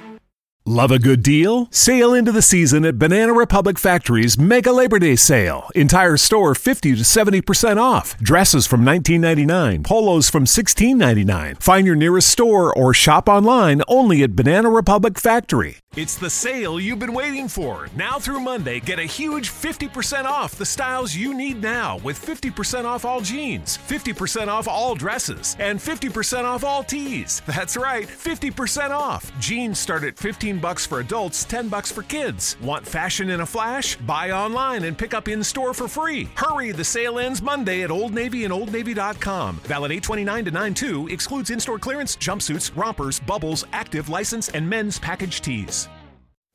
Love 0.67 0.89
a 0.89 0.97
good 0.97 1.21
deal? 1.21 1.67
Sail 1.69 2.11
into 2.11 2.31
the 2.31 2.41
season 2.41 2.85
at 2.85 2.97
Banana 2.97 3.31
Republic 3.31 3.77
Factory's 3.77 4.35
Mega 4.35 4.71
Labor 4.71 4.97
Day 4.97 5.15
Sale. 5.15 5.69
Entire 5.75 6.17
store 6.17 6.55
50 6.55 6.95
to 6.95 7.03
70% 7.03 7.77
off. 7.77 8.17
Dresses 8.17 8.65
from 8.65 8.83
$19.99, 8.83 9.83
polos 9.83 10.27
from 10.27 10.45
$16.99. 10.45 11.61
Find 11.61 11.85
your 11.85 11.95
nearest 11.95 12.29
store 12.29 12.75
or 12.75 12.95
shop 12.95 13.29
online 13.29 13.83
only 13.87 14.23
at 14.23 14.35
Banana 14.35 14.71
Republic 14.71 15.19
Factory. 15.19 15.77
It's 15.95 16.17
the 16.17 16.29
sale 16.29 16.77
you've 16.77 16.99
been 16.99 17.13
waiting 17.13 17.47
for. 17.47 17.87
Now 17.95 18.19
through 18.19 18.41
Monday, 18.41 18.81
get 18.81 18.99
a 18.99 19.03
huge 19.03 19.49
50% 19.49 20.25
off 20.25 20.55
the 20.55 20.65
styles 20.65 21.15
you 21.15 21.33
need 21.33 21.61
now 21.61 21.99
with 21.99 22.19
50% 22.19 22.83
off 22.83 23.05
all 23.05 23.21
jeans, 23.21 23.77
50% 23.87 24.49
off 24.49 24.67
all 24.67 24.95
dresses, 24.95 25.55
and 25.57 25.79
50% 25.79 26.43
off 26.43 26.65
all 26.65 26.83
tees. 26.83 27.41
That's 27.45 27.77
right, 27.77 28.07
50% 28.07 28.89
off. 28.89 29.31
Jeans 29.39 29.79
start 29.79 30.03
at 30.03 30.17
15 30.17 30.54
bucks 30.59 30.85
for 30.85 30.99
adults, 30.99 31.43
10 31.45 31.69
bucks 31.69 31.91
for 31.91 32.03
kids. 32.03 32.57
Want 32.61 32.85
fashion 32.85 33.29
in 33.29 33.41
a 33.41 33.45
flash? 33.45 33.95
Buy 33.95 34.31
online 34.31 34.83
and 34.83 34.97
pick 34.97 35.13
up 35.13 35.27
in 35.27 35.43
store 35.43 35.73
for 35.73 35.87
free. 35.87 36.29
Hurry, 36.35 36.71
the 36.71 36.83
sale 36.83 37.19
ends 37.19 37.41
Monday 37.41 37.83
at 37.83 37.91
Old 37.91 38.13
Navy 38.13 38.43
and 38.43 38.53
OldNavy.com. 38.53 39.55
Valid 39.63 39.91
829 39.91 40.45
to 40.45 40.51
92 40.51 41.07
excludes 41.07 41.49
in-store 41.49 41.79
clearance, 41.79 42.17
jumpsuits, 42.17 42.75
rompers, 42.75 43.19
bubbles, 43.19 43.65
active 43.71 44.09
license, 44.09 44.49
and 44.49 44.69
men's 44.69 44.99
package 44.99 45.41
tees. 45.41 45.87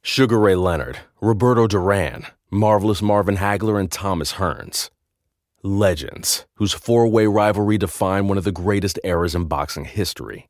Sugar 0.02 0.38
Ray 0.38 0.56
Leonard, 0.56 0.98
Roberto 1.20 1.66
Duran, 1.66 2.26
Marvelous 2.50 3.00
Marvin 3.00 3.36
Hagler, 3.36 3.78
and 3.78 3.90
Thomas 3.90 4.34
Hearns. 4.34 4.90
Legends, 5.62 6.46
whose 6.56 6.72
four 6.72 7.06
way 7.06 7.26
rivalry 7.26 7.78
defined 7.78 8.28
one 8.28 8.38
of 8.38 8.44
the 8.44 8.52
greatest 8.52 8.98
eras 9.04 9.34
in 9.34 9.44
boxing 9.44 9.84
history. 9.84 10.49